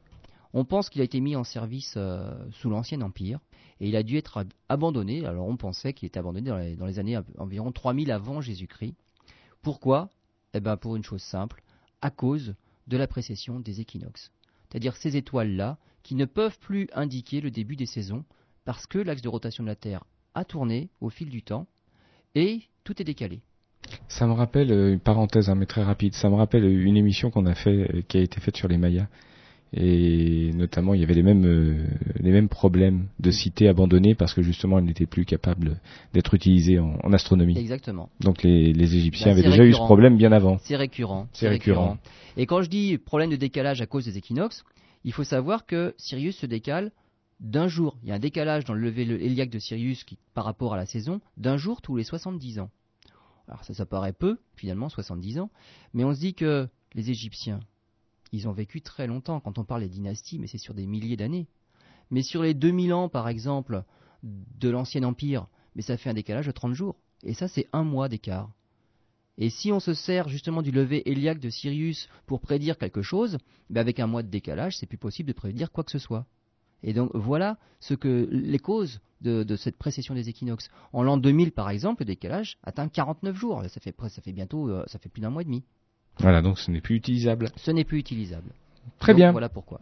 on 0.54 0.64
pense 0.64 0.88
qu'il 0.88 1.02
a 1.02 1.04
été 1.04 1.20
mis 1.20 1.36
en 1.36 1.44
service 1.44 1.94
euh, 1.96 2.32
sous 2.52 2.70
l'Ancien 2.70 3.00
Empire 3.02 3.40
et 3.80 3.88
il 3.88 3.96
a 3.96 4.02
dû 4.02 4.16
être 4.16 4.44
abandonné. 4.68 5.26
Alors 5.26 5.46
on 5.46 5.56
pensait 5.56 5.92
qu'il 5.92 6.06
était 6.06 6.18
abandonné 6.18 6.48
dans 6.48 6.58
les, 6.58 6.76
dans 6.76 6.86
les 6.86 6.98
années 6.98 7.18
environ 7.38 7.72
3000 7.72 8.10
avant 8.10 8.40
Jésus-Christ. 8.40 8.94
Pourquoi? 9.62 10.10
Eh 10.54 10.60
bien 10.60 10.76
pour 10.76 10.96
une 10.96 11.04
chose 11.04 11.22
simple, 11.22 11.62
à 12.00 12.10
cause 12.10 12.54
de 12.86 12.96
la 12.96 13.06
précession 13.06 13.60
des 13.60 13.80
équinoxes. 13.80 14.30
C'est-à-dire 14.68 14.96
ces 14.96 15.16
étoiles-là 15.16 15.78
qui 16.02 16.14
ne 16.14 16.24
peuvent 16.24 16.58
plus 16.58 16.88
indiquer 16.94 17.40
le 17.40 17.50
début 17.50 17.76
des 17.76 17.86
saisons 17.86 18.24
parce 18.64 18.86
que 18.86 18.98
l'axe 18.98 19.22
de 19.22 19.28
rotation 19.28 19.64
de 19.64 19.68
la 19.68 19.76
Terre 19.76 20.04
a 20.34 20.44
tourné 20.44 20.90
au 21.00 21.10
fil 21.10 21.30
du 21.30 21.42
temps 21.42 21.66
et 22.34 22.62
tout 22.84 23.00
est 23.00 23.04
décalé. 23.04 23.40
Ça 24.08 24.26
me 24.26 24.32
rappelle, 24.32 24.72
euh, 24.72 24.92
une 24.92 25.00
parenthèse, 25.00 25.50
hein, 25.50 25.54
mais 25.54 25.66
très 25.66 25.82
rapide, 25.82 26.14
ça 26.14 26.30
me 26.30 26.36
rappelle 26.36 26.64
une 26.64 26.96
émission 26.96 27.30
qu'on 27.30 27.46
a 27.46 27.54
fait, 27.54 27.94
euh, 27.94 28.02
qui 28.02 28.18
a 28.18 28.20
été 28.20 28.40
faite 28.40 28.56
sur 28.56 28.68
les 28.68 28.78
Mayas 28.78 29.08
et 29.74 30.50
notamment 30.54 30.92
il 30.94 31.00
y 31.00 31.04
avait 31.04 31.14
les 31.14 31.22
mêmes 31.22 31.46
euh, 31.46 31.86
les 32.16 32.30
mêmes 32.30 32.48
problèmes 32.48 33.06
de 33.20 33.30
cités 33.30 33.68
abandonnées 33.68 34.14
parce 34.14 34.34
que 34.34 34.42
justement 34.42 34.78
elles 34.78 34.84
n'étaient 34.84 35.06
plus 35.06 35.24
capables 35.24 35.80
d'être 36.12 36.34
utilisées 36.34 36.78
en, 36.78 37.12
astronomie. 37.12 37.56
Exactement. 37.58 38.10
Donc 38.20 38.42
les, 38.42 38.72
les 38.72 38.96
Égyptiens 38.96 39.32
bah, 39.32 39.38
avaient 39.38 39.48
déjà 39.48 39.64
eu 39.64 39.72
ce 39.72 39.78
problème 39.78 40.16
bien 40.16 40.32
avant. 40.32 40.58
C'est 40.62 40.76
récurrent. 40.76 41.26
C'est 41.32 41.48
récurrent. 41.48 41.96
Et 42.36 42.46
quand 42.46 42.62
je 42.62 42.68
dis 42.68 42.98
problème 42.98 43.30
de 43.30 43.36
décalage 43.36 43.80
à 43.80 43.86
cause 43.86 44.04
des 44.04 44.18
équinoxes, 44.18 44.64
il 45.04 45.12
faut 45.12 45.24
savoir 45.24 45.66
que 45.66 45.94
Sirius 45.96 46.36
se 46.36 46.46
décale 46.46 46.92
d'un 47.40 47.66
jour. 47.66 47.96
Il 48.02 48.08
y 48.08 48.12
a 48.12 48.14
un 48.14 48.20
décalage 48.20 48.64
dans 48.64 48.74
le 48.74 48.80
lever 48.80 49.02
héliaque 49.02 49.50
de 49.50 49.58
Sirius 49.58 50.04
qui, 50.04 50.16
par 50.34 50.44
rapport 50.44 50.74
à 50.74 50.76
la 50.76 50.86
saison 50.86 51.20
d'un 51.36 51.56
jour 51.56 51.82
tous 51.82 51.96
les 51.96 52.04
70 52.04 52.60
ans. 52.60 52.70
Alors 53.48 53.64
ça, 53.64 53.74
ça 53.74 53.84
paraît 53.84 54.12
peu, 54.12 54.38
finalement, 54.54 54.88
70 54.88 55.40
ans, 55.40 55.50
mais 55.92 56.04
on 56.04 56.14
se 56.14 56.20
dit 56.20 56.34
que 56.34 56.68
les 56.94 57.10
Égyptiens, 57.10 57.60
ils 58.32 58.48
ont 58.48 58.52
vécu 58.52 58.80
très 58.80 59.06
longtemps. 59.06 59.40
Quand 59.40 59.58
on 59.58 59.64
parle 59.64 59.82
des 59.82 59.88
dynasties, 59.88 60.38
mais 60.38 60.46
c'est 60.46 60.58
sur 60.58 60.74
des 60.74 60.86
milliers 60.86 61.16
d'années. 61.16 61.46
Mais 62.10 62.22
sur 62.22 62.42
les 62.42 62.54
2000 62.54 62.92
ans, 62.92 63.08
par 63.08 63.28
exemple, 63.28 63.84
de 64.22 64.68
l'ancien 64.68 65.02
empire, 65.02 65.46
mais 65.74 65.82
ça 65.82 65.96
fait 65.96 66.10
un 66.10 66.14
décalage 66.14 66.46
de 66.46 66.52
30 66.52 66.74
jours. 66.74 66.96
Et 67.22 67.34
ça, 67.34 67.48
c'est 67.48 67.68
un 67.72 67.84
mois 67.84 68.08
d'écart. 68.08 68.50
Et 69.38 69.50
si 69.50 69.72
on 69.72 69.80
se 69.80 69.94
sert 69.94 70.28
justement 70.28 70.62
du 70.62 70.70
lever 70.70 71.08
héliaque 71.10 71.40
de 71.40 71.48
Sirius 71.48 72.08
pour 72.26 72.40
prédire 72.40 72.76
quelque 72.76 73.02
chose, 73.02 73.38
ben 73.70 73.80
avec 73.80 73.98
un 73.98 74.06
mois 74.06 74.22
de 74.22 74.28
décalage, 74.28 74.76
c'est 74.76 74.86
plus 74.86 74.98
possible 74.98 75.28
de 75.28 75.32
prédire 75.32 75.72
quoi 75.72 75.84
que 75.84 75.90
ce 75.90 75.98
soit. 75.98 76.26
Et 76.82 76.92
donc 76.92 77.10
voilà 77.14 77.58
ce 77.80 77.94
que 77.94 78.28
les 78.30 78.58
causes 78.58 79.00
de, 79.22 79.56
cette 79.56 79.78
précession 79.78 80.14
des 80.14 80.28
équinoxes. 80.28 80.68
En 80.92 81.02
l'an 81.02 81.16
2000, 81.16 81.52
par 81.52 81.70
exemple, 81.70 82.02
le 82.02 82.06
décalage 82.06 82.58
atteint 82.62 82.88
49 82.88 83.36
jours. 83.36 83.62
Ça 83.68 83.80
fait, 83.80 83.94
ça 84.08 84.20
fait 84.20 84.32
bientôt, 84.32 84.68
euh, 84.68 84.84
ça 84.86 84.98
fait 84.98 85.08
plus 85.08 85.22
d'un 85.22 85.30
mois 85.30 85.42
et 85.42 85.44
demi. 85.44 85.62
Voilà, 86.18 86.42
donc 86.42 86.58
ce 86.58 86.70
n'est 86.70 86.80
plus 86.80 86.96
utilisable. 86.96 87.50
Ce 87.56 87.70
n'est 87.70 87.84
plus 87.84 87.98
utilisable. 87.98 88.50
Très 88.98 89.14
bien. 89.14 89.32
Voilà 89.32 89.48
pourquoi. 89.48 89.80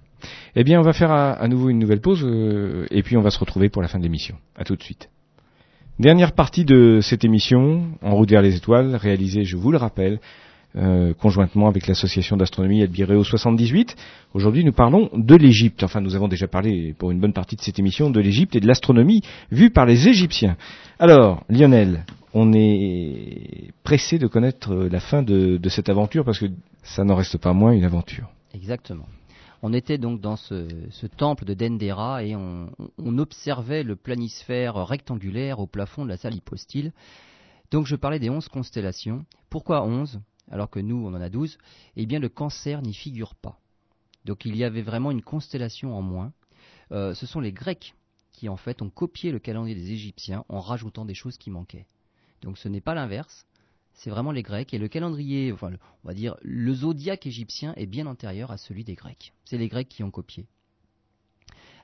Eh 0.56 0.64
bien, 0.64 0.78
on 0.80 0.82
va 0.82 0.92
faire 0.92 1.10
à, 1.10 1.46
nouveau 1.48 1.70
une 1.70 1.78
nouvelle 1.78 2.00
pause 2.00 2.22
euh, 2.24 2.86
et 2.90 3.02
puis 3.02 3.16
on 3.16 3.22
va 3.22 3.30
se 3.30 3.38
retrouver 3.38 3.68
pour 3.68 3.82
la 3.82 3.88
fin 3.88 3.98
de 3.98 4.02
l'émission. 4.02 4.36
À 4.56 4.64
tout 4.64 4.76
de 4.76 4.82
suite. 4.82 5.08
Dernière 5.98 6.32
partie 6.32 6.64
de 6.64 7.00
cette 7.02 7.24
émission, 7.24 7.88
En 8.02 8.14
route 8.14 8.30
vers 8.30 8.40
les 8.40 8.56
étoiles, 8.56 8.96
réalisée, 8.96 9.44
je 9.44 9.56
vous 9.56 9.70
le 9.70 9.76
rappelle, 9.76 10.18
euh, 10.76 11.12
conjointement 11.14 11.68
avec 11.68 11.86
l'association 11.86 12.36
d'astronomie 12.36 12.82
Albireo 12.82 13.22
78. 13.22 13.96
Aujourd'hui, 14.32 14.64
nous 14.64 14.72
parlons 14.72 15.10
de 15.12 15.34
l'Égypte. 15.34 15.82
Enfin, 15.82 16.00
nous 16.00 16.14
avons 16.14 16.28
déjà 16.28 16.46
parlé 16.46 16.94
pour 16.96 17.10
une 17.10 17.20
bonne 17.20 17.32
partie 17.32 17.56
de 17.56 17.60
cette 17.60 17.78
émission 17.78 18.08
de 18.08 18.20
l'Égypte 18.20 18.56
et 18.56 18.60
de 18.60 18.66
l'astronomie 18.66 19.22
vue 19.50 19.70
par 19.70 19.84
les 19.84 20.08
Égyptiens. 20.08 20.56
Alors, 20.98 21.44
Lionel, 21.50 22.04
on 22.32 22.52
est 22.52 23.72
pressé 23.82 24.18
de 24.18 24.26
connaître 24.26 24.74
la 24.74 25.00
fin 25.00 25.22
de, 25.22 25.60
cette 25.68 25.88
aventure 25.88 26.24
parce 26.24 26.38
que 26.38 26.46
ça 26.82 27.04
n'en 27.04 27.16
reste 27.16 27.38
pas 27.38 27.52
moins 27.52 27.72
une 27.72 27.84
aventure. 27.84 28.30
Exactement. 28.54 29.06
On 29.62 29.72
était 29.72 29.98
donc 29.98 30.20
dans 30.20 30.36
ce, 30.36 31.06
temple 31.16 31.44
de 31.44 31.54
Dendera 31.54 32.24
et 32.24 32.34
on, 32.34 32.70
observait 33.18 33.82
le 33.82 33.96
planisphère 33.96 34.74
rectangulaire 34.86 35.58
au 35.58 35.66
plafond 35.66 36.04
de 36.04 36.10
la 36.10 36.16
salle 36.16 36.34
hypostyle. 36.34 36.92
Donc 37.70 37.86
je 37.86 37.96
parlais 37.96 38.18
des 38.18 38.30
11 38.30 38.48
constellations. 38.48 39.24
Pourquoi 39.50 39.84
11 39.84 40.20
alors 40.50 40.70
que 40.70 40.80
nous 40.80 40.96
on 40.96 41.14
en 41.14 41.20
a 41.20 41.28
12 41.28 41.58
Eh 41.96 42.06
bien 42.06 42.18
le 42.18 42.28
cancer 42.28 42.82
n'y 42.82 42.94
figure 42.94 43.34
pas. 43.34 43.58
Donc 44.24 44.44
il 44.44 44.56
y 44.56 44.64
avait 44.64 44.82
vraiment 44.82 45.10
une 45.10 45.22
constellation 45.22 45.96
en 45.96 46.02
moins. 46.02 46.32
Euh, 46.92 47.14
ce 47.14 47.26
sont 47.26 47.40
les 47.40 47.52
Grecs 47.52 47.94
qui 48.32 48.48
en 48.48 48.56
fait 48.56 48.82
ont 48.82 48.90
copié 48.90 49.30
le 49.30 49.38
calendrier 49.38 49.76
des 49.76 49.92
Égyptiens 49.92 50.44
en 50.48 50.60
rajoutant 50.60 51.04
des 51.04 51.14
choses 51.14 51.36
qui 51.36 51.50
manquaient. 51.50 51.86
Donc 52.42 52.58
ce 52.58 52.68
n'est 52.68 52.80
pas 52.80 52.94
l'inverse, 52.94 53.46
c'est 53.94 54.10
vraiment 54.10 54.32
les 54.32 54.42
Grecs. 54.42 54.72
Et 54.72 54.78
le 54.78 54.88
calendrier, 54.88 55.52
enfin, 55.52 55.70
on 56.04 56.08
va 56.08 56.14
dire, 56.14 56.36
le 56.42 56.72
zodiaque 56.74 57.26
égyptien 57.26 57.74
est 57.76 57.86
bien 57.86 58.06
antérieur 58.06 58.50
à 58.50 58.56
celui 58.56 58.84
des 58.84 58.94
Grecs. 58.94 59.32
C'est 59.44 59.58
les 59.58 59.68
Grecs 59.68 59.88
qui 59.88 60.02
ont 60.02 60.10
copié. 60.10 60.46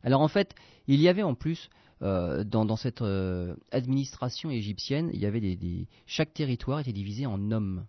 Alors 0.02 0.20
en 0.20 0.28
fait, 0.28 0.54
il 0.86 1.00
y 1.00 1.08
avait 1.08 1.22
en 1.22 1.34
plus, 1.34 1.68
euh, 2.02 2.44
dans, 2.44 2.76
cette 2.76 3.02
euh, 3.02 3.56
administration 3.72 4.50
égyptienne, 4.50 5.10
il 5.12 5.20
y 5.20 5.26
avait 5.26 5.40
des, 5.40 5.88
chaque 6.06 6.32
territoire 6.32 6.80
était 6.80 6.92
divisé 6.92 7.26
en 7.26 7.38
noms. 7.38 7.84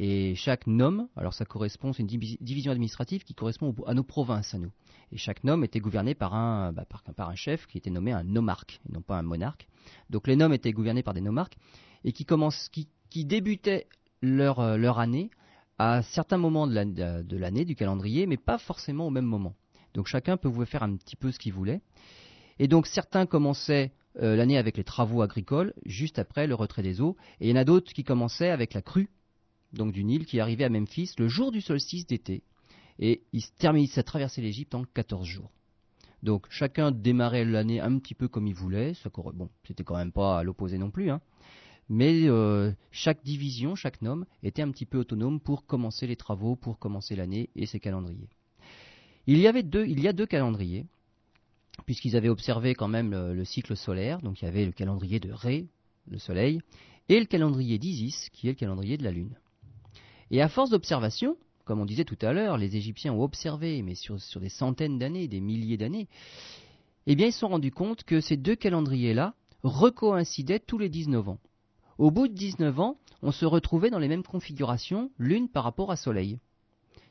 Et 0.00 0.36
chaque 0.36 0.68
nom, 0.68 1.08
alors 1.16 1.34
ça 1.34 1.44
correspond, 1.44 1.92
c'est 1.92 2.02
une 2.02 2.36
division 2.40 2.70
administrative 2.70 3.24
qui 3.24 3.34
correspond 3.34 3.74
à 3.86 3.94
nos 3.94 4.04
provinces, 4.04 4.54
à 4.54 4.58
nous. 4.58 4.70
Et 5.10 5.16
chaque 5.16 5.42
nom 5.42 5.60
était 5.64 5.80
gouverné 5.80 6.14
par 6.14 6.34
un, 6.34 6.72
bah, 6.72 6.84
par, 7.16 7.28
un 7.30 7.34
chef 7.34 7.66
qui 7.66 7.78
était 7.78 7.90
nommé 7.90 8.12
un 8.12 8.22
nomarque, 8.22 8.80
et 8.88 8.92
non 8.92 9.00
pas 9.00 9.18
un 9.18 9.22
monarque. 9.22 9.66
Donc 10.08 10.28
les 10.28 10.36
noms 10.36 10.52
étaient 10.52 10.72
gouvernés 10.72 11.02
par 11.02 11.14
des 11.14 11.20
nomarques, 11.20 11.56
et 12.04 12.12
qui, 12.12 12.26
qui, 13.10 13.24
débutaient 13.24 13.86
leur, 14.22 14.60
euh, 14.60 14.76
leur 14.76 14.98
année 14.98 15.30
à 15.78 16.02
certains 16.02 16.38
moments 16.38 16.66
de 16.66 17.36
l'année, 17.36 17.64
du 17.64 17.76
calendrier, 17.76 18.26
mais 18.26 18.36
pas 18.36 18.58
forcément 18.58 19.06
au 19.06 19.10
même 19.10 19.24
moment. 19.24 19.54
Donc 19.94 20.06
chacun 20.06 20.36
pouvait 20.36 20.66
faire 20.66 20.82
un 20.82 20.96
petit 20.96 21.16
peu 21.16 21.30
ce 21.30 21.38
qu'il 21.38 21.52
voulait. 21.52 21.80
Et 22.58 22.66
donc 22.66 22.86
certains 22.86 23.26
commençaient 23.26 23.92
euh, 24.20 24.34
l'année 24.34 24.58
avec 24.58 24.76
les 24.76 24.84
travaux 24.84 25.22
agricoles, 25.22 25.72
juste 25.86 26.18
après 26.18 26.46
le 26.46 26.54
retrait 26.54 26.82
des 26.82 27.00
eaux, 27.00 27.16
et 27.40 27.48
il 27.48 27.50
y 27.50 27.52
en 27.52 27.60
a 27.60 27.64
d'autres 27.64 27.92
qui 27.92 28.02
commençaient 28.02 28.50
avec 28.50 28.74
la 28.74 28.82
crue, 28.82 29.08
donc 29.72 29.92
du 29.92 30.02
Nil, 30.02 30.26
qui 30.26 30.40
arrivait 30.40 30.64
à 30.64 30.68
Memphis 30.68 31.12
le 31.18 31.28
jour 31.28 31.52
du 31.52 31.60
solstice 31.60 32.06
d'été, 32.06 32.42
et 32.98 33.22
il 33.32 33.42
terminait 33.58 33.98
à 33.98 34.02
traverser 34.02 34.42
l'Égypte 34.42 34.74
en 34.74 34.82
14 34.82 35.24
jours. 35.24 35.52
Donc 36.24 36.46
chacun 36.50 36.90
démarrait 36.90 37.44
l'année 37.44 37.80
un 37.80 37.96
petit 37.98 38.14
peu 38.14 38.26
comme 38.26 38.48
il 38.48 38.54
voulait, 38.54 38.94
ça, 38.94 39.10
bon, 39.14 39.48
c'était 39.64 39.84
quand 39.84 39.96
même 39.96 40.10
pas 40.10 40.40
à 40.40 40.42
l'opposé 40.42 40.78
non 40.78 40.90
plus, 40.90 41.10
hein 41.10 41.20
mais 41.88 42.28
euh, 42.28 42.72
chaque 42.90 43.24
division, 43.24 43.74
chaque 43.74 44.02
nom 44.02 44.24
était 44.42 44.62
un 44.62 44.70
petit 44.70 44.86
peu 44.86 44.98
autonome 44.98 45.40
pour 45.40 45.64
commencer 45.66 46.06
les 46.06 46.16
travaux, 46.16 46.56
pour 46.56 46.78
commencer 46.78 47.16
l'année 47.16 47.48
et 47.56 47.66
ses 47.66 47.80
calendriers. 47.80 48.28
Il 49.26 49.38
y, 49.38 49.46
avait 49.46 49.62
deux, 49.62 49.86
il 49.86 50.00
y 50.00 50.08
a 50.08 50.12
deux 50.12 50.26
calendriers, 50.26 50.86
puisqu'ils 51.86 52.16
avaient 52.16 52.28
observé 52.28 52.74
quand 52.74 52.88
même 52.88 53.10
le, 53.10 53.44
cycle 53.44 53.76
solaire, 53.76 54.20
donc 54.22 54.40
il 54.40 54.46
y 54.46 54.48
avait 54.48 54.64
le 54.64 54.72
calendrier 54.72 55.20
de 55.20 55.30
Ré, 55.30 55.66
le 56.10 56.18
Soleil, 56.18 56.60
et 57.08 57.20
le 57.20 57.26
calendrier 57.26 57.78
d'Isis, 57.78 58.30
qui 58.30 58.48
est 58.48 58.52
le 58.52 58.56
calendrier 58.56 58.96
de 58.96 59.04
la 59.04 59.10
Lune. 59.10 59.36
Et 60.30 60.40
à 60.40 60.48
force 60.48 60.70
d'observation, 60.70 61.36
comme 61.64 61.80
on 61.80 61.86
disait 61.86 62.04
tout 62.04 62.18
à 62.22 62.32
l'heure, 62.32 62.56
les 62.56 62.76
Égyptiens 62.76 63.12
ont 63.12 63.22
observé, 63.22 63.82
mais 63.82 63.94
sur, 63.94 64.18
sur 64.20 64.40
des 64.40 64.48
centaines 64.48 64.98
d'années, 64.98 65.28
des 65.28 65.40
milliers 65.40 65.76
d'années, 65.76 66.08
eh 67.06 67.14
bien 67.14 67.26
ils 67.26 67.32
se 67.32 67.40
sont 67.40 67.48
rendus 67.48 67.70
compte 67.70 68.04
que 68.04 68.20
ces 68.20 68.36
deux 68.36 68.56
calendriers-là 68.56 69.34
recoïncidaient 69.62 70.60
tous 70.60 70.78
les 70.78 70.88
19 70.88 71.28
ans. 71.28 71.38
Au 71.98 72.12
bout 72.12 72.28
de 72.28 72.32
19 72.32 72.78
ans, 72.78 72.96
on 73.22 73.32
se 73.32 73.44
retrouvait 73.44 73.90
dans 73.90 73.98
les 73.98 74.06
mêmes 74.06 74.22
configurations, 74.22 75.10
l'une 75.18 75.48
par 75.48 75.64
rapport 75.64 75.90
à 75.90 75.96
Soleil. 75.96 76.38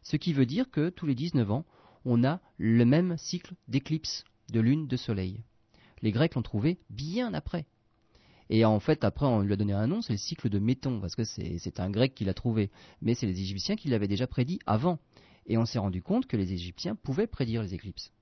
Ce 0.02 0.16
qui 0.16 0.32
veut 0.32 0.46
dire 0.46 0.72
que 0.72 0.88
tous 0.88 1.06
les 1.06 1.14
19 1.14 1.52
ans, 1.52 1.66
on 2.06 2.24
a 2.24 2.40
le 2.58 2.86
même 2.86 3.18
cycle 3.18 3.54
d'éclipse 3.68 4.24
de 4.50 4.62
lune 4.62 4.88
de 4.88 4.96
Soleil. 4.96 5.44
Les 6.02 6.14
Grecs 6.14 6.36
l'ont 6.36 6.42
trouvé 6.42 6.80
bien 6.90 7.34
après. 7.34 7.66
Et 8.50 8.64
en 8.64 8.80
fait, 8.80 9.04
après, 9.04 9.26
on 9.26 9.42
lui 9.42 9.52
a 9.52 9.58
donné 9.58 9.74
un 9.74 9.88
nom, 9.88 10.02
c'est 10.02 10.14
le 10.14 10.18
cycle 10.18 10.48
de 10.48 10.58
Méton, 10.58 11.02
parce 11.02 11.18
que 11.18 11.26
c'est 11.26 11.82
un 11.82 11.90
Grec 11.90 12.16
qui 12.16 12.24
l'a 12.24 12.34
trouvé. 12.34 12.72
Mais 13.02 13.14
c'est 13.14 13.26
les 13.26 13.42
Égyptiens 13.42 13.76
qui 13.76 13.90
l'avaient 13.90 14.08
déjà 14.08 14.26
prédit 14.26 14.60
avant. 14.66 15.00
Et 15.48 15.58
on 15.58 15.66
s'est 15.66 15.80
rendu 15.80 16.02
compte 16.02 16.28
que 16.28 16.38
les 16.38 16.54
Égyptiens 16.54 16.96
pouvaient 16.96 17.28
prédire 17.28 17.62
les 17.62 17.74
éclipses. 17.74 18.14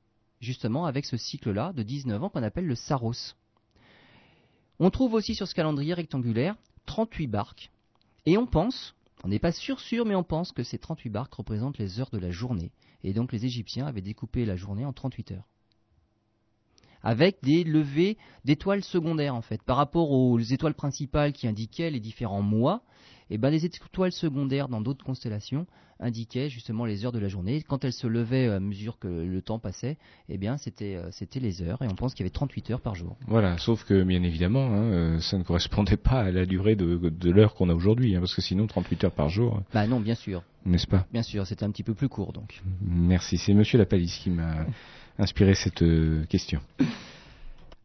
Justement 0.42 0.88
avec 0.88 1.06
ce 1.06 1.16
cycle-là 1.16 1.74
de 1.74 1.84
19 1.84 2.24
ans 2.24 2.30
qu'on 2.30 2.42
appelle 2.42 2.66
le 2.66 2.74
Saros. 2.74 3.36
On 4.80 4.90
trouve 4.90 5.14
aussi 5.14 5.36
sur 5.36 5.48
ce 5.48 5.56
calendrier 5.56 5.94
rectangulaire 5.94 6.56
38 6.86 7.28
barques. 7.28 7.72
Et 8.26 8.38
on 8.38 8.46
pense, 8.46 8.96
on 9.24 9.30
n'est 9.30 9.40
pas 9.40 9.52
sûr 9.52 9.80
sûr, 9.80 10.06
mais 10.06 10.16
on 10.16 10.24
pense 10.24 10.52
que 10.52 10.64
ces 10.64 10.78
38 10.78 11.10
barques 11.10 11.34
représentent 11.34 11.78
les 11.78 12.00
heures 12.00 12.10
de 12.12 12.18
la 12.18 12.32
journée. 12.32 12.72
Et 13.04 13.14
donc 13.14 13.32
les 13.32 13.46
Égyptiens 13.46 13.88
avaient 13.88 14.02
découpé 14.02 14.46
la 14.46 14.56
journée 14.56 14.86
en 14.86 14.94
38 14.94 15.32
heures 15.32 15.48
avec 17.06 17.38
des 17.44 17.64
levées 17.64 18.18
d'étoiles 18.44 18.84
secondaires 18.84 19.36
en 19.36 19.42
fait. 19.42 19.62
Par 19.64 19.78
rapport 19.78 20.12
aux 20.12 20.40
étoiles 20.40 20.74
principales 20.74 21.32
qui 21.32 21.48
indiquaient 21.48 21.92
les 21.92 22.02
différents 22.02 22.42
mois, 22.42 22.82
et 23.30 23.36
eh 23.36 23.38
ben 23.40 23.50
les 23.50 23.66
étoiles 23.66 24.12
secondaires 24.12 24.68
dans 24.68 24.82
d'autres 24.82 25.04
constellations 25.04 25.66
indiquaient 26.00 26.50
justement 26.50 26.86
les 26.86 27.06
heures 27.06 27.12
de 27.12 27.18
la 27.18 27.28
journée. 27.28 27.64
Quand 27.68 27.84
elles 27.84 27.94
se 27.94 28.06
levaient 28.06 28.48
à 28.50 28.60
mesure 28.60 29.00
que 29.00 29.08
le 29.08 29.42
temps 29.42 29.58
passait, 29.58 29.98
eh 30.30 30.38
bien 30.38 30.58
c'était 30.58 30.96
euh, 30.96 31.10
c'était 31.12 31.40
les 31.40 31.64
heures 31.64 31.82
et 31.82 31.88
on 31.88 31.96
pense 31.96 32.14
qu'il 32.14 32.24
y 32.24 32.28
avait 32.28 32.34
38 32.34 32.72
heures 32.72 32.82
par 32.82 32.94
jour. 32.94 33.18
Voilà, 33.28 33.58
sauf 33.58 33.84
que 33.84 34.04
bien 34.04 34.22
évidemment, 34.22 34.66
hein, 34.66 34.84
euh, 34.84 35.20
ça 35.22 35.40
ne 35.40 35.44
correspondait 35.44 35.98
pas 35.98 36.22
à 36.22 36.32
la 36.32 36.46
durée 36.46 36.76
de, 36.76 36.98
de 36.98 37.32
l'heure 37.32 37.56
qu'on 37.56 37.70
a 37.70 37.74
aujourd'hui, 37.74 38.16
hein, 38.16 38.20
parce 38.20 38.36
que 38.36 38.42
sinon 38.42 38.68
38 38.68 39.06
heures 39.06 39.12
par 39.12 39.30
jour. 39.30 39.62
Bah 39.74 39.88
non, 39.88 40.00
bien 40.00 40.16
sûr. 40.16 40.44
N'est-ce 40.66 40.88
pas? 40.88 41.08
Bien 41.12 41.24
sûr, 41.24 41.48
c'était 41.48 41.64
un 41.64 41.72
petit 41.72 41.84
peu 41.84 41.96
plus 41.96 42.10
court 42.10 42.34
donc. 42.34 42.62
Merci, 42.82 43.38
c'est 43.38 43.54
Monsieur 43.54 43.80
Lapalisse 43.80 44.18
qui 44.18 44.30
m'a 44.30 44.66
inspiré 45.18 45.56
cette 45.56 45.82
euh, 45.82 46.26
question. 46.26 46.62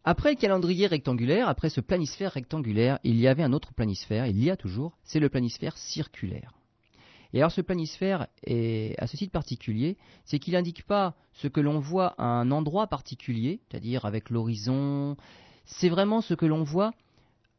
Après 0.04 0.30
le 0.30 0.36
calendrier 0.36 0.86
rectangulaire, 0.86 1.48
après 1.48 1.70
ce 1.70 1.80
planisphère 1.80 2.32
rectangulaire, 2.32 2.98
il 3.04 3.20
y 3.20 3.28
avait 3.28 3.42
un 3.42 3.52
autre 3.52 3.74
planisphère, 3.74 4.26
il 4.26 4.42
y 4.42 4.50
a 4.50 4.56
toujours, 4.56 4.96
c'est 5.04 5.20
le 5.20 5.28
planisphère 5.28 5.76
circulaire. 5.76 6.54
Et 7.32 7.38
alors 7.38 7.52
ce 7.52 7.60
planisphère 7.60 8.26
est 8.44 8.98
à 8.98 9.06
ce 9.06 9.16
titre 9.16 9.32
particulier, 9.32 9.96
c'est 10.24 10.38
qu'il 10.38 10.54
n'indique 10.54 10.84
pas 10.84 11.14
ce 11.32 11.48
que 11.48 11.60
l'on 11.60 11.78
voit 11.78 12.14
à 12.18 12.24
un 12.24 12.50
endroit 12.50 12.86
particulier, 12.86 13.60
c'est-à-dire 13.68 14.04
avec 14.04 14.30
l'horizon, 14.30 15.16
c'est 15.64 15.88
vraiment 15.88 16.22
ce 16.22 16.34
que 16.34 16.46
l'on 16.46 16.64
voit 16.64 16.92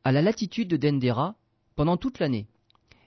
à 0.04 0.12
la 0.12 0.22
latitude 0.22 0.68
de 0.68 0.78
Dendera 0.78 1.36
pendant 1.76 1.96
toute 1.96 2.20
l'année. 2.20 2.48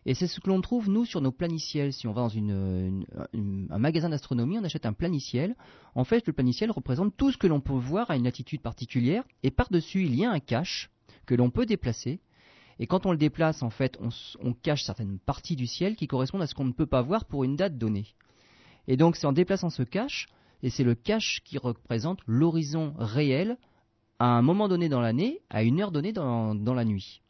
Et 0.07 0.15
c'est 0.15 0.27
ce 0.27 0.41
que 0.41 0.51
l'on 0.51 0.61
trouve, 0.61 0.91
nous, 0.91 1.05
sur 1.05 1.21
nos 1.21 1.33
planiciels. 1.33 1.93
Si 1.93 2.07
on 2.07 2.13
va 2.13 2.23
dans 2.23 2.37
un 2.37 3.79
magasin 3.79 4.11
d'astronomie, 4.11 4.59
on 4.59 4.65
achète 4.65 4.85
un 4.85 4.93
planiciel. 4.93 5.57
En 5.95 6.05
fait, 6.05 6.27
le 6.27 6.33
planiciel 6.33 6.71
représente 6.71 7.17
tout 7.17 7.31
ce 7.31 7.39
que 7.39 7.47
l'on 7.47 7.61
peut 7.61 7.73
voir 7.73 8.11
à 8.11 8.17
une 8.17 8.25
latitude 8.25 8.61
particulière. 8.61 9.25
Et 9.43 9.51
par-dessus, 9.51 10.05
il 10.05 10.15
y 10.15 10.25
a 10.25 10.31
un 10.31 10.41
cache 10.41 10.91
que 11.25 11.35
l'on 11.35 11.51
peut 11.51 11.65
déplacer. 11.65 12.21
Et 12.79 12.87
quand 12.87 13.07
on 13.07 13.13
le 13.13 13.17
déplace, 13.17 13.63
en 13.63 13.71
fait, 13.71 13.99
on, 14.43 14.53
cache 14.53 14.83
certaines 14.83 15.19
parties 15.19 15.57
du 15.57 15.67
ciel 15.67 15.97
qui 15.97 16.07
correspondent 16.07 16.43
à 16.43 16.47
ce 16.47 16.55
qu'on 16.55 16.65
ne 16.65 16.73
peut 16.73 16.87
pas 16.87 17.03
voir 17.03 17.25
pour 17.25 17.45
une 17.45 17.57
date 17.57 17.79
donnée. 17.79 18.07
Et 18.89 18.97
donc, 18.97 19.17
c'est 19.17 19.27
en 19.27 19.33
déplaçant 19.33 19.71
ce 19.71 19.83
cache, 19.83 20.27
et 20.63 20.71
c'est 20.71 20.85
le 20.85 20.95
cache 20.95 21.41
qui 21.45 21.57
représente 21.57 22.21
l'horizon 22.27 22.95
réel 22.99 23.57
à 24.19 24.27
un 24.27 24.43
moment 24.43 24.69
donné 24.69 24.89
dans 24.89 25.01
l'année, 25.01 25.41
à 25.51 25.63
une 25.63 25.81
heure 25.81 25.93
donnée 25.93 26.13
dans, 26.13 26.55
dans 26.55 26.75
la 26.75 26.85
nuit. 26.85 27.23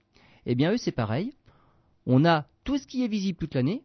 Eh 0.47 0.55
bien, 0.55 0.73
eux, 0.73 0.77
c'est 0.77 0.93
pareil. 0.93 1.35
On 2.07 2.25
a 2.25 2.47
tout 2.65 2.79
ce 2.79 2.87
qui 2.87 3.05
est 3.05 3.09
visible 3.09 3.39
toute 3.39 3.55
l'année, 3.55 3.85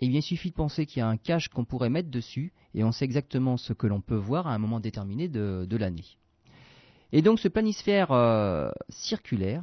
et 0.00 0.08
bien, 0.08 0.18
il 0.18 0.22
suffit 0.22 0.50
de 0.50 0.54
penser 0.56 0.84
qu'il 0.84 0.98
y 0.98 1.02
a 1.02 1.08
un 1.08 1.16
cache 1.16 1.48
qu'on 1.48 1.64
pourrait 1.64 1.88
mettre 1.88 2.10
dessus, 2.10 2.52
et 2.74 2.82
on 2.82 2.90
sait 2.90 3.04
exactement 3.04 3.56
ce 3.56 3.72
que 3.72 3.86
l'on 3.86 4.00
peut 4.00 4.16
voir 4.16 4.46
à 4.46 4.54
un 4.54 4.58
moment 4.58 4.80
déterminé 4.80 5.28
de, 5.28 5.76
l'année. 5.76 6.18
Et 7.12 7.22
donc 7.22 7.38
ce 7.38 7.46
planisphère 7.48 8.10
euh, 8.10 8.70
circulaire, 8.88 9.62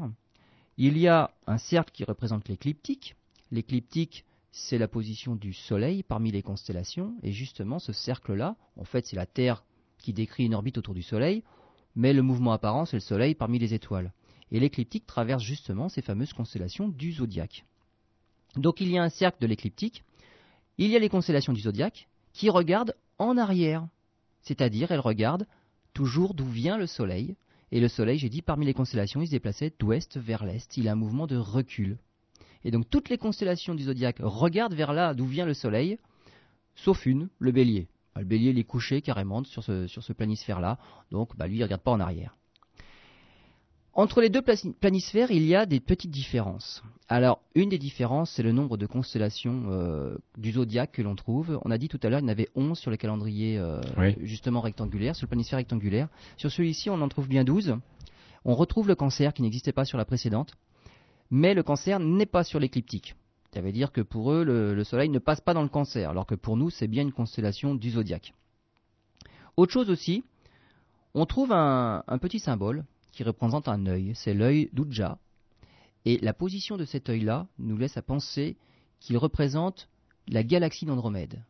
il 0.77 0.97
y 0.97 1.09
a 1.09 1.31
un 1.45 1.57
cercle 1.57 1.91
qui 1.91 2.05
représente 2.05 2.47
l'écliptique. 2.47 3.15
L'écliptique, 3.51 4.23
c'est 4.51 4.77
la 4.77 4.87
position 4.87 5.35
du 5.35 5.51
Soleil 5.51 6.03
parmi 6.03 6.31
les 6.31 6.41
constellations, 6.41 7.15
et 7.21 7.33
justement 7.33 7.79
ce 7.79 7.91
cercle-là, 7.91 8.55
en 8.77 8.85
fait 8.85 9.05
c'est 9.05 9.17
la 9.17 9.25
Terre 9.25 9.65
qui 9.97 10.13
décrit 10.13 10.45
une 10.45 10.55
orbite 10.55 10.77
autour 10.77 10.93
du 10.93 11.03
Soleil, 11.03 11.43
mais 11.95 12.13
le 12.13 12.21
mouvement 12.21 12.53
apparent 12.53 12.85
c'est 12.85 12.95
le 12.95 13.01
Soleil 13.01 13.35
parmi 13.35 13.59
les 13.59 13.73
étoiles. 13.73 14.13
Et 14.51 14.59
l'écliptique 14.61 15.05
traverse 15.05 15.43
justement 15.43 15.89
ces 15.89 16.01
fameuses 16.01 16.31
constellations 16.31 16.87
du 16.87 17.11
zodiaque. 17.11 17.65
Donc 18.55 18.81
il 18.81 18.89
y 18.89 18.97
a 18.97 19.03
un 19.03 19.09
cercle 19.09 19.41
de 19.41 19.47
l'écliptique, 19.47 20.03
il 20.77 20.89
y 20.89 20.95
a 20.95 20.99
les 20.99 21.09
constellations 21.09 21.53
du 21.53 21.61
zodiaque 21.61 22.07
qui 22.33 22.49
regardent 22.49 22.95
en 23.17 23.37
arrière, 23.37 23.87
c'est-à-dire 24.41 24.91
elles 24.91 24.99
regardent 24.99 25.47
toujours 25.93 26.33
d'où 26.33 26.45
vient 26.45 26.77
le 26.77 26.87
Soleil, 26.87 27.35
et 27.71 27.79
le 27.79 27.87
Soleil, 27.87 28.17
j'ai 28.17 28.29
dit, 28.29 28.41
parmi 28.41 28.65
les 28.65 28.73
constellations, 28.73 29.21
il 29.21 29.27
se 29.27 29.31
déplaçait 29.31 29.73
d'ouest 29.79 30.17
vers 30.17 30.43
l'est, 30.43 30.75
il 30.77 30.87
a 30.87 30.93
un 30.93 30.95
mouvement 30.95 31.27
de 31.27 31.37
recul. 31.37 31.97
Et 32.63 32.71
donc 32.71 32.89
toutes 32.89 33.09
les 33.09 33.17
constellations 33.17 33.75
du 33.75 33.83
zodiaque 33.83 34.17
regardent 34.19 34.73
vers 34.73 34.93
là 34.93 35.13
d'où 35.13 35.25
vient 35.25 35.45
le 35.45 35.53
Soleil, 35.53 35.99
sauf 36.75 37.05
une, 37.05 37.29
le 37.37 37.51
bélier. 37.51 37.87
Le 38.15 38.25
bélier 38.25 38.49
il 38.49 38.59
est 38.59 38.63
couché 38.63 39.01
carrément 39.01 39.43
sur 39.43 39.63
ce, 39.63 39.87
sur 39.87 40.03
ce 40.03 40.13
planisphère-là, 40.13 40.79
donc 41.11 41.35
bah, 41.37 41.47
lui 41.47 41.57
il 41.57 41.59
ne 41.59 41.65
regarde 41.65 41.83
pas 41.83 41.91
en 41.91 41.99
arrière. 41.99 42.38
Entre 43.99 44.21
les 44.21 44.29
deux 44.29 44.41
planisphères, 44.41 45.29
il 45.29 45.45
y 45.45 45.55
a 45.55 45.65
des 45.65 45.81
petites 45.81 46.09
différences. 46.09 46.81
Alors, 47.09 47.41
une 47.53 47.67
des 47.67 47.77
différences, 47.77 48.31
c'est 48.31 48.43
le 48.43 48.53
nombre 48.53 48.77
de 48.77 48.85
constellations 48.85 49.63
euh, 49.71 50.15
du 50.37 50.53
zodiaque 50.53 50.93
que 50.93 51.01
l'on 51.01 51.15
trouve. 51.15 51.59
On 51.65 51.69
a 51.69 51.77
dit 51.77 51.89
tout 51.89 51.99
à 52.03 52.09
l'heure, 52.09 52.21
il 52.21 52.23
y 52.23 52.25
en 52.27 52.29
avait 52.29 52.47
11 52.55 52.79
sur 52.79 52.91
les 52.91 52.97
calendriers 52.97 53.57
euh, 53.57 53.81
justement 54.21 54.61
rectangulaires, 54.61 55.17
sur 55.17 55.25
le 55.25 55.31
planisphère 55.31 55.57
rectangulaire. 55.57 56.07
Sur 56.37 56.49
celui-ci, 56.49 56.89
on 56.89 57.01
en 57.01 57.09
trouve 57.09 57.27
bien 57.27 57.43
12. 57.43 57.75
On 58.45 58.55
retrouve 58.55 58.87
le 58.87 58.95
cancer 58.95 59.33
qui 59.33 59.41
n'existait 59.41 59.73
pas 59.73 59.83
sur 59.83 59.97
la 59.97 60.05
précédente, 60.05 60.53
mais 61.29 61.53
le 61.53 61.61
cancer 61.61 61.99
n'est 61.99 62.25
pas 62.25 62.45
sur 62.45 62.61
l'écliptique. 62.61 63.15
Ça 63.53 63.59
veut 63.59 63.73
dire 63.73 63.91
que 63.91 63.99
pour 63.99 64.31
eux, 64.31 64.45
le, 64.45 64.81
Soleil 64.85 65.09
ne 65.09 65.19
passe 65.19 65.41
pas 65.41 65.53
dans 65.53 65.63
le 65.63 65.67
cancer, 65.67 66.09
alors 66.09 66.25
que 66.25 66.35
pour 66.35 66.55
nous, 66.55 66.69
c'est 66.69 66.87
bien 66.87 67.03
une 67.03 67.11
constellation 67.11 67.75
du 67.75 67.89
zodiaque. 67.89 68.33
Autre 69.57 69.73
chose 69.73 69.89
aussi, 69.89 70.23
on 71.13 71.25
trouve 71.25 71.51
un 71.51 72.17
petit 72.21 72.39
symbole 72.39 72.85
qui 73.11 73.23
représente 73.23 73.67
un 73.67 73.85
œil. 73.85 74.13
C'est 74.15 74.33
l'œil 74.33 74.69
d'Uja. 74.73 75.17
Et 76.05 76.17
la 76.19 76.33
position 76.33 76.77
de 76.77 76.85
cet 76.85 77.09
œil-là 77.09 77.47
nous 77.57 77.77
laisse 77.77 77.97
à 77.97 78.01
penser 78.01 78.57
qu'il 78.99 79.17
représente 79.17 79.89
la 80.27 80.43
galaxie 80.43 80.85
d'Andromède. 80.85 81.43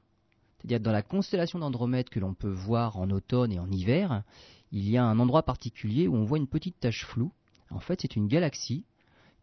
C'est-à-dire 0.57 0.80
dans 0.80 0.91
la 0.91 1.01
constellation 1.01 1.60
d'Andromède 1.60 2.10
que 2.10 2.20
l'on 2.20 2.34
peut 2.34 2.51
voir 2.51 2.97
en 2.97 3.10
automne 3.12 3.51
et 3.51 3.60
en 3.60 3.72
hiver, 3.72 4.24
il 4.72 4.89
y 4.89 4.97
a 4.97 5.05
un 5.05 5.20
endroit 5.20 5.43
particulier 5.43 6.07
où 6.07 6.16
on 6.16 6.26
voit 6.26 6.38
une 6.38 6.47
petite 6.47 6.80
tache 6.80 7.05
floue. 7.05 7.32
En 7.72 7.80
fait, 7.80 8.01
c'est 8.01 8.16
une 8.16 8.28
galaxie 8.28 8.86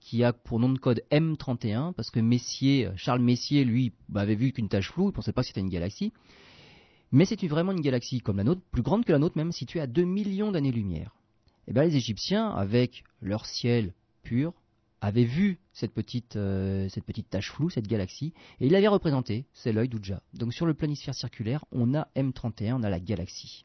qui 0.01 0.23
a 0.23 0.33
pour 0.33 0.61
nom 0.61 0.69
de 0.69 0.79
code 0.79 1.03
M31, 1.11 1.93
parce 1.93 2.11
que 2.11 2.21
Messier, 2.21 2.91
Charles 2.97 3.23
Messier, 3.23 3.65
lui, 3.65 3.93
avait 4.15 4.35
vu 4.35 4.53
qu'une 4.53 4.69
tache 4.69 4.93
floue, 4.93 5.05
il 5.05 5.09
ne 5.09 5.13
pensait 5.13 5.33
pas 5.33 5.43
que 5.43 5.49
c'était 5.49 5.61
une 5.61 5.69
galaxie. 5.69 6.13
Mais 7.13 7.25
c'est 7.25 7.45
vraiment 7.47 7.73
une 7.73 7.81
galaxie 7.81 8.21
comme 8.21 8.37
la 8.37 8.45
nôtre, 8.45 8.61
plus 8.71 8.83
grande 8.83 9.05
que 9.05 9.13
la 9.13 9.19
nôtre 9.19 9.37
même, 9.37 9.53
située 9.53 9.81
à 9.81 9.87
2 9.87 10.05
millions 10.05 10.53
d'années-lumière. 10.53 11.16
Eh 11.69 11.73
bien, 11.73 11.85
les 11.85 11.97
Égyptiens, 11.97 12.49
avec 12.51 13.03
leur 13.21 13.45
ciel 13.47 13.93
pur, 14.23 14.55
avaient 15.01 15.25
vu 15.25 15.59
cette 15.73 15.93
petite, 15.93 16.37
euh, 16.37 16.89
cette 16.89 17.05
petite 17.05 17.29
tache 17.29 17.51
floue, 17.51 17.71
cette 17.71 17.89
galaxie, 17.89 18.33
et 18.61 18.67
ils 18.67 18.73
l'avaient 18.73 18.89
représentée, 18.89 19.47
c'est 19.53 19.73
l'œil 19.73 19.89
d'Uja. 19.89 20.23
Donc 20.35 20.53
sur 20.53 20.67
le 20.67 20.75
planisphère 20.75 21.15
circulaire, 21.15 21.65
on 21.73 21.95
a 21.95 22.09
M31, 22.17 22.75
on 22.75 22.83
a 22.83 22.91
la 22.91 23.01
galaxie. 23.01 23.65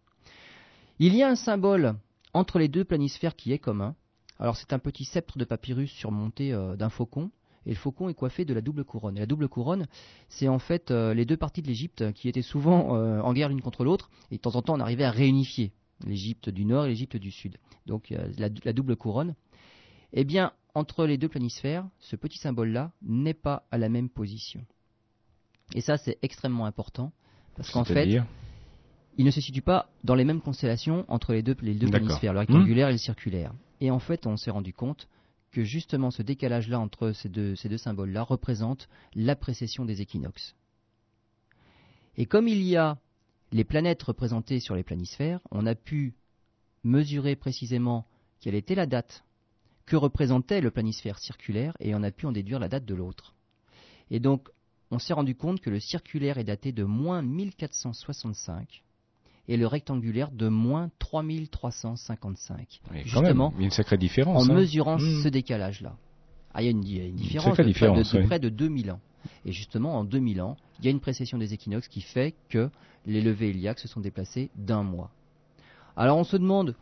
Il 0.99 1.15
y 1.15 1.23
a 1.23 1.29
un 1.29 1.35
symbole 1.35 1.95
entre 2.33 2.59
les 2.59 2.67
deux 2.67 2.83
planisphères 2.83 3.35
qui 3.35 3.51
est 3.53 3.59
commun. 3.59 3.95
Alors 4.39 4.57
c'est 4.57 4.73
un 4.73 4.79
petit 4.79 5.05
sceptre 5.05 5.37
de 5.37 5.45
papyrus 5.45 5.91
surmonté 5.91 6.53
euh, 6.53 6.75
d'un 6.75 6.89
faucon, 6.89 7.31
et 7.65 7.69
le 7.69 7.75
faucon 7.75 8.09
est 8.09 8.15
coiffé 8.15 8.43
de 8.43 8.53
la 8.53 8.61
double 8.61 8.83
couronne. 8.83 9.17
Et 9.17 9.19
la 9.19 9.25
double 9.27 9.47
couronne, 9.47 9.87
c'est 10.27 10.47
en 10.47 10.59
fait 10.59 10.91
euh, 10.91 11.13
les 11.13 11.25
deux 11.25 11.37
parties 11.37 11.61
de 11.61 11.67
l'Égypte 11.67 12.11
qui 12.13 12.27
étaient 12.27 12.41
souvent 12.41 12.89
en 12.89 13.33
guerre 13.33 13.49
l'une 13.49 13.61
contre 13.61 13.83
l'autre, 13.83 14.09
et 14.31 14.37
de 14.37 14.41
temps 14.41 14.55
en 14.55 14.61
temps 14.61 14.75
on 14.75 14.79
arrivait 14.79 15.03
à 15.03 15.11
réunifier 15.11 15.71
l'Égypte 16.05 16.49
du 16.49 16.65
Nord 16.65 16.85
et 16.85 16.89
l'Égypte 16.89 17.17
du 17.17 17.31
Sud. 17.31 17.57
Donc 17.85 18.09
la, 18.09 18.49
la, 18.63 18.73
double 18.73 18.95
couronne. 18.95 19.35
Eh 20.13 20.23
bien, 20.23 20.51
entre 20.73 21.05
les 21.05 21.17
deux 21.17 21.29
planisphères, 21.29 21.87
ce 21.99 22.15
petit 22.15 22.37
symbole-là 22.37 22.91
n'est 23.01 23.33
pas 23.33 23.63
à 23.71 23.77
la 23.77 23.89
même 23.89 24.09
position. 24.09 24.65
Et 25.73 25.81
ça, 25.81 25.97
c'est 25.97 26.17
extrêmement 26.21 26.65
important, 26.65 27.11
parce 27.55 27.71
qu'en 27.71 27.85
fait, 27.85 28.21
il 29.17 29.25
ne 29.25 29.31
se 29.31 29.41
situe 29.41 29.61
pas 29.61 29.89
dans 30.03 30.15
les 30.15 30.25
mêmes 30.25 30.41
constellations 30.41 31.05
entre 31.07 31.33
les 31.33 31.43
deux, 31.43 31.55
les 31.61 31.75
deux 31.75 31.87
planisphères, 31.87 32.33
le 32.33 32.39
rectangulaire 32.39 32.89
et 32.89 32.93
le 32.93 32.97
circulaire. 32.97 33.53
Et 33.79 33.91
en 33.91 33.99
fait, 33.99 34.27
on 34.27 34.37
s'est 34.37 34.51
rendu 34.51 34.73
compte 34.73 35.07
que 35.51 35.63
justement 35.63 36.11
ce 36.11 36.21
décalage-là 36.21 36.79
entre 36.79 37.11
ces 37.11 37.29
deux, 37.29 37.55
ces 37.55 37.67
deux 37.67 37.77
symboles-là 37.77 38.23
représente 38.23 38.87
la 39.15 39.35
précession 39.35 39.85
des 39.85 40.01
équinoxes. 40.01 40.55
Et 42.15 42.25
comme 42.25 42.47
il 42.47 42.61
y 42.61 42.77
a 42.77 42.97
les 43.51 43.63
planètes 43.63 44.03
représentées 44.03 44.59
sur 44.59 44.75
les 44.75 44.83
planisphères, 44.83 45.39
on 45.51 45.65
a 45.65 45.75
pu 45.75 46.15
mesurer 46.83 47.35
précisément 47.35 48.05
quelle 48.39 48.55
était 48.55 48.75
la 48.75 48.85
date 48.85 49.23
que 49.85 49.95
représentait 49.95 50.61
le 50.61 50.71
planisphère 50.71 51.19
circulaire 51.19 51.75
et 51.79 51.93
on 51.95 52.03
a 52.03 52.11
pu 52.11 52.25
en 52.25 52.31
déduire 52.31 52.59
la 52.59 52.69
date 52.69 52.85
de 52.85 52.95
l'autre. 52.95 53.35
Et 54.09 54.19
donc, 54.19 54.49
on 54.89 54.99
s'est 54.99 55.13
rendu 55.13 55.35
compte 55.35 55.61
que 55.61 55.69
le 55.69 55.79
circulaire 55.79 56.37
est 56.37 56.43
daté 56.43 56.71
de 56.71 56.83
moins 56.83 57.21
1465 57.21 58.83
et 59.47 59.57
le 59.57 59.67
rectangulaire 59.67 60.31
de 60.31 60.47
moins 60.47 60.89
3355. 60.99 62.81
justement, 63.03 63.53
il 63.55 63.61
y 63.61 63.63
a 63.63 63.65
une 63.65 63.71
sacrée 63.71 63.97
différence. 63.97 64.47
En 64.47 64.51
hein. 64.51 64.55
mesurant 64.55 64.97
hmm. 64.97 65.23
ce 65.23 65.27
décalage-là. 65.29 65.95
Ah, 66.53 66.61
il 66.61 66.65
y 66.65 66.67
a 66.67 66.71
une, 66.71 66.81
différence, 67.15 67.57
de, 67.57 68.25
près 68.25 68.39
de 68.39 68.49
2000 68.49 68.91
ans. 68.91 68.99
Et 69.45 69.51
justement, 69.51 69.97
en 69.97 70.03
2000 70.03 70.41
ans, 70.41 70.57
il 70.79 70.85
y 70.85 70.87
a 70.87 70.91
une 70.91 70.99
précession 70.99 71.37
des 71.37 71.53
équinoxes 71.53 71.87
qui 71.87 72.01
fait 72.01 72.33
que 72.49 72.69
les 73.05 73.21
levées 73.21 73.49
héliaques 73.49 73.79
se 73.79 73.87
sont 73.87 74.01
déplacées 74.01 74.49
d'un 74.55 74.83
mois. 74.83 75.11
Alors 75.95 76.17
on 76.17 76.23
se 76.23 76.37
demande 76.37 76.75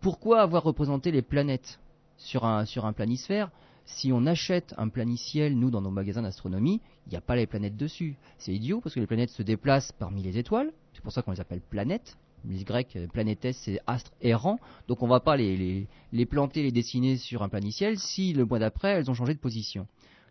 pourquoi 0.00 0.42
avoir 0.42 0.62
représenté 0.62 1.10
les 1.10 1.22
planètes 1.22 1.80
sur 2.16 2.44
un, 2.44 2.64
sur 2.64 2.84
un 2.84 2.92
planisphère 2.92 3.50
si 3.86 4.12
on 4.12 4.26
achète 4.26 4.74
un 4.78 4.88
planiciel, 4.88 5.58
nous, 5.58 5.70
dans 5.70 5.82
nos 5.82 5.90
magasins 5.90 6.22
d'astronomie, 6.22 6.80
il 7.06 7.10
n'y 7.10 7.16
a 7.16 7.20
pas 7.20 7.36
les 7.36 7.46
planètes 7.46 7.76
dessus? 7.76 8.16
C'est 8.38 8.52
idiot 8.52 8.80
parce 8.80 8.94
que 8.94 9.00
les 9.00 9.06
planètes 9.06 9.30
se 9.30 9.42
déplacent 9.42 9.92
parmi 9.92 10.22
les 10.22 10.38
étoiles. 10.38 10.72
C'est 10.94 11.02
pour 11.02 11.12
ça 11.12 11.22
qu'on 11.22 11.32
les 11.32 11.40
appelle 11.40 11.60
planètes. 11.60 12.16
Les 12.48 12.64
Grecs, 12.64 12.98
planétes, 13.12 13.52
c'est 13.52 13.80
astres 13.86 14.12
errants. 14.20 14.58
Donc 14.88 15.02
on 15.02 15.06
ne 15.06 15.10
va 15.10 15.20
pas 15.20 15.36
les, 15.36 15.88
planter, 16.28 16.62
les 16.62 16.72
dessiner 16.72 17.16
sur 17.16 17.42
un 17.42 17.48
planiciel 17.48 17.98
si 17.98 18.32
le 18.32 18.44
mois 18.44 18.58
d'après 18.58 18.90
elles 18.90 19.10
ont 19.10 19.14
changé 19.14 19.34
de 19.34 19.38
position. 19.38 19.86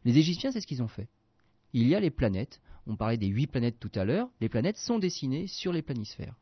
Les 0.05 0.17
Égyptiens, 0.17 0.51
c'est 0.51 0.61
ce 0.61 0.67
qu'ils 0.67 0.83
ont 0.83 0.87
fait 0.87 1.07
il 1.73 1.87
y 1.87 1.95
a 1.95 1.99
les 1.99 2.11
planètes. 2.11 2.61
On 2.87 2.95
parlait 2.95 3.17
des 3.17 3.27
huit 3.27 3.47
planètes 3.47 3.79
tout 3.79 3.91
à 3.95 4.05
l'heure. 4.05 4.29
Les 4.39 4.49
planètes 4.49 4.77
sont 4.77 4.99
dessinées 4.99 5.47
sur 5.47 5.73
les 5.73 5.81
planisphères. 5.81 6.35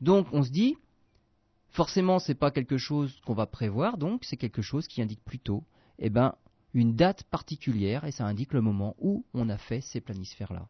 Donc 0.00 0.28
on 0.32 0.42
se 0.42 0.50
dit, 0.50 0.76
forcément, 1.70 2.18
ce 2.18 2.30
n'est 2.30 2.38
pas 2.38 2.50
quelque 2.50 2.76
chose 2.76 3.20
qu'on 3.24 3.34
va 3.34 3.46
prévoir, 3.46 3.96
donc 3.96 4.24
c'est 4.24 4.36
quelque 4.36 4.62
chose 4.62 4.86
qui 4.86 5.00
indique 5.00 5.24
plutôt 5.24 5.64
eh 5.98 6.10
ben, 6.10 6.34
une 6.74 6.94
date 6.94 7.22
particulière, 7.24 8.04
et 8.04 8.12
ça 8.12 8.26
indique 8.26 8.52
le 8.52 8.60
moment 8.60 8.94
où 8.98 9.24
on 9.32 9.48
a 9.48 9.56
fait 9.56 9.80
ces 9.80 10.00
planisphères-là. 10.00 10.68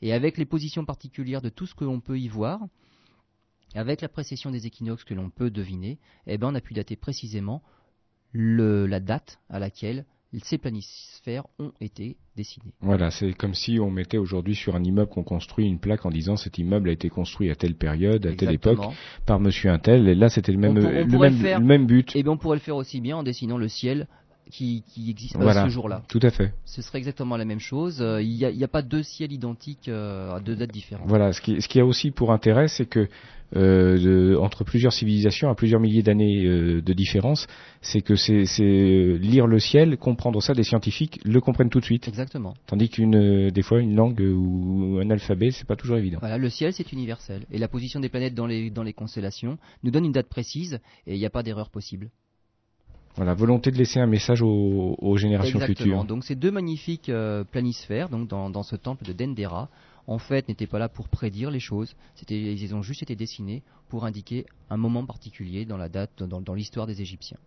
Et 0.00 0.12
avec 0.12 0.38
les 0.38 0.44
positions 0.44 0.84
particulières 0.84 1.42
de 1.42 1.48
tout 1.48 1.66
ce 1.66 1.74
que 1.74 1.84
l'on 1.84 2.00
peut 2.00 2.18
y 2.18 2.28
voir, 2.28 2.60
avec 3.74 4.00
la 4.00 4.08
précession 4.08 4.50
des 4.50 4.66
équinoxes 4.66 5.04
que 5.04 5.14
l'on 5.14 5.30
peut 5.30 5.50
deviner, 5.50 5.98
eh 6.26 6.38
ben, 6.38 6.48
on 6.48 6.54
a 6.54 6.60
pu 6.60 6.74
dater 6.74 6.96
précisément 6.96 7.62
la 8.32 9.00
date 9.00 9.38
à 9.48 9.58
laquelle 9.58 10.04
ces 10.42 10.58
planisphères 10.58 11.46
ont 11.60 11.72
été 11.80 12.16
dessinés. 12.36 12.72
Voilà, 12.80 13.10
c'est 13.10 13.32
comme 13.34 13.54
si 13.54 13.78
on 13.78 13.90
mettait 13.90 14.18
aujourd'hui 14.18 14.56
sur 14.56 14.74
un 14.74 14.82
immeuble 14.82 15.08
qu'on 15.08 15.22
construit 15.22 15.66
une 15.66 15.78
plaque 15.78 16.04
en 16.06 16.10
disant 16.10 16.36
cet 16.36 16.58
immeuble 16.58 16.88
a 16.88 16.92
été 16.92 17.08
construit 17.08 17.50
à 17.50 17.54
telle 17.54 17.76
période, 17.76 18.26
à 18.26 18.34
telle 18.34 18.52
époque, 18.52 18.80
par 19.26 19.38
monsieur 19.38 19.70
Intel, 19.70 20.08
et 20.08 20.14
là 20.14 20.28
c'était 20.28 20.52
le 20.52 20.58
même, 20.58 20.74
le, 20.74 21.60
même, 21.60 21.86
but. 21.86 22.16
Et 22.16 22.22
bien 22.22 22.32
on 22.32 22.36
pourrait 22.36 22.56
le 22.56 22.62
faire 22.62 22.76
aussi 22.76 23.00
bien 23.00 23.16
en 23.16 23.22
dessinant 23.22 23.58
le 23.58 23.68
ciel 23.68 24.08
qui, 24.50 24.84
existe 25.08 25.36
ce 25.38 25.68
jour-là. 25.68 26.02
Tout 26.08 26.20
à 26.22 26.30
fait. 26.30 26.52
Ce 26.64 26.82
serait 26.82 26.98
exactement 26.98 27.36
la 27.36 27.44
même 27.44 27.60
chose. 27.60 28.00
Euh, 28.00 28.22
il 28.22 28.36
n'y 28.36 28.64
a, 28.64 28.68
pas 28.68 28.82
deux 28.82 29.02
ciels 29.02 29.32
identiques 29.32 29.88
euh, 29.88 30.34
à 30.34 30.40
deux 30.40 30.56
dates 30.56 30.72
différentes. 30.72 31.08
Voilà, 31.08 31.32
ce 31.32 31.40
qui, 31.40 31.60
ce 31.60 31.68
qui 31.68 31.80
a 31.80 31.84
aussi 31.84 32.10
pour 32.10 32.32
intérêt, 32.32 32.68
c'est 32.68 32.86
que 32.86 33.08
euh, 33.56 34.36
entre 34.38 34.64
plusieurs 34.64 34.92
civilisations 34.92 35.48
à 35.48 35.54
plusieurs 35.54 35.80
milliers 35.80 36.02
d'années 36.02 36.44
de 36.44 36.92
différence, 36.92 37.46
c'est 37.82 38.00
que 38.00 38.16
c'est 38.16 38.44
lire 38.58 39.46
le 39.46 39.58
ciel, 39.60 39.96
comprendre 39.96 40.42
ça, 40.42 40.54
des 40.54 40.64
scientifiques 40.64 41.20
le 41.24 41.40
comprennent 41.40 41.70
tout 41.70 41.80
de 41.80 41.84
suite. 41.84 42.08
Exactement. 42.08 42.54
Tandis 42.66 42.88
qu'une 42.88 43.50
des 43.50 43.62
fois 43.62 43.80
une 43.80 43.94
langue 43.94 44.20
ou 44.20 44.98
un 45.00 45.08
alphabet, 45.10 45.50
c'est 45.52 45.66
pas 45.66 45.76
toujours 45.76 45.98
évident. 45.98 46.18
Voilà, 46.20 46.38
le 46.38 46.50
ciel 46.50 46.72
c'est 46.72 46.90
universel 46.92 47.42
et 47.52 47.58
la 47.58 47.68
position 47.68 48.00
des 48.00 48.08
planètes 48.08 48.34
dans 48.34 48.46
les 48.46 48.70
dans 48.70 48.82
les 48.82 48.92
constellations 48.92 49.58
nous 49.84 49.90
donne 49.90 50.06
une 50.06 50.12
date 50.12 50.28
précise 50.28 50.80
et 51.06 51.14
il 51.14 51.18
n'y 51.18 51.26
a 51.26 51.30
pas 51.30 51.44
d'erreur 51.44 51.70
possible. 51.70 52.10
Voilà, 53.16 53.34
volonté 53.34 53.70
de 53.70 53.76
laisser 53.76 54.00
un 54.00 54.06
message 54.06 54.42
aux, 54.42 54.96
aux 54.98 55.16
générations 55.16 55.60
Exactement. 55.60 56.00
futures. 56.00 56.04
Donc 56.04 56.24
ces 56.24 56.34
deux 56.34 56.50
magnifiques 56.50 57.10
planisphères, 57.52 58.08
donc 58.08 58.28
dans, 58.28 58.50
dans, 58.50 58.62
ce 58.62 58.76
temple 58.76 59.04
de 59.04 59.12
Dendera, 59.12 59.68
en 60.06 60.18
fait, 60.18 60.48
n'étaient 60.48 60.66
pas 60.66 60.78
là 60.78 60.88
pour 60.88 61.08
prédire 61.08 61.50
les 61.50 61.60
choses. 61.60 61.94
ils 62.28 62.74
ont 62.74 62.82
juste 62.82 63.02
été 63.02 63.14
dessinés 63.14 63.62
pour 63.88 64.04
indiquer 64.04 64.46
un 64.68 64.76
moment 64.76 65.06
particulier 65.06 65.64
dans 65.64 65.76
la 65.76 65.88
date, 65.88 66.22
dans 66.22 66.54
l'histoire 66.54 66.86
des 66.86 67.00
Égyptiens. 67.00 67.38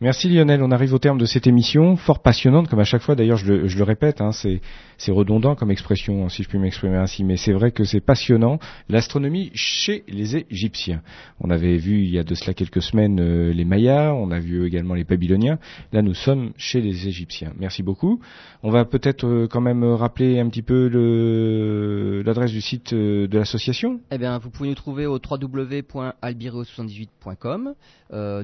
Merci 0.00 0.28
Lionel, 0.28 0.64
on 0.64 0.72
arrive 0.72 0.94
au 0.94 0.98
terme 0.98 1.18
de 1.18 1.26
cette 1.26 1.46
émission, 1.46 1.94
fort 1.96 2.22
passionnante 2.22 2.68
comme 2.68 2.80
à 2.80 2.84
chaque 2.84 3.02
fois, 3.02 3.14
d'ailleurs 3.14 3.36
je 3.36 3.52
le, 3.52 3.84
répète, 3.84 4.20
hein, 4.20 4.32
c'est, 4.32 4.60
redondant 5.08 5.54
comme 5.54 5.70
expression 5.70 6.28
si 6.28 6.42
je 6.42 6.48
puis 6.48 6.58
m'exprimer 6.58 6.96
ainsi, 6.96 7.22
mais 7.22 7.36
c'est 7.36 7.52
vrai 7.52 7.70
que 7.70 7.84
c'est 7.84 8.00
passionnant, 8.00 8.58
l'astronomie 8.88 9.52
chez 9.54 10.02
les 10.08 10.38
Égyptiens. 10.50 11.02
On 11.40 11.50
avait 11.50 11.76
vu 11.76 12.02
il 12.02 12.10
y 12.10 12.18
a 12.18 12.24
de 12.24 12.34
cela 12.34 12.52
quelques 12.52 12.82
semaines 12.82 13.20
euh, 13.20 13.52
les 13.52 13.64
Mayas, 13.64 14.12
on 14.14 14.32
a 14.32 14.40
vu 14.40 14.66
également 14.66 14.94
les 14.94 15.04
Babyloniens, 15.04 15.60
là 15.92 16.02
nous 16.02 16.14
sommes 16.14 16.50
chez 16.56 16.80
les 16.80 17.06
Égyptiens. 17.06 17.52
Merci 17.58 17.84
beaucoup. 17.84 18.18
On 18.64 18.70
va 18.70 18.84
peut-être 18.84 19.24
euh, 19.24 19.46
quand 19.48 19.60
même 19.60 19.84
rappeler 19.84 20.40
un 20.40 20.48
petit 20.48 20.62
peu 20.62 20.88
l'adresse 22.24 22.50
du 22.50 22.60
site 22.60 22.92
euh, 22.92 23.28
de 23.28 23.38
l'association. 23.38 24.00
Eh 24.10 24.18
bien 24.18 24.36
vous 24.38 24.50
pouvez 24.50 24.68
nous 24.68 24.74
trouver 24.74 25.06
au 25.06 25.18
www.albireo78.com. 25.18 27.74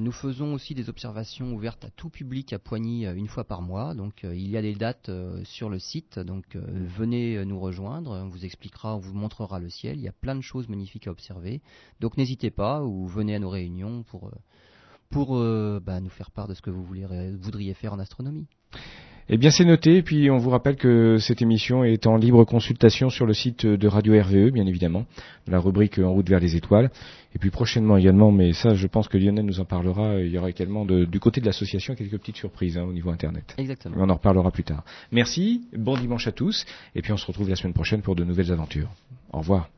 nous 0.01 0.11
faisons 0.13 0.53
aussi 0.53 0.73
des 0.73 0.89
observations 0.89 1.38
ouverte 1.45 1.85
à 1.85 1.89
tout 1.89 2.09
public 2.09 2.53
à 2.53 2.59
Poigny 2.59 3.05
euh, 3.05 3.15
une 3.15 3.27
fois 3.27 3.43
par 3.43 3.61
mois. 3.61 3.93
Donc 3.93 4.23
euh, 4.23 4.35
il 4.35 4.49
y 4.49 4.57
a 4.57 4.61
des 4.61 4.75
dates 4.75 5.09
euh, 5.09 5.43
sur 5.43 5.69
le 5.69 5.79
site. 5.79 6.19
Donc 6.19 6.55
venez 6.55 7.43
nous 7.45 7.59
rejoindre. 7.59 8.11
On 8.11 8.27
vous 8.27 8.45
expliquera, 8.45 8.95
on 8.95 8.99
vous 8.99 9.13
montrera 9.13 9.59
le 9.59 9.69
ciel. 9.69 9.97
Il 9.97 10.03
y 10.03 10.07
a 10.07 10.13
plein 10.13 10.35
de 10.35 10.41
choses 10.41 10.69
magnifiques 10.69 11.07
à 11.07 11.11
observer. 11.11 11.61
Donc 11.99 12.17
n'hésitez 12.17 12.51
pas 12.51 12.83
ou 12.83 13.07
venez 13.07 13.35
à 13.35 13.39
nos 13.39 13.49
réunions 13.49 14.03
pour 14.03 14.31
pour 15.09 15.39
bah, 15.81 15.99
nous 15.99 16.09
faire 16.09 16.29
part 16.29 16.47
de 16.47 16.53
ce 16.53 16.61
que 16.61 16.69
vous 16.69 16.83
voudriez 16.83 17.73
faire 17.73 17.93
en 17.93 17.99
astronomie. 17.99 18.47
Eh 19.31 19.37
bien, 19.37 19.51
c'est 19.51 19.65
noté. 19.65 19.97
Et 19.97 20.01
puis, 20.01 20.31
on 20.31 20.37
vous 20.37 20.49
rappelle 20.49 20.75
que 20.75 21.17
cette 21.19 21.43
émission 21.43 21.83
est 21.83 22.07
en 22.07 22.17
libre 22.17 22.45
consultation 22.45 23.11
sur 23.11 23.27
le 23.27 23.33
site 23.33 23.63
de 23.63 23.87
Radio 23.87 24.19
RVE, 24.19 24.49
bien 24.49 24.65
évidemment, 24.65 25.05
la 25.47 25.59
rubrique 25.59 25.99
En 25.99 26.11
route 26.11 26.27
vers 26.27 26.39
les 26.39 26.55
étoiles. 26.55 26.89
Et 27.35 27.37
puis, 27.37 27.51
prochainement 27.51 27.97
également, 27.97 28.31
mais 28.31 28.53
ça, 28.53 28.73
je 28.73 28.87
pense 28.87 29.07
que 29.07 29.19
Lionel 29.19 29.45
nous 29.45 29.59
en 29.59 29.65
parlera. 29.65 30.19
Il 30.19 30.31
y 30.31 30.37
aura 30.39 30.49
également 30.49 30.83
du 30.83 31.19
côté 31.19 31.41
de 31.41 31.45
l'association 31.45 31.93
quelques 31.93 32.17
petites 32.17 32.37
surprises 32.37 32.75
hein, 32.75 32.85
au 32.89 32.91
niveau 32.91 33.11
Internet. 33.11 33.53
Exactement. 33.59 33.97
on 33.99 34.09
en 34.09 34.15
reparlera 34.15 34.49
plus 34.49 34.63
tard. 34.63 34.83
Merci. 35.11 35.61
Bon 35.77 35.95
dimanche 35.95 36.25
à 36.25 36.31
tous. 36.31 36.65
Et 36.95 37.03
puis, 37.03 37.11
on 37.13 37.17
se 37.17 37.27
retrouve 37.27 37.49
la 37.49 37.55
semaine 37.55 37.73
prochaine 37.73 38.01
pour 38.01 38.15
de 38.15 38.23
nouvelles 38.23 38.51
aventures. 38.51 38.89
Au 39.31 39.39
revoir. 39.39 39.69